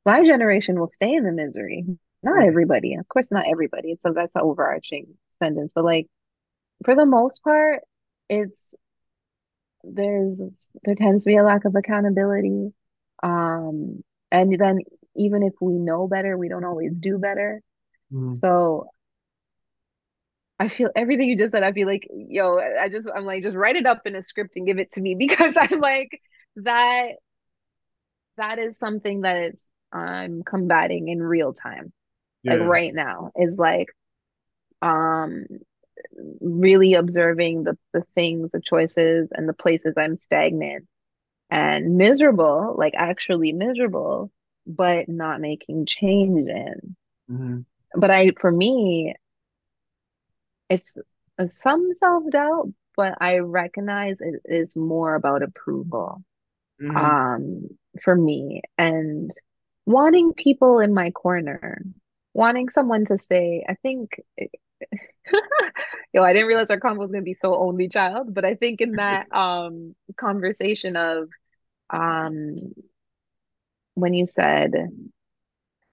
my 0.07 0.23
generation 0.23 0.79
will 0.79 0.87
stay 0.87 1.13
in 1.13 1.25
the 1.25 1.33
misery. 1.33 1.85
Not 2.23 2.41
everybody, 2.41 2.95
of 2.95 3.07
course, 3.09 3.29
not 3.29 3.45
everybody. 3.45 3.97
So 3.99 4.13
that's 4.13 4.33
an 4.35 4.41
overarching 4.41 5.15
sentence, 5.39 5.73
but 5.75 5.83
like 5.83 6.07
for 6.85 6.95
the 6.95 7.05
most 7.05 7.43
part, 7.43 7.81
it's 8.29 8.55
there's 9.83 10.41
there 10.83 10.95
tends 10.95 11.25
to 11.25 11.27
be 11.27 11.35
a 11.35 11.43
lack 11.43 11.65
of 11.65 11.75
accountability. 11.75 12.73
Um, 13.21 14.01
and 14.31 14.57
then 14.57 14.79
even 15.17 15.43
if 15.43 15.53
we 15.59 15.73
know 15.73 16.07
better, 16.07 16.37
we 16.37 16.47
don't 16.47 16.63
always 16.63 17.01
do 17.01 17.17
better. 17.17 17.61
Mm. 18.13 18.33
So 18.33 18.87
I 20.57 20.69
feel 20.69 20.89
everything 20.95 21.27
you 21.27 21.37
just 21.37 21.51
said, 21.51 21.63
I 21.63 21.73
feel 21.73 21.87
like, 21.87 22.07
yo, 22.09 22.57
I 22.57 22.87
just 22.87 23.11
I'm 23.13 23.25
like, 23.25 23.43
just 23.43 23.57
write 23.57 23.75
it 23.75 23.85
up 23.85 24.03
in 24.05 24.15
a 24.15 24.23
script 24.23 24.55
and 24.55 24.65
give 24.65 24.79
it 24.79 24.93
to 24.93 25.01
me 25.01 25.15
because 25.19 25.55
I'm 25.57 25.81
like 25.81 26.21
that 26.55 27.09
that 28.37 28.57
is 28.57 28.77
something 28.77 29.21
that 29.21 29.35
is 29.49 29.55
I'm 29.91 30.43
combating 30.43 31.07
in 31.07 31.21
real 31.21 31.53
time. 31.53 31.93
Yeah. 32.43 32.55
Like 32.55 32.67
right 32.67 32.93
now 32.93 33.31
is 33.35 33.57
like 33.57 33.87
um 34.81 35.45
really 36.39 36.93
observing 36.93 37.63
the 37.63 37.77
the 37.93 38.03
things, 38.15 38.51
the 38.51 38.61
choices 38.61 39.31
and 39.31 39.47
the 39.47 39.53
places 39.53 39.95
I'm 39.97 40.15
stagnant 40.15 40.87
and 41.49 41.97
miserable, 41.97 42.75
like 42.77 42.93
actually 42.95 43.53
miserable, 43.53 44.31
but 44.65 45.09
not 45.09 45.41
making 45.41 45.85
change 45.85 46.47
in. 46.47 46.95
Mm-hmm. 47.29 47.59
But 47.95 48.11
I 48.11 48.31
for 48.39 48.51
me 48.51 49.15
it's 50.69 50.97
some 51.49 51.93
self-doubt, 51.95 52.73
but 52.95 53.15
I 53.21 53.37
recognize 53.37 54.17
it 54.19 54.41
is 54.45 54.75
more 54.75 55.15
about 55.15 55.43
approval. 55.43 56.23
Mm-hmm. 56.81 56.97
Um 56.97 57.69
for 58.03 58.15
me 58.15 58.61
and 58.77 59.31
wanting 59.87 60.33
people 60.33 60.79
in 60.79 60.93
my 60.93 61.11
corner, 61.11 61.81
wanting 62.33 62.67
someone 62.69 63.05
to 63.05 63.17
say, 63.17 63.65
I 63.67 63.75
think, 63.75 64.21
yo, 66.13 66.21
I 66.21 66.33
didn't 66.33 66.49
realize 66.49 66.69
our 66.69 66.79
convo 66.79 66.97
was 66.97 67.11
going 67.11 67.23
to 67.23 67.25
be 67.25 67.33
so 67.33 67.55
only 67.55 67.87
child, 67.87 68.33
but 68.33 68.43
I 68.43 68.55
think 68.55 68.81
in 68.81 68.91
that 68.93 69.31
um 69.35 69.95
conversation 70.17 70.97
of 70.97 71.29
um 71.89 72.73
when 73.95 74.13
you 74.13 74.25
said, 74.25 74.73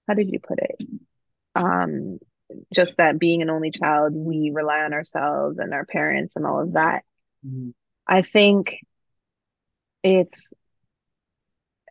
how 0.07 0.13
did 0.13 0.29
you 0.29 0.39
put 0.39 0.59
it? 0.59 0.75
Um, 1.55 2.19
just 2.73 2.97
that 2.97 3.17
being 3.17 3.41
an 3.41 3.49
only 3.49 3.71
child, 3.71 4.13
we 4.13 4.51
rely 4.53 4.81
on 4.81 4.93
ourselves 4.93 5.57
and 5.57 5.73
our 5.73 5.85
parents 5.85 6.35
and 6.35 6.45
all 6.45 6.61
of 6.61 6.73
that. 6.73 7.03
Mm-hmm. 7.47 7.69
I 8.05 8.21
think 8.21 8.77
it's 10.03 10.53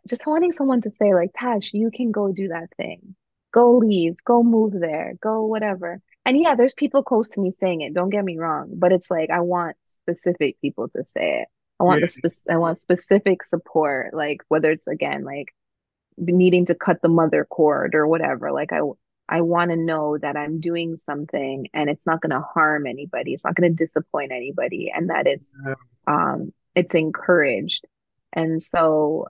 just 0.07 0.25
wanting 0.25 0.51
someone 0.51 0.81
to 0.81 0.91
say 0.91 1.13
like 1.13 1.31
tash 1.33 1.71
you 1.73 1.91
can 1.91 2.11
go 2.11 2.31
do 2.31 2.49
that 2.49 2.69
thing. 2.77 3.15
Go 3.51 3.77
leave. 3.77 4.17
Go 4.25 4.43
move 4.43 4.73
there. 4.73 5.13
Go 5.21 5.45
whatever. 5.45 6.01
And 6.25 6.39
yeah 6.41 6.55
there's 6.55 6.73
people 6.73 7.03
close 7.03 7.31
to 7.31 7.39
me 7.39 7.53
saying 7.59 7.81
it 7.81 7.93
don't 7.93 8.09
get 8.09 8.25
me 8.25 8.37
wrong 8.37 8.71
but 8.73 8.91
it's 8.91 9.11
like 9.11 9.29
i 9.29 9.41
want 9.41 9.77
specific 9.85 10.59
people 10.59 10.87
to 10.89 11.03
say 11.15 11.41
it. 11.41 11.47
I 11.79 11.83
want 11.83 12.01
yeah. 12.01 12.07
the 12.23 12.29
spe- 12.31 12.49
i 12.49 12.57
want 12.57 12.79
specific 12.79 13.45
support 13.45 14.13
like 14.13 14.41
whether 14.47 14.71
it's 14.71 14.87
again 14.87 15.23
like 15.23 15.53
needing 16.17 16.65
to 16.67 16.75
cut 16.75 17.01
the 17.01 17.09
mother 17.09 17.45
cord 17.45 17.93
or 17.93 18.07
whatever 18.07 18.51
like 18.51 18.73
i 18.73 18.79
i 19.29 19.41
want 19.41 19.69
to 19.69 19.77
know 19.77 20.17
that 20.17 20.35
i'm 20.35 20.61
doing 20.61 20.99
something 21.05 21.67
and 21.73 21.89
it's 21.89 22.05
not 22.05 22.21
going 22.21 22.31
to 22.31 22.39
harm 22.39 22.87
anybody 22.87 23.33
it's 23.33 23.43
not 23.43 23.53
going 23.53 23.75
to 23.75 23.85
disappoint 23.85 24.31
anybody 24.31 24.91
and 24.95 25.09
that 25.09 25.27
it's 25.27 25.45
yeah. 25.67 25.75
um 26.07 26.51
it's 26.75 26.93
encouraged. 26.93 27.87
And 28.33 28.61
so 28.61 29.27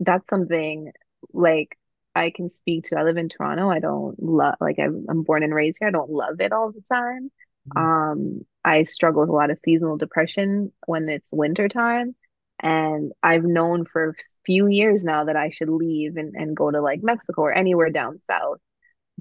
that's 0.00 0.28
something 0.28 0.92
like 1.32 1.76
I 2.14 2.30
can 2.30 2.50
speak 2.56 2.84
to. 2.86 2.98
I 2.98 3.02
live 3.02 3.16
in 3.16 3.28
Toronto. 3.28 3.70
I 3.70 3.78
don't 3.78 4.20
love 4.22 4.54
like 4.60 4.78
I'm, 4.78 5.06
I'm 5.08 5.22
born 5.22 5.42
and 5.42 5.54
raised 5.54 5.78
here. 5.80 5.88
I 5.88 5.92
don't 5.92 6.10
love 6.10 6.40
it 6.40 6.52
all 6.52 6.72
the 6.72 6.82
time. 6.82 7.30
Mm-hmm. 7.68 7.78
Um, 7.78 8.40
I 8.64 8.84
struggle 8.84 9.22
with 9.22 9.30
a 9.30 9.34
lot 9.34 9.50
of 9.50 9.58
seasonal 9.58 9.96
depression 9.96 10.72
when 10.86 11.08
it's 11.08 11.28
winter 11.32 11.68
time. 11.68 12.14
And 12.60 13.12
I've 13.22 13.44
known 13.44 13.84
for 13.84 14.10
a 14.10 14.14
few 14.46 14.66
years 14.66 15.04
now 15.04 15.24
that 15.24 15.36
I 15.36 15.50
should 15.50 15.68
leave 15.68 16.16
and, 16.16 16.34
and 16.34 16.56
go 16.56 16.70
to 16.70 16.80
like 16.80 17.02
Mexico 17.02 17.42
or 17.42 17.52
anywhere 17.52 17.90
down 17.90 18.18
south. 18.20 18.58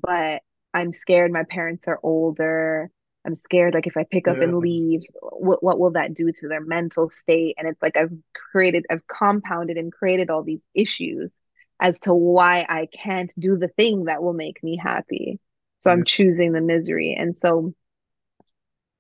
But 0.02 0.42
I'm 0.74 0.94
scared 0.94 1.32
my 1.32 1.44
parents 1.44 1.88
are 1.88 2.00
older. 2.02 2.90
I'm 3.26 3.36
scared 3.36 3.74
like 3.74 3.88
if 3.88 3.98
I 3.98 4.06
pick 4.10 4.28
up 4.28 4.38
yeah. 4.38 4.44
and 4.44 4.60
leave, 4.60 5.04
what 5.22 5.64
what 5.64 5.80
will 5.80 5.92
that 5.92 6.14
do 6.14 6.32
to 6.32 6.48
their 6.48 6.62
mental 6.62 7.10
state? 7.10 7.56
And 7.58 7.68
it's 7.68 7.82
like 7.82 7.98
I've 7.98 8.12
created, 8.52 8.86
I've 8.90 9.08
compounded 9.08 9.78
and 9.78 9.92
created 9.92 10.30
all 10.30 10.44
these 10.44 10.62
issues 10.74 11.34
as 11.80 12.00
to 12.02 12.14
why 12.14 12.66
I 12.68 12.88
can't 12.88 13.34
do 13.38 13.58
the 13.58 13.68
thing 13.68 14.06
that 14.06 14.22
will 14.22 14.34
make 14.34 14.64
me 14.64 14.78
happy. 14.82 15.40
So 15.80 15.90
yeah. 15.90 15.96
I'm 15.96 16.06
choosing 16.06 16.52
the 16.52 16.62
misery. 16.62 17.16
And 17.18 17.38
so 17.38 17.74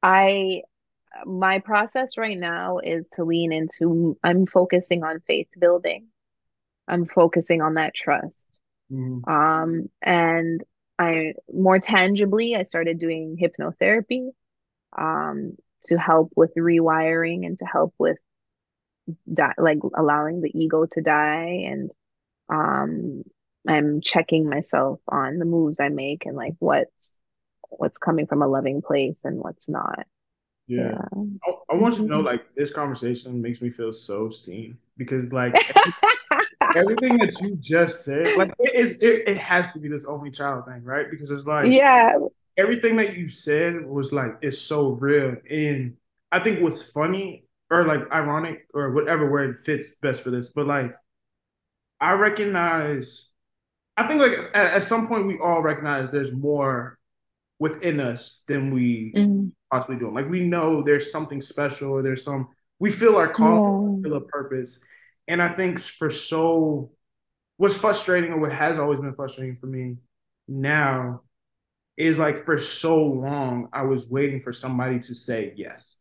I 0.03 0.63
my 1.25 1.59
process 1.59 2.17
right 2.17 2.37
now 2.37 2.79
is 2.79 3.05
to 3.13 3.23
lean 3.23 3.53
into 3.53 4.17
I'm 4.23 4.45
focusing 4.45 5.03
on 5.03 5.21
faith 5.25 5.47
building. 5.57 6.07
I'm 6.87 7.05
focusing 7.05 7.61
on 7.61 7.75
that 7.75 7.95
trust. 7.95 8.59
Mm-hmm. 8.91 9.29
Um 9.29 9.89
and 10.01 10.63
I 10.97 11.33
more 11.51 11.79
tangibly, 11.79 12.55
I 12.55 12.63
started 12.63 12.99
doing 12.99 13.37
hypnotherapy 13.41 14.29
um, 14.97 15.55
to 15.85 15.97
help 15.97 16.31
with 16.35 16.53
rewiring 16.55 17.45
and 17.45 17.59
to 17.59 17.65
help 17.65 17.93
with 17.97 18.17
di- 19.31 19.53
like 19.57 19.79
allowing 19.95 20.41
the 20.41 20.51
ego 20.57 20.85
to 20.85 21.01
die. 21.01 21.65
And 21.67 21.91
um, 22.49 23.23
I'm 23.67 24.01
checking 24.01 24.49
myself 24.49 24.99
on 25.07 25.39
the 25.39 25.45
moves 25.45 25.79
I 25.79 25.89
make 25.89 26.25
and 26.25 26.35
like 26.35 26.53
what's 26.59 27.21
what's 27.69 27.97
coming 27.97 28.27
from 28.27 28.41
a 28.41 28.47
loving 28.47 28.81
place 28.81 29.19
and 29.23 29.39
what's 29.39 29.67
not. 29.67 30.05
Yeah. 30.67 30.91
yeah. 31.15 31.21
I, 31.45 31.73
I, 31.73 31.75
want 31.75 31.95
you 31.95 32.03
to 32.03 32.09
know, 32.09 32.17
mm-hmm. 32.17 32.27
like, 32.27 32.55
this 32.55 32.71
conversation 32.71 33.41
makes 33.41 33.61
me 33.61 33.69
feel 33.69 33.93
so 33.93 34.29
seen 34.29 34.77
because, 34.97 35.31
like, 35.31 35.53
everything 36.75 37.17
that 37.17 37.39
you 37.41 37.55
just 37.55 38.05
said, 38.05 38.37
like 38.37 38.53
it 38.59 38.75
is 38.75 38.93
it, 38.93 39.27
it 39.27 39.37
has 39.37 39.71
to 39.71 39.79
be 39.79 39.87
this 39.87 40.05
only 40.05 40.31
child 40.31 40.65
thing, 40.65 40.83
right? 40.83 41.09
Because 41.09 41.31
it's 41.31 41.45
like 41.45 41.71
yeah, 41.71 42.13
everything 42.57 42.95
that 42.97 43.15
you 43.15 43.27
said 43.27 43.85
was 43.85 44.11
like 44.11 44.37
it's 44.41 44.59
so 44.59 44.89
real. 44.89 45.35
And 45.49 45.95
I 46.31 46.39
think 46.39 46.61
what's 46.61 46.81
funny 46.91 47.45
or 47.71 47.85
like 47.85 48.11
ironic 48.11 48.67
or 48.73 48.91
whatever 48.91 49.29
word 49.29 49.63
fits 49.65 49.95
best 50.01 50.23
for 50.23 50.31
this, 50.31 50.49
but 50.49 50.67
like 50.67 50.95
I 51.99 52.13
recognize 52.13 53.29
I 53.97 54.07
think 54.07 54.19
like 54.19 54.33
at, 54.53 54.73
at 54.75 54.83
some 54.83 55.07
point 55.07 55.25
we 55.25 55.39
all 55.39 55.61
recognize 55.61 56.09
there's 56.09 56.31
more 56.31 56.99
within 57.59 57.99
us 57.99 58.41
than 58.47 58.73
we 58.73 59.13
mm-hmm. 59.15 59.47
possibly 59.71 59.97
do. 59.97 60.13
Like 60.13 60.29
we 60.29 60.41
know 60.41 60.81
there's 60.81 61.11
something 61.11 61.41
special 61.41 61.91
or 61.91 62.01
there's 62.01 62.23
some 62.23 62.49
we 62.79 62.91
feel 62.91 63.15
our 63.15 63.29
call, 63.29 63.97
yeah. 63.97 64.09
feel 64.09 64.17
a 64.17 64.21
purpose. 64.21 64.79
And 65.27 65.41
I 65.41 65.49
think 65.49 65.79
for 65.79 66.09
so, 66.09 66.91
what's 67.57 67.75
frustrating 67.75 68.31
or 68.31 68.39
what 68.39 68.51
has 68.51 68.77
always 68.77 68.99
been 68.99 69.15
frustrating 69.15 69.57
for 69.57 69.67
me 69.67 69.97
now 70.47 71.21
is 71.97 72.17
like 72.17 72.45
for 72.45 72.57
so 72.57 72.97
long, 72.97 73.69
I 73.73 73.83
was 73.83 74.07
waiting 74.07 74.41
for 74.41 74.53
somebody 74.53 74.99
to 74.99 75.15
say 75.15 75.53
yes. 75.55 75.95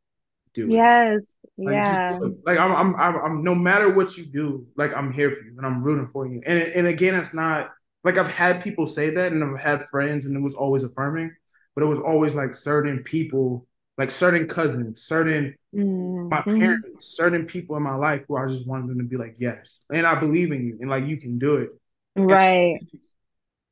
Do 0.52 0.66
it. 0.66 0.72
yes. 0.72 1.18
Like, 1.56 1.74
yeah. 1.74 2.18
like 2.44 2.58
I'm, 2.58 2.72
I'm, 2.74 2.96
I'm, 2.96 3.16
I'm, 3.16 3.44
no 3.44 3.54
matter 3.54 3.90
what 3.90 4.16
you 4.16 4.24
do, 4.24 4.66
like 4.76 4.94
I'm 4.94 5.12
here 5.12 5.30
for 5.30 5.40
you 5.40 5.54
and 5.56 5.64
I'm 5.64 5.82
rooting 5.82 6.08
for 6.12 6.26
you. 6.26 6.42
And, 6.44 6.58
and 6.58 6.86
again, 6.86 7.14
it's 7.14 7.34
not 7.34 7.70
like 8.02 8.18
I've 8.18 8.28
had 8.28 8.62
people 8.62 8.86
say 8.86 9.10
that 9.10 9.32
and 9.32 9.42
I've 9.42 9.60
had 9.60 9.88
friends 9.88 10.26
and 10.26 10.36
it 10.36 10.40
was 10.40 10.54
always 10.54 10.82
affirming, 10.82 11.32
but 11.74 11.84
it 11.84 11.86
was 11.86 12.00
always 12.00 12.34
like 12.34 12.54
certain 12.54 13.02
people 13.04 13.66
like 13.96 14.10
certain 14.10 14.48
cousins, 14.48 15.02
certain 15.02 15.54
mm-hmm. 15.74 16.28
my 16.28 16.42
parents, 16.42 17.16
certain 17.16 17.46
people 17.46 17.76
in 17.76 17.82
my 17.82 17.94
life 17.94 18.22
who 18.26 18.36
I 18.36 18.46
just 18.46 18.66
wanted 18.66 18.88
them 18.88 18.98
to 18.98 19.04
be 19.04 19.16
like, 19.16 19.36
yes, 19.38 19.80
and 19.92 20.06
I 20.06 20.18
believe 20.18 20.52
in 20.52 20.66
you, 20.66 20.78
and 20.80 20.90
like 20.90 21.06
you 21.06 21.16
can 21.16 21.38
do 21.38 21.56
it. 21.56 21.70
Right. 22.16 22.78
And 22.80 23.00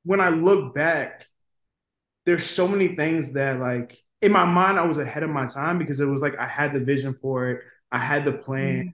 when 0.05 0.21
I 0.21 0.29
look 0.29 0.75
back, 0.75 1.27
there's 2.25 2.45
so 2.45 2.69
many 2.69 2.95
things 2.95 3.33
that 3.33 3.59
like 3.59 3.99
in 4.21 4.31
my 4.31 4.45
mind 4.45 4.79
I 4.79 4.87
was 4.87 4.99
ahead 4.99 5.25
of 5.25 5.31
my 5.31 5.47
time 5.47 5.79
because 5.79 5.99
it 5.99 6.07
was 6.07 6.21
like 6.21 6.39
I 6.39 6.47
had 6.47 6.73
the 6.73 6.81
vision 6.81 7.17
for 7.21 7.51
it, 7.51 7.61
I 7.91 7.99
had 7.99 8.25
the 8.25 8.33
plan, 8.33 8.79
mm-hmm. 8.79 8.89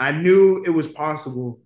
I 0.00 0.10
knew 0.10 0.62
it 0.64 0.70
was 0.70 0.88
possible, 0.88 1.60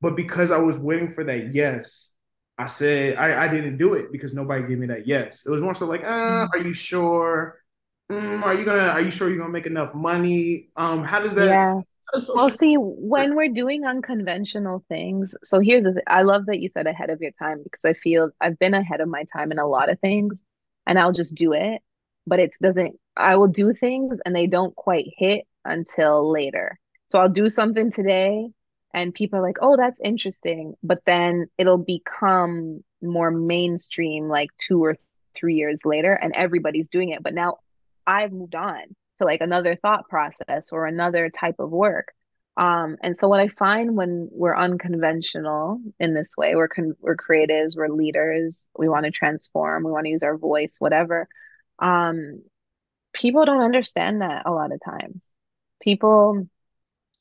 but 0.00 0.16
because 0.16 0.50
I 0.50 0.58
was 0.58 0.78
waiting 0.78 1.12
for 1.12 1.22
that 1.24 1.52
yes, 1.52 2.08
I 2.56 2.66
said 2.66 3.16
I, 3.16 3.44
I 3.44 3.48
didn't 3.48 3.76
do 3.76 3.92
it 3.92 4.10
because 4.10 4.32
nobody 4.32 4.66
gave 4.66 4.78
me 4.78 4.86
that 4.86 5.06
yes. 5.06 5.44
It 5.44 5.50
was 5.50 5.60
more 5.60 5.74
so 5.74 5.84
like, 5.86 6.02
uh, 6.02 6.48
are 6.50 6.58
you 6.58 6.72
sure? 6.72 7.60
Mm, 8.10 8.42
are 8.42 8.54
you 8.54 8.64
gonna 8.64 8.88
are 8.88 9.00
you 9.00 9.10
sure 9.10 9.28
you're 9.28 9.38
gonna 9.38 9.50
make 9.50 9.66
enough 9.66 9.94
money? 9.94 10.70
Um, 10.76 11.04
how 11.04 11.20
does 11.20 11.34
that 11.34 11.46
Yeah. 11.46 11.80
Well, 12.34 12.50
see, 12.50 12.76
when 12.76 13.34
we're 13.36 13.52
doing 13.52 13.84
unconventional 13.84 14.82
things, 14.88 15.36
so 15.44 15.60
here's 15.60 15.84
the 15.84 15.92
thing. 15.92 16.02
I 16.06 16.22
love 16.22 16.46
that 16.46 16.58
you 16.58 16.70
said 16.70 16.86
ahead 16.86 17.10
of 17.10 17.20
your 17.20 17.32
time 17.32 17.60
because 17.62 17.84
I 17.84 17.92
feel 17.92 18.30
I've 18.40 18.58
been 18.58 18.72
ahead 18.72 19.02
of 19.02 19.08
my 19.08 19.24
time 19.24 19.52
in 19.52 19.58
a 19.58 19.66
lot 19.66 19.90
of 19.90 20.00
things 20.00 20.38
and 20.86 20.98
I'll 20.98 21.12
just 21.12 21.34
do 21.34 21.52
it, 21.52 21.82
but 22.26 22.38
it 22.38 22.52
doesn't, 22.62 22.98
I 23.14 23.36
will 23.36 23.48
do 23.48 23.74
things 23.74 24.20
and 24.24 24.34
they 24.34 24.46
don't 24.46 24.74
quite 24.74 25.04
hit 25.18 25.44
until 25.66 26.30
later. 26.32 26.78
So 27.08 27.18
I'll 27.18 27.28
do 27.28 27.50
something 27.50 27.92
today 27.92 28.48
and 28.94 29.12
people 29.12 29.38
are 29.38 29.42
like, 29.42 29.58
oh, 29.60 29.76
that's 29.76 30.00
interesting. 30.02 30.74
But 30.82 31.02
then 31.04 31.48
it'll 31.58 31.84
become 31.84 32.82
more 33.02 33.30
mainstream 33.30 34.28
like 34.28 34.48
two 34.56 34.82
or 34.82 34.96
three 35.34 35.56
years 35.56 35.80
later 35.84 36.12
and 36.14 36.34
everybody's 36.34 36.88
doing 36.88 37.10
it. 37.10 37.22
But 37.22 37.34
now 37.34 37.58
I've 38.08 38.32
moved 38.32 38.54
on 38.54 38.80
to 39.18 39.24
like 39.24 39.42
another 39.42 39.76
thought 39.76 40.08
process 40.08 40.72
or 40.72 40.86
another 40.86 41.28
type 41.30 41.56
of 41.58 41.70
work. 41.70 42.12
Um, 42.56 42.96
and 43.02 43.16
so 43.16 43.28
what 43.28 43.38
I 43.38 43.48
find 43.48 43.96
when 43.96 44.28
we're 44.32 44.56
unconventional 44.56 45.80
in 46.00 46.14
this 46.14 46.30
way, 46.36 46.56
we're 46.56 46.68
con- 46.68 46.96
we're 47.00 47.16
creatives, 47.16 47.76
we're 47.76 47.88
leaders, 47.88 48.58
we 48.76 48.88
want 48.88 49.04
to 49.04 49.12
transform, 49.12 49.84
we 49.84 49.92
want 49.92 50.06
to 50.06 50.10
use 50.10 50.24
our 50.24 50.36
voice, 50.36 50.74
whatever. 50.78 51.28
Um, 51.78 52.42
people 53.12 53.44
don't 53.44 53.62
understand 53.62 54.22
that 54.22 54.42
a 54.46 54.50
lot 54.50 54.72
of 54.72 54.80
times. 54.84 55.24
People, 55.80 56.48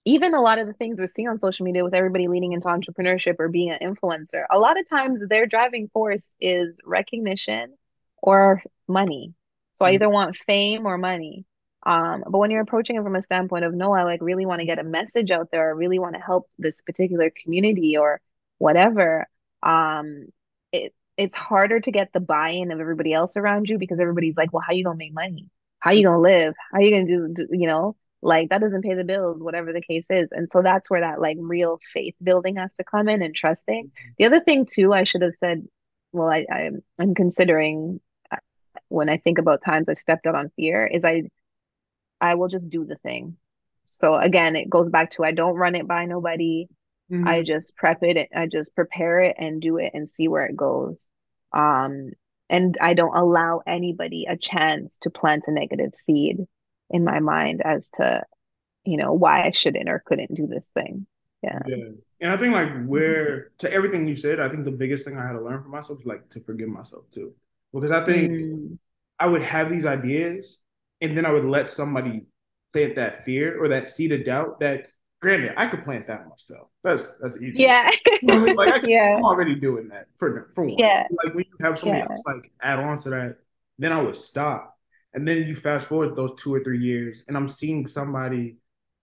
even 0.06 0.34
a 0.34 0.42
lot 0.42 0.58
of 0.58 0.66
the 0.66 0.74
things 0.74 1.00
we're 1.00 1.08
seeing 1.08 1.28
on 1.28 1.40
social 1.40 1.66
media 1.66 1.84
with 1.84 1.94
everybody 1.94 2.28
leaning 2.28 2.54
into 2.54 2.70
entrepreneurship 2.70 3.36
or 3.38 3.50
being 3.50 3.72
an 3.72 3.96
influencer, 3.96 4.46
a 4.50 4.58
lot 4.58 4.80
of 4.80 4.90
times 4.90 5.24
their 5.28 5.46
driving 5.46 5.90
force 5.90 6.28
is 6.40 6.80
recognition 6.84 7.76
or 8.24 8.64
money. 8.88 9.36
So 9.78 9.86
I 9.86 9.92
either 9.92 10.10
want 10.10 10.36
fame 10.48 10.88
or 10.88 10.98
money. 10.98 11.46
Um, 11.86 12.24
but 12.28 12.40
when 12.40 12.50
you're 12.50 12.64
approaching 12.64 12.96
it 12.96 13.04
from 13.04 13.16
a 13.16 13.22
standpoint 13.22 13.64
of 13.64 13.76
no, 13.76 13.94
I 13.94 14.04
like 14.06 14.22
really 14.24 14.48
want 14.48 14.60
to 14.60 14.66
get 14.66 14.80
a 14.80 14.84
message 14.84 15.30
out 15.30 15.52
there, 15.52 15.68
I 15.68 15.72
really 15.72 16.00
want 16.00 16.16
to 16.16 16.20
help 16.20 16.50
this 16.58 16.82
particular 16.82 17.32
community 17.44 17.96
or 17.96 18.20
whatever, 18.58 19.28
um, 19.62 20.30
it 20.72 20.96
it's 21.16 21.38
harder 21.38 21.80
to 21.80 21.92
get 21.92 22.12
the 22.12 22.20
buy-in 22.20 22.72
of 22.72 22.80
everybody 22.80 23.14
else 23.14 23.38
around 23.38 23.70
you 23.70 23.78
because 23.78 24.00
everybody's 24.00 24.36
like, 24.36 24.52
well, 24.52 24.64
how 24.66 24.74
you 24.74 24.84
gonna 24.84 24.98
make 24.98 25.14
money? 25.14 25.48
How 25.80 25.92
you 25.92 26.04
gonna 26.04 26.20
live? 26.20 26.56
How 26.74 26.80
you 26.80 26.92
gonna 26.92 27.06
do, 27.06 27.34
do 27.36 27.48
you 27.52 27.68
know? 27.68 27.96
Like 28.24 28.50
that 28.50 28.62
doesn't 28.62 28.82
pay 28.82 28.96
the 28.96 29.04
bills, 29.04 29.44
whatever 29.44 29.74
the 29.74 29.82
case 29.82 30.08
is. 30.10 30.32
And 30.32 30.50
so 30.50 30.64
that's 30.64 30.90
where 30.90 31.02
that 31.02 31.22
like 31.22 31.38
real 31.40 31.80
faith 31.94 32.16
building 32.22 32.56
has 32.56 32.74
to 32.76 32.84
come 32.84 33.08
in 33.08 33.22
and 33.22 33.36
trusting. 33.36 33.92
The 34.18 34.26
other 34.26 34.40
thing 34.40 34.66
too, 34.66 34.92
I 34.92 35.04
should 35.04 35.22
have 35.22 35.36
said, 35.36 35.68
well, 36.12 36.30
I, 36.30 36.48
I 36.52 36.72
I'm 36.98 37.14
considering 37.14 38.00
when 38.90 39.10
I 39.10 39.18
think 39.18 39.38
about 39.38 39.62
times 39.62 39.90
I've 39.90 39.98
stepped 39.98 40.28
out 40.28 40.36
on 40.36 40.52
fear 40.56 40.86
is 40.86 41.06
I 41.06 41.24
I 42.20 42.36
will 42.36 42.48
just 42.48 42.70
do 42.70 42.86
the 42.86 42.96
thing. 42.98 43.38
So 43.86 44.16
again, 44.16 44.56
it 44.56 44.70
goes 44.70 44.90
back 44.90 45.12
to 45.12 45.24
I 45.24 45.32
don't 45.32 45.56
run 45.56 45.76
it 45.76 45.88
by 45.88 46.06
nobody. 46.06 46.68
Mm-hmm. 47.12 47.28
I 47.28 47.44
just 47.44 47.76
prep 47.78 48.04
it, 48.04 48.30
I 48.36 48.48
just 48.48 48.76
prepare 48.76 49.20
it 49.20 49.36
and 49.40 49.62
do 49.62 49.78
it 49.78 49.92
and 49.94 50.10
see 50.10 50.28
where 50.28 50.46
it 50.46 50.58
goes. 50.58 51.02
Um, 51.54 52.12
and 52.50 52.78
I 52.82 52.94
don't 52.94 53.16
allow 53.16 53.62
anybody 53.66 54.26
a 54.28 54.38
chance 54.38 54.98
to 55.02 55.10
plant 55.10 55.46
a 55.48 55.52
negative 55.52 55.96
seed 55.96 56.40
in 56.90 57.04
my 57.04 57.20
mind 57.20 57.62
as 57.64 57.92
to, 57.92 58.24
you 58.84 58.98
know, 58.98 59.14
why 59.14 59.46
I 59.46 59.52
shouldn't 59.52 59.90
or 59.90 60.04
couldn't 60.06 60.36
do 60.36 60.48
this 60.48 60.70
thing. 60.70 61.08
Yeah. 61.42 61.60
Yeah. 61.66 61.86
And 62.20 62.34
I 62.34 62.38
think 62.38 62.54
like 62.54 62.86
where 62.86 63.52
to 63.60 63.72
everything 63.72 64.08
you 64.08 64.16
said, 64.16 64.40
I 64.40 64.50
think 64.50 64.66
the 64.66 64.72
biggest 64.72 65.06
thing 65.06 65.18
I 65.18 65.26
had 65.26 65.34
to 65.34 65.42
learn 65.42 65.62
for 65.62 65.70
myself 65.70 66.00
is 66.00 66.06
like 66.06 66.28
to 66.30 66.42
forgive 66.42 66.70
myself 66.70 67.10
too. 67.10 67.34
Because 67.74 67.92
I 67.92 68.06
think 68.06 68.32
mm. 68.32 68.78
I 69.20 69.28
would 69.28 69.42
have 69.42 69.70
these 69.70 69.86
ideas 69.86 70.58
and 71.02 71.18
then 71.18 71.26
I 71.26 71.32
would 71.32 71.46
let 71.46 71.70
somebody 71.70 72.26
plant 72.74 72.96
that 72.96 73.26
fear 73.26 73.62
or 73.62 73.68
that 73.68 73.88
seed 73.88 74.12
of 74.12 74.26
doubt 74.26 74.60
that 74.60 74.88
granted 75.22 75.54
I 75.58 75.68
could 75.68 75.84
plant 75.84 76.08
that 76.08 76.28
myself. 76.28 76.70
That's 76.84 77.08
that's 77.22 77.42
easy. 77.42 77.64
Yeah. 77.64 77.92
You 78.12 78.20
know 78.24 78.36
I 78.36 78.40
mean? 78.40 78.56
Like 78.56 78.74
I 78.74 78.80
can, 78.80 78.90
yeah. 78.90 79.16
I'm 79.18 79.26
already 79.26 79.56
doing 79.56 79.88
that 79.90 80.08
for 80.18 80.50
for 80.54 80.66
one. 80.66 80.78
Yeah. 80.78 81.06
Like 81.24 81.36
when 81.36 81.46
you 81.46 81.66
have 81.66 81.78
somebody 81.78 82.02
yeah. 82.02 82.10
else 82.10 82.22
like 82.26 82.52
add 82.62 82.80
on 82.80 82.98
to 83.00 83.10
that, 83.12 83.38
then 83.78 83.92
I 83.92 84.02
would 84.02 84.16
stop. 84.16 84.76
And 85.14 85.28
then 85.28 85.48
you 85.48 85.56
fast 85.56 85.88
forward 85.88 86.16
those 86.16 86.34
two 86.38 86.54
or 86.54 86.64
three 86.64 86.80
years, 86.80 87.24
and 87.28 87.36
I'm 87.36 87.48
seeing 87.48 87.88
somebody 87.88 88.58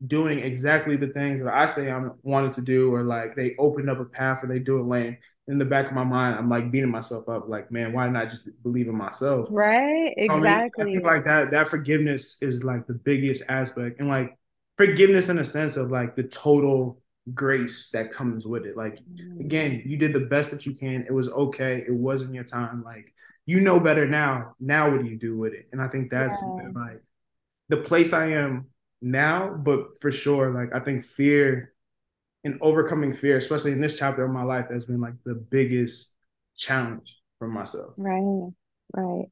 doing 0.07 0.41
exactly 0.41 0.97
the 0.97 1.09
things 1.09 1.41
that 1.41 1.53
I 1.53 1.67
say 1.67 1.91
I 1.91 2.09
wanted 2.23 2.53
to 2.53 2.61
do, 2.61 2.95
or 2.95 3.03
like 3.03 3.35
they 3.35 3.57
opened 3.59 3.91
up 3.91 4.01
a 4.01 4.05
path 4.05 4.45
or 4.45 4.47
they 4.47 4.59
do 4.59 4.81
a 4.81 4.85
lane, 4.85 5.19
in 5.47 5.59
the 5.59 5.65
back 5.65 5.87
of 5.87 5.93
my 5.93 6.05
mind, 6.05 6.37
I'm 6.39 6.49
like 6.49 6.71
beating 6.71 6.91
myself 6.91 7.29
up, 7.29 7.49
like, 7.49 7.71
man, 7.71 7.93
why 7.93 8.05
didn't 8.05 8.17
I 8.17 8.25
just 8.27 8.49
believe 8.63 8.89
in 8.89 8.97
myself? 8.97 9.49
Right. 9.51 10.15
Exactly. 10.17 10.83
I, 10.83 10.87
mean, 10.87 10.97
I 10.97 11.01
think 11.01 11.05
like 11.05 11.25
that, 11.25 11.51
that 11.51 11.69
forgiveness 11.69 12.37
is 12.41 12.65
like 12.65 12.87
the 12.87 12.95
biggest 12.95 13.43
aspect. 13.49 14.01
And 14.01 14.09
like 14.09 14.39
forgiveness 14.79 15.29
in 15.29 15.39
a 15.39 15.45
sense 15.45 15.77
of 15.77 15.91
like 15.91 16.15
the 16.15 16.25
total 16.25 17.01
grace 17.33 17.91
that 17.93 18.13
comes 18.13 18.47
with 18.47 18.67
it. 18.67 18.77
Like 18.77 18.99
mm. 19.05 19.41
again, 19.41 19.83
you 19.85 19.97
did 19.97 20.13
the 20.13 20.21
best 20.21 20.51
that 20.51 20.67
you 20.67 20.75
can. 20.75 21.05
It 21.07 21.13
was 21.13 21.29
okay. 21.29 21.85
It 21.87 21.95
wasn't 21.95 22.35
your 22.35 22.45
time. 22.45 22.83
Like 22.83 23.13
you 23.47 23.61
know 23.61 23.79
better 23.79 24.07
now. 24.07 24.55
Now 24.61 24.91
what 24.91 25.03
do 25.03 25.09
you 25.09 25.19
do 25.19 25.37
with 25.37 25.53
it? 25.53 25.69
And 25.73 25.81
I 25.81 25.89
think 25.89 26.11
that's 26.11 26.37
yeah. 26.41 26.69
like 26.75 27.03
the 27.69 27.79
place 27.79 28.13
I 28.13 28.33
am 28.33 28.67
now, 29.01 29.55
but 29.55 30.01
for 30.01 30.11
sure, 30.11 30.51
like 30.51 30.75
I 30.75 30.81
think 30.81 31.05
fear 31.05 31.74
and 32.45 32.59
overcoming 32.61 33.13
fear, 33.13 33.39
especially 33.39 33.73
in 33.73 33.81
this 33.81 33.99
chapter 33.99 34.25
of 34.25 34.31
my 34.31 34.43
life, 34.43 34.67
has 34.71 34.85
been 34.85 34.99
like 34.99 35.15
the 35.25 35.35
biggest 35.35 36.11
challenge 36.55 37.19
for 37.39 37.49
myself. 37.49 37.95
Right, 37.97 38.51
right. 38.95 39.27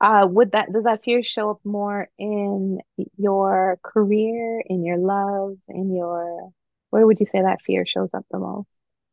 Uh, 0.00 0.26
would 0.30 0.52
that 0.52 0.72
does 0.72 0.84
that 0.84 1.02
fear 1.02 1.24
show 1.24 1.50
up 1.50 1.60
more 1.64 2.08
in 2.18 2.78
your 3.16 3.78
career, 3.82 4.62
in 4.66 4.84
your 4.84 4.98
love, 4.98 5.56
in 5.68 5.94
your 5.94 6.50
where 6.90 7.06
would 7.06 7.18
you 7.18 7.26
say 7.26 7.42
that 7.42 7.62
fear 7.62 7.84
shows 7.84 8.14
up 8.14 8.24
the 8.30 8.38
most? 8.38 8.68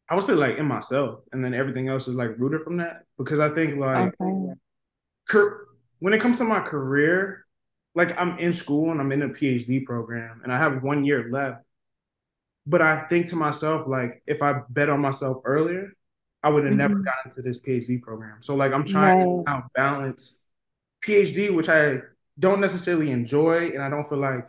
I 0.09 0.15
would 0.15 0.23
say 0.23 0.33
like 0.33 0.57
in 0.57 0.67
myself, 0.67 1.21
and 1.31 1.43
then 1.43 1.55
everything 1.55 1.87
else 1.87 2.07
is 2.07 2.13
like 2.13 2.37
rooted 2.37 2.61
from 2.63 2.77
that 2.77 3.03
because 3.17 3.39
I 3.39 3.49
think 3.49 3.77
like 3.77 4.13
okay. 4.21 5.55
when 5.99 6.13
it 6.13 6.21
comes 6.21 6.37
to 6.37 6.43
my 6.43 6.59
career, 6.59 7.47
like 7.95 8.15
I'm 8.19 8.37
in 8.37 8.53
school 8.53 8.91
and 8.91 9.01
I'm 9.01 9.11
in 9.11 9.23
a 9.23 9.29
PhD 9.29 9.83
program 9.83 10.41
and 10.43 10.53
I 10.53 10.59
have 10.59 10.83
one 10.83 11.03
year 11.03 11.29
left 11.31 11.64
but 12.65 12.81
I 12.81 13.05
think 13.07 13.27
to 13.27 13.35
myself, 13.35 13.87
like, 13.87 14.21
if 14.27 14.41
I 14.41 14.61
bet 14.69 14.89
on 14.89 14.99
myself 15.01 15.41
earlier, 15.45 15.91
I 16.43 16.49
would 16.49 16.63
have 16.63 16.71
mm-hmm. 16.71 16.79
never 16.79 16.95
gotten 16.95 17.31
to 17.31 17.41
this 17.41 17.59
PhD 17.59 18.01
program. 18.01 18.41
So, 18.41 18.55
like, 18.55 18.71
I'm 18.71 18.85
trying 18.85 19.17
right. 19.17 19.23
to 19.23 19.43
now 19.45 19.67
balance 19.75 20.37
PhD, 21.03 21.53
which 21.53 21.69
I 21.69 21.99
don't 22.39 22.59
necessarily 22.59 23.11
enjoy, 23.11 23.69
and 23.69 23.81
I 23.81 23.89
don't 23.89 24.07
feel 24.07 24.17
like 24.17 24.47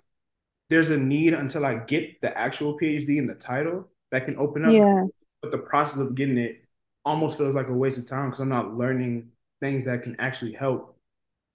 there's 0.70 0.90
a 0.90 0.96
need 0.96 1.34
until 1.34 1.64
I 1.64 1.74
get 1.74 2.20
the 2.20 2.36
actual 2.36 2.78
PhD 2.78 3.18
and 3.18 3.28
the 3.28 3.34
title 3.34 3.88
that 4.10 4.24
can 4.24 4.36
open 4.38 4.64
up. 4.64 4.72
Yeah. 4.72 5.04
But 5.42 5.52
the 5.52 5.58
process 5.58 6.00
of 6.00 6.14
getting 6.14 6.38
it 6.38 6.64
almost 7.04 7.38
feels 7.38 7.54
like 7.54 7.68
a 7.68 7.72
waste 7.72 7.98
of 7.98 8.06
time 8.06 8.26
because 8.26 8.40
I'm 8.40 8.48
not 8.48 8.76
learning 8.76 9.28
things 9.60 9.84
that 9.84 10.02
can 10.02 10.16
actually 10.18 10.52
help. 10.52 10.96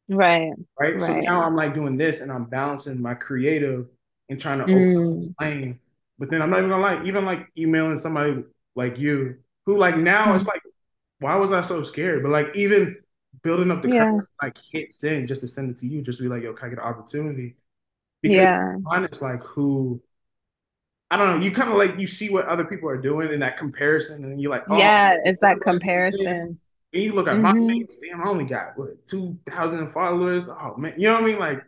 Right. 0.10 0.52
Right. 0.80 0.94
right. 0.94 1.02
So 1.02 1.20
now 1.20 1.44
I'm 1.44 1.56
like 1.56 1.74
doing 1.74 1.98
this 1.98 2.22
and 2.22 2.32
I'm 2.32 2.46
balancing 2.46 3.02
my 3.02 3.14
creative 3.14 3.88
and 4.30 4.40
trying 4.40 4.60
to 4.60 4.66
mm. 4.66 5.18
explain 5.18 5.80
but 6.22 6.30
then 6.30 6.40
I'm 6.40 6.52
not 6.52 6.60
even 6.60 6.70
gonna 6.70 6.84
lie, 6.84 7.04
even 7.04 7.26
like 7.26 7.48
emailing 7.58 7.98
somebody 7.98 8.44
like 8.76 9.00
you, 9.00 9.38
who 9.66 9.76
like 9.76 9.98
now 9.98 10.36
it's 10.36 10.46
like, 10.46 10.62
why 11.18 11.36
was 11.36 11.52
I 11.52 11.62
so 11.62 11.82
scared? 11.82 12.22
But 12.22 12.32
like 12.32 12.56
even 12.56 12.96
building 13.42 13.72
up 13.72 13.82
the 13.82 13.90
yeah. 13.90 14.06
courage, 14.06 14.26
like 14.40 14.56
hit 14.72 14.94
send 14.94 15.28
just 15.28 15.42
to 15.42 15.48
send 15.48 15.72
it 15.72 15.78
to 15.78 15.88
you, 15.88 16.04
just 16.04 16.20
to 16.20 16.24
be 16.24 16.30
like, 16.30 16.44
yo, 16.44 16.54
can 16.54 16.68
I 16.68 16.70
get 16.70 16.78
an 16.78 16.86
opportunity? 16.86 17.56
Because 18.22 18.36
yeah. 18.36 18.76
honest, 18.86 19.24
like 19.24 19.42
who 19.42 20.00
I 21.10 21.18
don't 21.18 21.40
know, 21.40 21.44
you 21.44 21.50
kind 21.50 21.72
of 21.72 21.76
like 21.78 21.98
you 21.98 22.06
see 22.06 22.30
what 22.30 22.46
other 22.46 22.66
people 22.66 22.88
are 22.88 23.02
doing 23.02 23.34
in 23.34 23.40
that 23.40 23.58
comparison, 23.58 24.24
and 24.24 24.40
you're 24.40 24.52
like, 24.52 24.66
oh, 24.70 24.78
yeah, 24.78 25.18
it's 25.26 25.42
that 25.42 25.60
comparison. 25.60 26.60
And 26.94 27.04
you 27.04 27.14
look 27.14 27.28
at 27.28 27.38
mm-hmm. 27.38 27.68
my 27.68 27.74
page, 27.74 27.90
damn, 28.00 28.22
I 28.22 28.30
only 28.30 28.46
got 28.46 28.78
what 28.78 29.08
two 29.08 29.40
thousand 29.48 29.92
followers. 29.92 30.50
Oh 30.50 30.76
man, 30.78 30.94
you 30.98 31.08
know 31.08 31.16
what 31.16 31.24
I 31.24 31.26
mean? 31.26 31.40
Like 31.40 31.64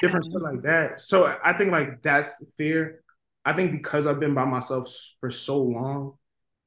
different 0.00 0.26
yeah. 0.26 0.30
stuff 0.30 0.42
like 0.42 0.62
that. 0.62 1.00
So 1.00 1.36
I 1.44 1.52
think 1.54 1.72
like 1.72 2.02
that's 2.02 2.30
fear. 2.56 3.00
I 3.46 3.52
think 3.52 3.70
because 3.70 4.08
I've 4.08 4.18
been 4.18 4.34
by 4.34 4.44
myself 4.44 4.92
for 5.20 5.30
so 5.30 5.62
long, 5.62 6.14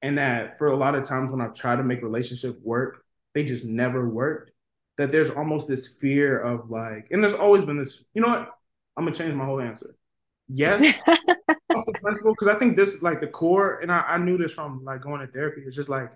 and 0.02 0.18
that 0.18 0.58
for 0.58 0.68
a 0.68 0.76
lot 0.78 0.96
of 0.96 1.04
times 1.04 1.30
when 1.30 1.42
I've 1.42 1.54
tried 1.54 1.76
to 1.76 1.84
make 1.84 2.02
relationship 2.02 2.58
work, 2.64 3.04
they 3.34 3.44
just 3.44 3.66
never 3.66 4.10
worked. 4.10 4.52
That 4.98 5.12
there's 5.12 5.30
almost 5.30 5.68
this 5.68 5.98
fear 6.00 6.40
of 6.40 6.70
like, 6.70 7.08
and 7.12 7.22
there's 7.22 7.34
always 7.34 7.66
been 7.66 7.78
this. 7.78 8.06
You 8.14 8.22
know 8.22 8.30
what? 8.30 8.50
I'm 8.98 9.04
gonna 9.04 9.14
change 9.14 9.34
my 9.34 9.46
whole 9.46 9.60
answer. 9.60 9.94
Yes, 10.48 11.00
principle 12.02 12.34
because 12.34 12.48
I 12.48 12.58
think 12.58 12.78
this 12.78 13.04
like 13.04 13.20
the 13.20 13.28
core, 13.28 13.80
and 13.82 13.92
I, 13.92 14.00
I, 14.00 14.18
knew 14.18 14.38
this 14.38 14.54
from 14.54 14.84
like 14.84 15.02
going 15.02 15.22
to 15.22 15.28
therapy. 15.28 15.62
It's 15.66 15.76
just 15.76 15.90
like 15.90 16.10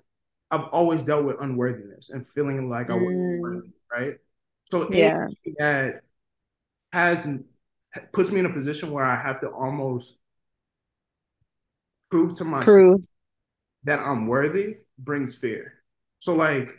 I've 0.49 0.67
always 0.71 1.03
dealt 1.03 1.25
with 1.25 1.35
unworthiness 1.41 2.09
and 2.09 2.25
feeling 2.25 2.69
like 2.69 2.89
I 2.89 2.93
wasn't 2.93 3.11
mm. 3.11 3.39
worthy, 3.41 3.69
right? 3.91 4.15
So 4.63 4.89
yeah, 4.91 5.27
that 5.57 6.01
has 6.93 7.27
puts 8.11 8.31
me 8.31 8.39
in 8.39 8.45
a 8.45 8.53
position 8.53 8.91
where 8.91 9.05
I 9.05 9.21
have 9.21 9.39
to 9.41 9.49
almost 9.49 10.17
prove 12.13 12.35
to 12.37 12.43
myself 12.45 12.85
prove. 12.85 13.03
that 13.83 13.99
I'm 13.99 14.27
worthy 14.27 14.77
brings 14.97 15.35
fear. 15.35 15.73
So 16.19 16.35
like 16.35 16.69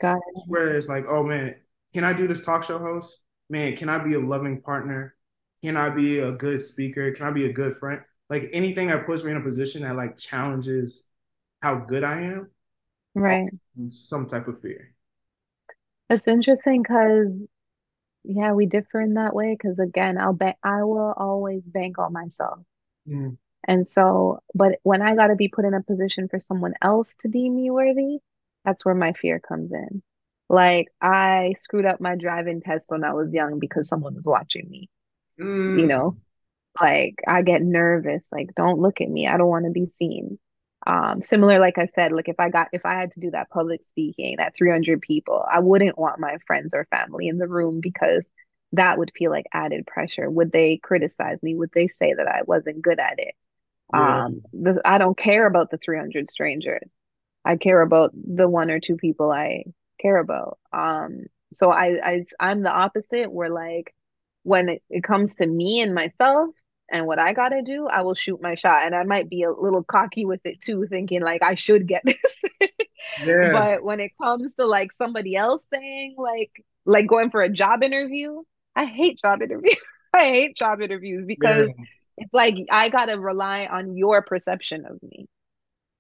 where 0.47 0.77
it's 0.77 0.89
like, 0.89 1.05
oh 1.09 1.23
man, 1.23 1.57
can 1.93 2.05
I 2.05 2.13
do 2.13 2.27
this 2.27 2.45
talk 2.45 2.63
show 2.65 2.79
host? 2.79 3.21
Man, 3.51 3.77
can 3.77 3.89
I 3.89 3.99
be 3.99 4.15
a 4.15 4.21
loving 4.21 4.61
partner? 4.63 5.15
Can 5.63 5.77
I 5.77 5.91
be 5.91 6.19
a 6.21 6.33
good 6.33 6.61
speaker? 6.61 7.13
Can 7.13 7.27
I 7.27 7.31
be 7.31 7.47
a 7.47 7.53
good 7.53 7.75
friend? 7.77 8.01
Like 8.31 8.51
anything 8.53 8.89
that 8.89 9.07
puts 9.07 9.25
me 9.25 9.33
in 9.33 9.37
a 9.37 9.43
position 9.43 9.83
that 9.83 9.97
like 9.97 10.17
challenges 10.17 11.05
how 11.63 11.77
good 11.77 12.05
I 12.05 12.23
am, 12.23 12.51
Right. 13.15 13.53
some 13.87 14.27
type 14.27 14.49
of 14.49 14.61
fear. 14.61 14.95
It's 16.11 16.27
interesting 16.27 16.83
because 16.83 17.29
yeah, 18.25 18.53
we 18.53 18.67
differ 18.67 19.01
in 19.03 19.15
that 19.15 19.35
way. 19.35 19.55
Because 19.55 19.79
again, 19.79 20.19
I'll 20.19 20.33
bet 20.35 20.59
I 20.65 20.85
will 20.85 21.15
always 21.17 21.63
bank 21.65 21.99
on 21.99 22.13
myself. 22.13 22.61
Mm, 23.07 23.37
And 23.67 23.87
so, 23.87 24.41
but 24.55 24.79
when 24.83 25.03
I 25.03 25.15
got 25.17 25.29
to 25.29 25.37
be 25.37 25.49
put 25.49 25.65
in 25.65 25.75
a 25.75 25.83
position 25.83 26.29
for 26.29 26.39
someone 26.39 26.75
else 26.83 27.15
to 27.21 27.29
deem 27.29 27.57
me 27.57 27.71
worthy, 27.71 28.19
that's 28.65 28.85
where 28.85 28.95
my 28.95 29.13
fear 29.13 29.41
comes 29.41 29.73
in. 29.73 30.03
Like 30.49 30.89
I 31.01 31.55
screwed 31.59 31.87
up 31.87 32.01
my 32.01 32.17
driving 32.17 32.61
test 32.61 32.85
when 32.89 33.05
I 33.05 33.15
was 33.15 33.33
young 33.33 33.59
because 33.61 33.89
someone 33.89 34.15
was 34.15 34.27
watching 34.27 34.69
me, 34.69 34.91
you 35.75 35.87
mm, 35.87 35.89
know? 35.89 36.17
Like 36.81 37.17
I 37.27 37.43
get 37.43 37.63
nervous, 37.63 38.23
like 38.33 38.55
don't 38.57 38.81
look 38.81 39.01
at 39.01 39.09
me. 39.11 39.29
I 39.29 39.37
don't 39.39 39.49
want 39.49 39.67
to 39.67 39.73
be 39.73 39.89
seen. 39.99 40.39
Um, 40.87 41.23
similar, 41.23 41.61
like 41.61 41.79
I 41.79 41.87
said, 41.87 42.13
like 42.13 42.29
if 42.29 42.41
I 42.41 42.51
got 42.51 42.69
if 42.73 42.85
I 42.87 42.95
had 43.01 43.13
to 43.15 43.21
do 43.21 43.31
that 43.33 43.51
public 43.51 43.83
speaking, 43.89 44.37
that 44.39 44.57
300 44.57 45.01
people, 45.03 45.45
I 45.51 45.61
wouldn't 45.61 45.99
want 45.99 46.21
my 46.21 46.39
friends 46.47 46.75
or 46.75 46.87
family 46.91 47.29
in 47.29 47.39
the 47.39 47.49
room 47.49 47.81
because 47.81 48.27
that 48.73 48.99
would 48.99 49.13
feel 49.17 49.31
like 49.31 49.47
added 49.53 49.87
pressure. 49.87 50.31
Would 50.31 50.53
they 50.53 50.79
criticize 50.79 51.43
me? 51.43 51.55
Would 51.57 51.71
they 51.75 51.89
say 51.89 52.15
that 52.15 52.29
I 52.29 52.43
wasn't 52.47 52.83
good 52.83 53.01
at 53.01 53.19
it? 53.19 53.35
Yeah, 53.93 54.25
Um, 54.25 54.43
the, 54.53 54.81
I 54.85 54.99
don't 54.99 55.17
care 55.17 55.47
about 55.47 55.71
the 55.71 55.79
300 55.79 56.29
strangers. 56.29 56.89
I 57.45 57.57
care 57.57 57.81
about 57.83 58.13
the 58.15 58.49
one 58.49 58.71
or 58.71 58.81
two 58.81 58.97
people 58.97 59.31
I 59.31 59.65
care 60.01 60.19
about. 60.19 60.59
Um, 60.73 61.27
so 61.55 61.71
I, 61.71 61.99
I 62.05 62.25
I'm 62.41 62.63
the 62.63 62.73
opposite 62.73 63.31
where 63.33 63.51
like 63.51 63.95
when 64.43 64.69
it, 64.69 64.83
it 64.91 65.05
comes 65.05 65.37
to 65.37 65.47
me 65.47 65.81
and 65.81 65.95
myself 65.95 66.51
and 66.91 67.07
what 67.07 67.19
I 67.19 67.33
gotta 67.33 67.63
do, 67.63 67.87
I 67.87 68.03
will 68.03 68.15
shoot 68.15 68.43
my 68.43 68.55
shot. 68.57 68.87
And 68.87 68.95
I 68.95 69.05
might 69.05 69.31
be 69.31 69.43
a 69.45 69.53
little 69.53 69.85
cocky 69.85 70.27
with 70.27 70.41
it 70.45 70.61
too, 70.61 70.87
thinking 70.89 71.23
like 71.23 71.43
I 71.43 71.55
should 71.55 71.87
get 71.89 72.03
this. 72.07 72.43
yeah, 73.17 73.51
But 73.51 73.83
when 73.83 74.01
it 74.01 74.13
comes 74.21 74.55
to 74.55 74.67
like 74.67 74.93
somebody 74.93 75.37
else 75.37 75.63
saying 75.73 76.17
like 76.19 76.51
like 76.87 77.07
going 77.07 77.31
for 77.31 77.43
a 77.43 77.51
job 77.51 77.83
interview, 77.83 78.43
I 78.77 78.87
hate 78.87 79.19
job 79.25 79.43
interviews. 79.43 79.77
I 80.15 80.27
hate 80.29 80.57
job 80.57 80.81
interviews 80.81 81.27
yeah. 81.37 81.75
It's 82.19 82.35
like 82.35 82.55
I 82.71 82.89
gotta 82.91 83.19
rely 83.19 83.67
on 83.67 83.97
your 83.97 84.23
perception 84.23 84.87
of 84.87 85.03
me 85.03 85.27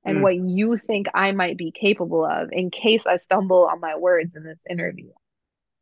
and 0.04 0.20
Mm. 0.20 0.22
what 0.22 0.36
you 0.36 0.78
think 0.78 1.08
I 1.14 1.32
might 1.32 1.58
be 1.58 1.72
capable 1.72 2.24
of 2.24 2.50
in 2.52 2.70
case 2.70 3.06
I 3.06 3.18
stumble 3.18 3.66
on 3.68 3.80
my 3.80 3.96
words 3.96 4.34
in 4.36 4.44
this 4.44 4.58
interview. 4.70 5.10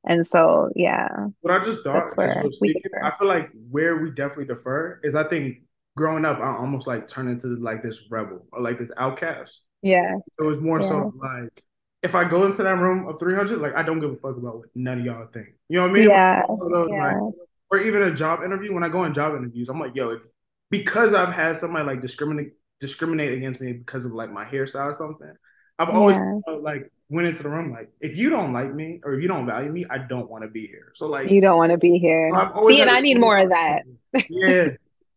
And 0.05 0.27
so, 0.27 0.71
yeah, 0.77 1.29
What 1.41 1.53
I 1.55 1.63
just 1.65 1.83
thought 1.83 2.07
that's 2.07 2.17
as 2.21 2.37
you 2.37 2.43
where 2.43 2.45
were 2.45 2.53
we 2.61 2.75
speaking, 2.75 2.91
I 3.03 3.11
feel 3.11 3.27
like 3.27 3.51
where 3.71 3.97
we 3.97 4.11
definitely 4.11 4.45
defer 4.47 5.01
is 5.03 5.15
I 5.15 5.25
think 5.25 5.59
growing 5.97 6.25
up, 6.25 6.39
I 6.39 6.57
almost 6.57 6.87
like 6.87 7.09
turned 7.09 7.31
into 7.31 7.49
like 7.57 7.83
this 7.83 8.11
rebel 8.11 8.47
or 8.53 8.61
like 8.61 8.79
this 8.79 8.93
outcast. 8.97 9.61
Yeah, 9.83 10.19
It 10.39 10.45
was 10.45 10.61
more 10.61 10.81
yeah, 10.81 10.83
so 10.83 11.13
like 11.17 11.65
if 12.03 12.15
I 12.15 12.29
go 12.29 12.47
into 12.47 12.63
that 12.65 12.79
room 12.79 13.09
of 13.09 13.19
300, 13.21 13.61
like 13.61 13.77
I 13.77 13.83
don't 13.85 14.01
give 14.01 14.13
a 14.13 14.17
fuck 14.17 14.37
about 14.37 14.59
what 14.59 14.69
none 14.75 15.01
of 15.01 15.07
y'all 15.07 15.29
think. 15.29 15.49
You 15.69 15.77
know 15.79 15.83
what 15.85 15.91
I 15.93 15.95
mean? 15.95 16.09
Like, 16.11 16.21
yeah, 16.21 16.47
one 16.57 16.73
of 16.73 16.73
those 16.91 16.97
like, 16.97 17.17
yeah, 17.17 17.31
or 17.73 17.81
even 17.81 18.03
a 18.03 18.15
job 18.15 18.45
interview. 18.45 18.73
When 18.73 18.85
I 18.85 18.89
go 18.89 19.05
in 19.05 19.15
job 19.15 19.35
interviews, 19.35 19.69
I'm 19.69 19.81
like, 19.81 19.97
yo, 19.97 20.11
if, 20.11 20.23
because 20.71 21.15
I've 21.15 21.33
had 21.33 21.57
somebody 21.57 21.85
like 21.85 22.03
discriminate 22.03 22.53
discriminate 22.79 23.33
against 23.33 23.61
me 23.61 23.73
because 23.73 24.05
of 24.05 24.13
like 24.13 24.31
my 24.31 24.45
hairstyle 24.45 24.87
or 24.87 24.93
something, 24.93 25.33
I've 25.79 25.89
always 25.89 26.17
yeah. 26.17 26.55
like 26.61 26.93
went 27.09 27.29
into 27.29 27.43
the 27.43 27.49
room 27.49 27.73
like, 27.73 27.91
if 28.01 28.17
you 28.17 28.29
don't 28.29 28.53
like 28.53 28.73
me 28.75 29.01
or 29.05 29.15
if 29.15 29.23
you 29.23 29.29
don't 29.29 29.47
value 29.47 29.71
me, 29.71 29.87
I 29.89 29.99
don't 29.99 30.31
want 30.31 30.45
to 30.45 30.51
be 30.51 30.67
here. 30.67 30.93
So 30.95 31.07
like, 31.07 31.31
You 31.31 31.41
don't 31.41 31.57
want 31.57 31.73
to 31.73 31.79
be 31.79 31.99
here. 31.99 32.31
I've 32.35 32.53
See, 32.69 32.81
and 32.83 32.91
I 32.91 33.01
need 33.01 33.19
more 33.19 33.39
of 33.39 33.49
that. 33.51 33.83
yeah. 34.29 34.69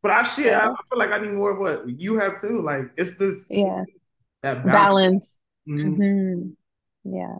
But 0.01 0.11
I 0.11 0.23
shit, 0.23 0.53
I, 0.53 0.67
I 0.67 0.75
feel 0.89 0.99
like 0.99 1.11
I 1.11 1.17
need 1.17 1.31
more 1.31 1.51
of 1.51 1.59
what 1.59 1.89
you 1.89 2.15
have 2.15 2.39
too. 2.39 2.61
Like 2.61 2.91
it's 2.95 3.17
this 3.17 3.47
yeah. 3.49 3.83
that 4.43 4.65
balance. 4.65 5.25
Balance. 5.25 5.35
Mhm. 5.67 5.95
hmm 5.95 7.15
Yeah, 7.15 7.37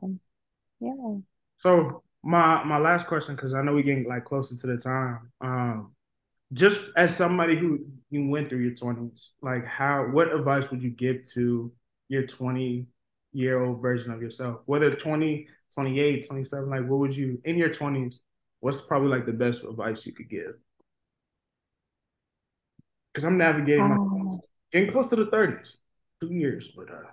yeah. 0.79 1.17
So 1.57 2.01
my 2.25 2.63
my 2.65 2.79
last 2.79 3.07
question, 3.07 3.35
because 3.35 3.53
I 3.55 3.63
know 3.63 3.73
we're 3.75 3.83
getting 3.83 4.07
like 4.09 4.25
closer 4.25 4.55
to 4.57 4.67
the 4.67 4.77
time. 4.77 5.31
Um, 5.41 5.95
just 6.53 6.81
as 6.97 7.15
somebody 7.15 7.57
who 7.57 7.79
you 8.11 8.29
went 8.29 8.49
through 8.49 8.59
your 8.61 8.75
twenties, 8.75 9.31
like 9.41 9.65
how 9.65 10.05
what 10.11 10.33
advice 10.33 10.71
would 10.71 10.83
you 10.83 10.91
give 10.91 11.23
to 11.33 11.73
your 12.09 12.25
20 12.27 12.87
year 13.33 13.63
old 13.63 13.81
version 13.81 14.13
of 14.13 14.21
yourself? 14.21 14.61
Whether 14.67 14.91
20, 14.95 15.47
28, 15.73 16.27
27, 16.27 16.69
like 16.69 16.87
what 16.87 16.99
would 16.99 17.15
you 17.17 17.41
in 17.45 17.57
your 17.57 17.69
20s, 17.69 18.19
what's 18.61 18.81
probably 18.81 19.09
like 19.09 19.27
the 19.27 19.33
best 19.33 19.63
advice 19.65 20.05
you 20.05 20.13
could 20.13 20.29
give? 20.29 20.55
Because 23.13 23.25
I'm 23.25 23.37
navigating 23.37 23.89
my 23.89 23.95
Um, 23.95 24.41
getting 24.71 24.91
close 24.91 25.09
to 25.09 25.17
the 25.17 25.27
30s. 25.27 25.77
Two 26.21 26.33
years, 26.33 26.69
but 26.75 26.89
uh 26.91 27.11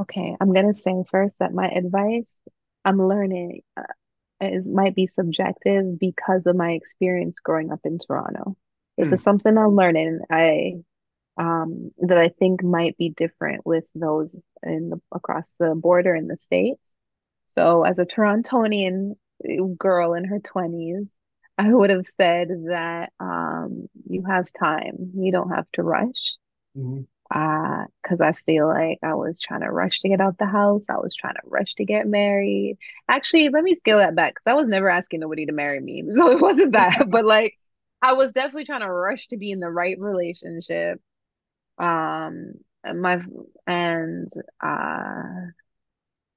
okay, 0.00 0.36
I'm 0.40 0.52
gonna 0.52 0.74
say 0.74 1.04
first 1.10 1.38
that 1.38 1.52
my 1.54 1.68
advice 1.68 2.26
I'm 2.84 2.98
learning 3.06 3.62
uh, 3.76 3.82
is 4.40 4.66
might 4.66 4.94
be 4.94 5.06
subjective 5.06 5.98
because 5.98 6.46
of 6.46 6.56
my 6.56 6.72
experience 6.72 7.40
growing 7.40 7.72
up 7.72 7.80
in 7.84 7.98
Toronto. 7.98 8.56
This 8.98 9.12
hmm, 9.12 9.14
is 9.14 9.22
something 9.22 9.56
I'm 9.56 9.76
learning. 9.76 10.20
I 10.30 10.74
um 11.38 11.92
that 12.00 12.18
I 12.18 12.28
think 12.28 12.62
might 12.62 12.96
be 12.98 13.10
different 13.10 13.66
with 13.66 13.84
those 13.94 14.36
in 14.62 14.90
the 14.90 15.00
across 15.12 15.46
the 15.58 15.74
border 15.74 16.14
in 16.14 16.28
the 16.28 16.36
States. 16.38 16.80
So 17.46 17.84
as 17.84 17.98
a 17.98 18.06
Torontonian 18.06 19.16
girl 19.78 20.14
in 20.14 20.24
her 20.24 20.40
20s, 20.40 21.08
I 21.58 21.72
would 21.72 21.90
have 21.90 22.06
said 22.16 22.48
that 22.68 23.12
um 23.20 23.88
you 24.08 24.24
have 24.26 24.52
time. 24.58 25.12
You 25.14 25.32
don't 25.32 25.50
have 25.50 25.66
to 25.74 25.82
rush. 25.82 26.36
Mhm, 27.34 27.82
Uh, 27.84 27.86
because 28.02 28.20
I 28.20 28.32
feel 28.46 28.68
like 28.68 28.98
I 29.02 29.14
was 29.14 29.40
trying 29.40 29.60
to 29.62 29.70
rush 29.70 30.00
to 30.00 30.08
get 30.08 30.20
out 30.20 30.38
the 30.38 30.46
house. 30.46 30.84
I 30.88 30.98
was 30.98 31.14
trying 31.16 31.34
to 31.34 31.40
rush 31.46 31.74
to 31.76 31.84
get 31.84 32.06
married. 32.06 32.78
Actually, 33.08 33.48
let 33.50 33.64
me 33.64 33.74
scale 33.76 33.98
that 33.98 34.14
back 34.16 34.34
because 34.34 34.46
I 34.50 34.54
was 34.54 34.68
never 34.68 34.88
asking 34.90 35.20
nobody 35.20 35.46
to 35.46 35.52
marry 35.52 35.80
me. 35.80 36.04
So 36.12 36.30
it 36.32 36.40
wasn't 36.40 36.72
that. 36.72 37.08
But 37.10 37.24
like 37.24 37.58
I 38.02 38.12
was 38.14 38.32
definitely 38.32 38.66
trying 38.66 38.80
to 38.82 38.92
rush 38.92 39.28
to 39.28 39.36
be 39.38 39.50
in 39.52 39.60
the 39.60 39.70
right 39.70 39.98
relationship. 39.98 41.00
Um, 41.78 42.54
my 42.94 43.20
and 43.66 44.30
uh 44.62 45.50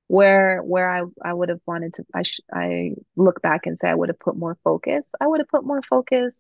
where 0.08 0.62
where 0.62 0.89
I 0.89 1.04
I 1.24 1.34
would 1.34 1.50
have 1.50 1.62
wanted 1.66 1.96
to 1.96 2.06
I 2.14 2.24
sh 2.24 2.39
I 2.54 2.91
look 3.16 3.41
back 3.41 3.66
and 3.66 3.78
say 3.80 3.89
I 3.89 3.96
would 3.96 4.10
have 4.10 4.20
put 4.20 4.38
more 4.38 4.58
focus. 4.64 5.04
I 5.20 5.28
would 5.28 5.39
have 5.39 5.48
put 5.50 5.66
more 5.66 5.82
focus 5.82 6.36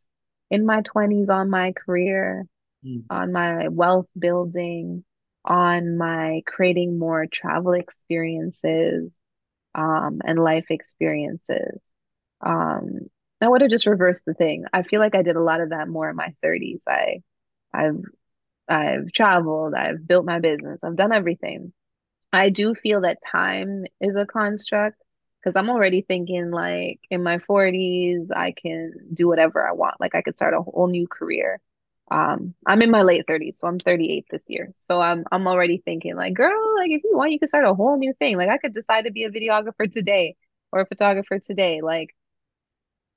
in 0.51 0.65
my 0.65 0.81
20s 0.81 1.29
on 1.29 1.49
my 1.49 1.73
career 1.73 2.45
hmm, 2.85 3.01
on 3.09 3.33
my 3.33 3.69
wealth 3.69 4.07
building, 4.19 5.05
on 5.45 5.97
my 5.97 6.43
creating 6.47 6.99
more 6.99 7.27
travel 7.27 7.73
experiences, 7.73 9.11
um, 9.75 10.21
and 10.25 10.39
life 10.39 10.67
experiences. 10.71 11.79
Um, 12.41 13.09
I 13.41 13.49
would 13.49 13.61
have 13.61 13.71
just 13.71 13.87
reversed 13.87 14.23
the 14.25 14.33
thing. 14.35 14.65
I 14.73 14.83
feel 14.83 14.99
like 15.01 15.15
I 15.15 15.23
did 15.23 15.35
a 15.37 15.41
lot 15.43 15.61
of 15.61 15.69
that 15.71 15.89
more 15.89 16.09
in 16.09 16.15
my 16.15 16.33
30s. 16.43 16.83
I 16.87 17.21
I've 17.73 18.01
I've 18.69 19.11
traveled, 19.11 19.73
I've 19.75 20.07
built 20.07 20.25
my 20.25 20.39
business, 20.39 20.83
I've 20.83 20.95
done 20.97 21.11
everything. 21.13 21.73
I 22.33 22.49
do 22.49 22.75
feel 22.75 23.01
that 23.01 23.19
time 23.31 23.85
is 24.01 24.15
a 24.17 24.25
construct 24.25 25.01
because 25.43 25.57
I'm 25.57 25.69
already 25.69 26.01
thinking 26.03 26.51
like 26.51 26.99
in 27.11 27.23
my 27.23 27.39
40s, 27.39 28.29
I 28.35 28.53
can 28.53 28.93
do 29.13 29.27
whatever 29.27 29.67
I 29.67 29.73
want. 29.73 30.01
Like 30.01 30.15
I 30.15 30.21
could 30.23 30.35
start 30.35 30.53
a 30.55 30.61
whole 30.61 30.87
new 30.87 31.07
career. 31.07 31.61
Um, 32.11 32.53
I'm 32.65 32.81
in 32.83 32.91
my 32.91 33.01
late 33.01 33.25
30s, 33.27 33.59
so 33.59 33.67
I'm 33.67 33.79
38 33.79 34.27
this 34.29 34.43
year. 34.47 34.71
So 34.79 34.99
I'm 35.01 35.25
I'm 35.31 35.47
already 35.47 35.79
thinking 35.83 36.15
like, 36.15 36.33
girl, 36.35 36.75
like 36.77 36.91
if 36.91 37.03
you 37.03 37.11
want, 37.15 37.31
you 37.31 37.39
could 37.39 37.49
start 37.49 37.65
a 37.65 37.73
whole 37.73 37.97
new 37.97 38.13
thing. 38.19 38.37
Like 38.37 38.49
I 38.49 38.57
could 38.57 38.73
decide 38.73 39.05
to 39.05 39.11
be 39.11 39.23
a 39.23 39.31
videographer 39.31 39.91
today 39.91 40.35
or 40.71 40.81
a 40.81 40.85
photographer 40.85 41.39
today. 41.39 41.81
Like 41.81 42.15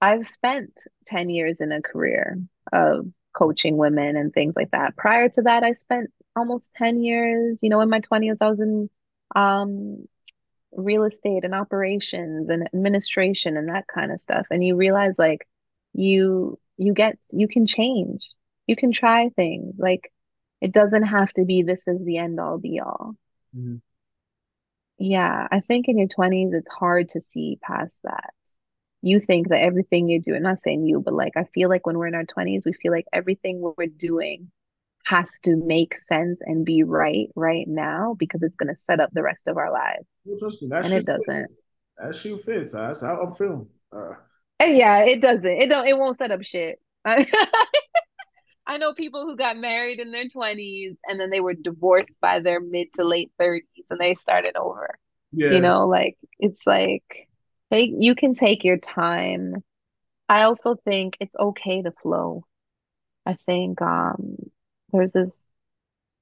I've 0.01 0.29
spent 0.29 0.81
10 1.07 1.29
years 1.31 1.61
in 1.61 1.73
a 1.73 1.83
career 1.83 2.39
of 2.73 3.07
coaching 3.35 3.77
women 3.77 4.17
and 4.17 4.33
things 4.33 4.55
like 4.57 4.71
that. 4.71 4.97
Prior 4.97 5.29
to 5.31 5.43
that, 5.43 5.65
I 5.65 5.73
spent 5.73 6.11
almost 6.37 6.73
10 6.77 7.03
years, 7.03 7.61
you 7.63 7.69
know, 7.71 7.81
in 7.81 7.91
my 7.91 8.01
20s, 8.01 8.39
I 8.41 8.49
was 8.49 8.61
in 8.61 8.91
um 9.37 10.07
real 10.73 11.05
estate 11.05 11.45
and 11.45 11.55
operations 11.55 12.49
and 12.51 12.69
administration 12.75 13.57
and 13.57 13.69
that 13.71 13.87
kind 13.89 14.13
of 14.13 14.21
stuff. 14.21 14.47
And 14.51 14.65
you 14.65 14.77
realize 14.77 15.15
like 15.19 15.49
you 15.95 16.59
you 16.79 16.95
get 16.95 17.19
you 17.31 17.49
can 17.49 17.67
change. 17.67 18.31
You 18.69 18.77
can 18.77 18.93
try 18.93 19.31
things. 19.31 19.75
Like 19.79 20.13
it 20.61 20.73
doesn't 20.73 21.05
have 21.05 21.33
to 21.33 21.45
be 21.45 21.63
this 21.63 21.89
is 21.89 22.05
the 22.05 22.19
end 22.19 22.39
all 22.39 22.59
be 22.59 22.81
all. 22.81 23.17
hmm. 23.53 23.77
Yeah, 25.01 25.47
I 25.51 25.61
think 25.61 25.87
in 25.87 25.97
your 25.97 26.09
20s 26.09 26.55
it's 26.55 26.75
hard 26.75 27.11
to 27.11 27.21
see 27.21 27.59
past 27.63 27.97
that. 28.03 28.35
You 29.01 29.21
think 29.21 29.49
that 29.49 29.61
everything 29.61 30.09
you're 30.09 30.19
doing, 30.21 30.43
not 30.43 30.59
saying 30.59 30.87
you, 30.87 31.01
but 31.01 31.15
like 31.15 31.37
I 31.37 31.45
feel 31.55 31.69
like 31.69 31.87
when 31.87 31.97
we're 31.97 32.09
in 32.09 32.17
our 32.17 32.25
20s, 32.25 32.67
we 32.67 32.73
feel 32.73 32.91
like 32.91 33.07
everything 33.13 33.61
we're 33.61 33.87
doing 33.87 34.51
has 35.07 35.39
to 35.45 35.57
make 35.57 35.97
sense 35.97 36.41
and 36.41 36.65
be 36.65 36.83
right 36.83 37.29
right 37.35 37.67
now 37.67 38.15
because 38.19 38.43
it's 38.43 38.57
going 38.57 38.75
to 38.75 38.81
set 38.87 39.01
up 39.01 39.11
the 39.13 39.23
rest 39.23 39.47
of 39.47 39.57
our 39.57 39.73
lives. 39.73 40.05
Well, 40.25 40.39
trust 40.39 40.63
me, 40.63 40.69
that 40.71 40.85
and 40.85 40.95
it 40.95 41.07
doesn't. 41.07 41.47
Fits. 41.47 41.53
That 41.99 42.15
shit 42.15 42.41
fits. 42.41 42.73
That's 42.73 43.01
how 43.01 43.21
I'm 43.21 43.35
feeling. 43.35 43.69
Uh, 43.95 44.15
and 44.61 44.77
yeah, 44.77 45.05
it 45.05 45.21
doesn't. 45.21 45.47
It 45.47 45.71
don't. 45.71 45.87
It 45.87 45.97
won't 45.97 46.17
set 46.17 46.33
up 46.33 46.43
shit. 46.43 46.81
I 48.69 48.77
know 48.77 48.93
people 48.93 49.25
who 49.25 49.35
got 49.35 49.57
married 49.57 49.99
in 49.99 50.13
their 50.13 50.29
20s 50.29 50.97
and 51.09 51.19
then 51.19 51.31
they 51.31 51.41
were 51.41 51.55
divorced 51.55 52.13
by 52.21 52.41
their 52.41 52.61
mid 52.61 52.89
to 52.97 53.05
late 53.05 53.33
30s 53.41 53.63
and 53.89 53.99
they 53.99 54.15
started 54.15 54.57
over. 54.57 54.99
Yeah. 55.33 55.53
You 55.53 55.61
know, 55.61 55.87
like 55.87 56.19
it's 56.39 56.67
like 56.67 57.03
hey, 57.71 57.93
you 57.99 58.15
can 58.15 58.35
take 58.35 58.65
your 58.65 58.77
time. 58.77 59.55
I 60.29 60.43
also 60.43 60.77
think 60.85 61.17
it's 61.19 61.35
okay 61.35 61.83
to 61.83 61.93
flow. 62.03 62.45
I 63.25 63.37
think 63.47 63.81
um 63.81 64.37
there's 64.93 65.13
this 65.13 65.47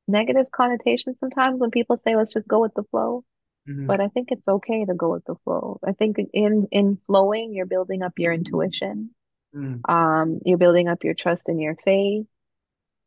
negative 0.08 0.46
connotation 0.52 1.16
sometimes 1.18 1.58
when 1.58 1.72
people 1.72 1.96
say 1.96 2.14
let's 2.14 2.32
just 2.32 2.46
go 2.46 2.60
with 2.60 2.74
the 2.74 2.84
flow. 2.84 3.24
Mm-hmm. 3.68 3.86
But 3.86 4.00
I 4.00 4.06
think 4.06 4.28
it's 4.30 4.46
okay 4.46 4.84
to 4.84 4.94
go 4.94 5.10
with 5.10 5.24
the 5.24 5.34
flow. 5.42 5.80
I 5.84 5.92
think 5.92 6.18
in 6.32 6.68
in 6.70 6.98
flowing, 7.08 7.54
you're 7.54 7.66
building 7.66 8.02
up 8.02 8.12
your 8.18 8.32
intuition. 8.32 9.10
Mm. 9.52 9.80
Um, 9.88 10.40
you're 10.44 10.58
building 10.58 10.86
up 10.86 11.02
your 11.02 11.14
trust 11.14 11.48
in 11.48 11.58
your 11.58 11.76
faith. 11.84 12.26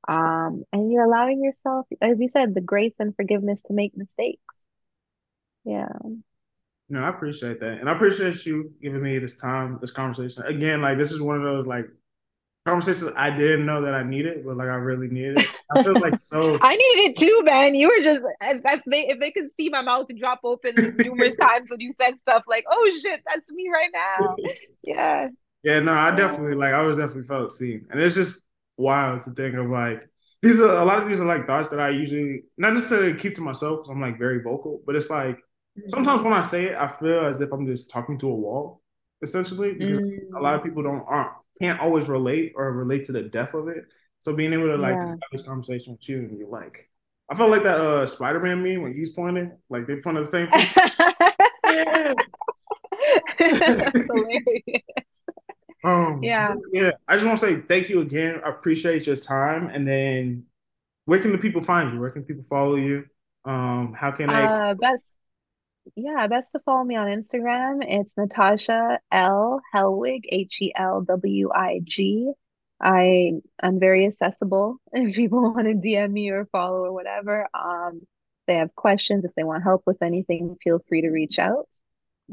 Um, 0.10 0.64
and 0.74 0.92
you're 0.92 1.04
allowing 1.04 1.44
yourself, 1.44 1.86
as 2.02 2.20
you 2.20 2.28
said, 2.28 2.56
the 2.56 2.62
grace 2.62 2.96
and 2.98 3.16
forgiveness 3.16 3.62
to 3.64 3.74
make 3.74 3.96
mistakes. 3.96 4.66
Yeah. 5.64 5.90
No, 6.90 7.04
I 7.04 7.10
appreciate 7.10 7.60
that. 7.60 7.80
And 7.80 7.88
I 7.88 7.94
appreciate 7.94 8.44
you 8.44 8.74
giving 8.82 9.04
me 9.04 9.20
this 9.20 9.38
time, 9.38 9.78
this 9.80 9.92
conversation. 9.92 10.42
Again, 10.44 10.82
like 10.82 10.98
this 10.98 11.12
is 11.12 11.22
one 11.22 11.36
of 11.38 11.44
those 11.44 11.68
like 11.68 11.86
conversations 12.66 13.12
I 13.16 13.30
didn't 13.30 13.68
know 13.68 13.84
that 13.84 13.94
I 13.94 14.02
needed, 14.02 14.44
but 14.44 14.58
like 14.58 14.70
I 14.70 14.78
really 14.78 15.10
needed 15.10 15.42
it. 15.42 15.48
I 15.76 15.84
feel 15.84 16.00
like 16.02 16.18
so 16.18 16.58
I 16.64 16.76
needed 16.76 17.12
it 17.12 17.18
too, 17.20 17.44
man. 17.44 17.76
You 17.76 17.90
were 17.90 18.04
just 18.04 18.22
if 18.42 18.82
they 18.88 19.08
if 19.10 19.20
they 19.20 19.30
could 19.30 19.50
see 19.58 19.70
my 19.70 19.84
mouth 19.84 20.08
drop 20.18 20.40
open 20.44 20.74
numerous 20.98 21.38
times 21.42 21.70
when 21.70 21.82
you 21.82 21.94
said 22.02 22.18
stuff 22.18 22.42
like, 22.48 22.64
oh 22.68 23.00
shit, 23.04 23.22
that's 23.28 23.52
me 23.52 23.70
right 23.72 23.92
now. 23.94 24.36
Yeah. 24.82 25.28
Yeah, 25.62 25.82
no, 25.82 25.92
I 25.92 26.16
definitely 26.16 26.56
like 26.56 26.74
I 26.74 26.82
was 26.82 26.98
definitely 26.98 27.28
felt 27.28 27.52
seen. 27.52 27.86
And 27.92 28.00
it's 28.00 28.16
just 28.16 28.42
wild 28.80 29.22
to 29.24 29.32
think 29.32 29.56
of 29.56 29.70
like 29.70 30.10
these 30.42 30.62
are 30.62 30.78
a 30.78 30.86
lot 30.86 31.02
of 31.02 31.08
these 31.08 31.20
are 31.20 31.26
like 31.26 31.46
thoughts 31.46 31.70
that 31.70 31.80
I 31.80 31.90
usually 31.90 32.44
not 32.58 32.74
necessarily 32.74 33.20
keep 33.20 33.36
to 33.36 33.42
myself 33.42 33.80
because 33.80 33.90
I'm 33.90 34.02
like 34.02 34.18
very 34.18 34.42
vocal, 34.42 34.82
but 34.86 34.96
it's 34.96 35.10
like 35.10 35.38
sometimes 35.88 36.22
when 36.22 36.34
I 36.34 36.42
say 36.42 36.68
it, 36.68 36.78
I 36.78 36.88
feel 36.88 37.26
as 37.26 37.42
if 37.42 37.52
I'm 37.52 37.66
just 37.68 37.90
talking 37.90 38.18
to 38.20 38.30
a 38.30 38.34
wall, 38.34 38.82
essentially, 39.22 39.74
because 39.74 40.00
mm. 40.00 40.20
a 40.36 40.42
lot 40.42 40.56
of 40.56 40.64
people 40.64 40.82
don't 40.82 41.04
aren't 41.08 41.32
can't 41.60 41.80
always 41.80 42.08
relate 42.08 42.54
or 42.56 42.72
relate 42.72 43.04
to 43.06 43.12
the 43.12 43.24
depth 43.24 43.54
of 43.54 43.68
it. 43.68 43.94
So 44.22 44.34
being 44.34 44.54
able 44.54 44.68
to 44.68 44.78
like 44.78 44.96
yeah. 44.96 45.08
have 45.08 45.20
this 45.32 45.42
conversation 45.42 45.94
with 45.94 46.08
you 46.08 46.20
and 46.20 46.38
you're 46.38 46.48
like, 46.48 46.90
I 47.30 47.36
felt 47.36 47.52
like 47.52 47.64
that 47.64 47.82
uh 47.82 48.08
Spider-Man 48.08 48.64
meme 48.64 48.82
when 48.82 48.94
he's 48.94 49.10
pointing, 49.10 49.52
like 49.70 49.88
they 49.88 49.98
point 49.98 50.18
at 50.18 50.26
the 50.26 50.32
same 50.32 50.48
thing. 50.52 50.68
yeah. 54.68 55.04
Um, 55.84 56.22
yeah. 56.24 56.56
Yeah. 56.72 56.92
I 57.08 57.16
just 57.16 57.26
want 57.26 57.40
to 57.40 57.46
say 57.46 57.62
thank 57.62 57.90
you 57.90 58.02
again. 58.02 58.42
I 58.46 58.50
appreciate 58.50 59.08
your 59.08 59.16
time. 59.16 59.70
And 59.70 59.88
then 59.88 60.46
where 61.06 61.20
can 61.20 61.32
the 61.32 61.38
people 61.38 61.62
find 61.62 61.92
you? 61.92 62.00
Where 62.00 62.10
can 62.10 62.24
people 62.24 62.44
follow 62.44 62.76
you? 62.76 63.06
Um, 63.46 63.94
how 63.94 64.12
can 64.12 64.28
they 64.28 64.36
uh, 64.36 64.74
best 64.74 65.04
yeah, 65.96 66.28
best 66.28 66.52
to 66.52 66.60
follow 66.60 66.84
me 66.84 66.96
on 66.96 67.08
Instagram. 67.08 67.80
It's 67.82 68.12
Natasha 68.18 69.00
L 69.12 69.62
Helwig, 69.74 70.22
H 70.30 70.58
E 70.62 70.74
L 70.76 71.02
W 71.02 71.50
I 71.54 71.82
G. 71.84 72.32
I 72.82 73.34
am 73.62 73.80
very 73.80 74.06
accessible 74.06 74.78
if 74.94 75.16
people 75.16 75.42
want 75.54 75.68
to 75.68 75.74
DM 75.74 76.12
me 76.12 76.30
or 76.30 76.46
follow 76.46 76.84
or 76.84 76.94
whatever. 76.94 77.48
Um, 77.54 78.02
they 78.48 78.56
have 78.56 78.76
questions, 78.76 79.26
if 79.26 79.32
they 79.36 79.44
want 79.44 79.64
help 79.64 79.84
with 79.86 80.02
anything, 80.02 80.58
feel 80.64 80.80
free 80.88 81.02
to 81.02 81.10
reach 81.10 81.38
out. 81.38 81.68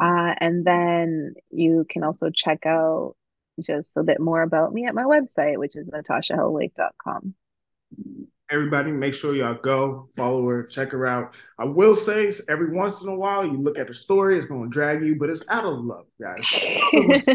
Uh, 0.01 0.35
and 0.39 0.65
then 0.65 1.35
you 1.51 1.87
can 1.89 2.05
also 2.05 2.31
check 2.31 2.65
out 2.65 3.17
just 3.61 3.91
a 3.97 4.03
bit 4.03 4.21
more 4.21 4.43
about 4.43 4.73
me 4.73 4.87
at 4.87 4.95
my 4.95 5.05
website, 5.05 5.59
which 5.59 5.77
is 5.77 5.89
natashahelwig.com. 5.89 7.35
Everybody, 8.49 8.93
make 8.93 9.13
sure 9.13 9.35
y'all 9.35 9.55
go 9.55 10.09
follow 10.17 10.49
her, 10.49 10.63
check 10.63 10.93
her 10.93 11.05
out. 11.05 11.35
I 11.59 11.65
will 11.65 11.97
say, 11.97 12.33
every 12.49 12.71
once 12.71 13.03
in 13.03 13.09
a 13.09 13.15
while, 13.15 13.45
you 13.45 13.57
look 13.57 13.77
at 13.77 13.89
the 13.89 13.95
story, 13.95 14.37
it's 14.37 14.47
going 14.47 14.63
to 14.63 14.69
drag 14.69 15.03
you, 15.03 15.17
but 15.17 15.31
it's 15.31 15.43
out 15.49 15.65
of 15.65 15.81
love, 15.81 16.07
guys. 16.21 16.49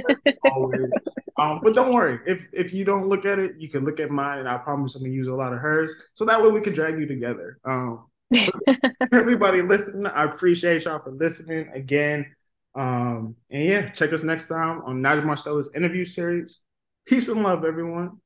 always. 0.52 0.90
Um, 1.38 1.60
but 1.64 1.74
don't 1.74 1.94
worry, 1.94 2.20
if 2.26 2.46
if 2.54 2.72
you 2.72 2.86
don't 2.86 3.08
look 3.08 3.26
at 3.26 3.40
it, 3.40 3.56
you 3.58 3.68
can 3.68 3.84
look 3.84 4.00
at 4.00 4.12
mine, 4.12 4.40
and 4.40 4.48
I 4.48 4.58
promise 4.58 4.96
I'm 4.96 5.02
gonna 5.02 5.14
use 5.14 5.28
a 5.28 5.34
lot 5.34 5.54
of 5.54 5.60
hers, 5.60 5.94
so 6.14 6.24
that 6.26 6.42
way 6.42 6.50
we 6.50 6.62
can 6.62 6.74
drag 6.74 7.00
you 7.00 7.08
together. 7.08 7.58
Um, 7.66 8.06
everybody 9.12 9.62
listen. 9.62 10.06
I 10.06 10.26
appreciate 10.26 10.86
y'all 10.86 11.00
for 11.00 11.12
listening 11.12 11.70
again. 11.74 12.28
Um, 12.74 13.36
and 13.50 13.64
yeah, 13.64 13.90
check 13.90 14.14
us 14.14 14.24
next 14.24 14.48
time 14.48 14.82
on 14.86 15.02
Nigel 15.02 15.26
Marcellus 15.26 15.70
interview 15.76 16.06
series. 16.06 16.62
Peace 17.06 17.28
and 17.28 17.44
love, 17.44 17.66
everyone. 17.66 18.21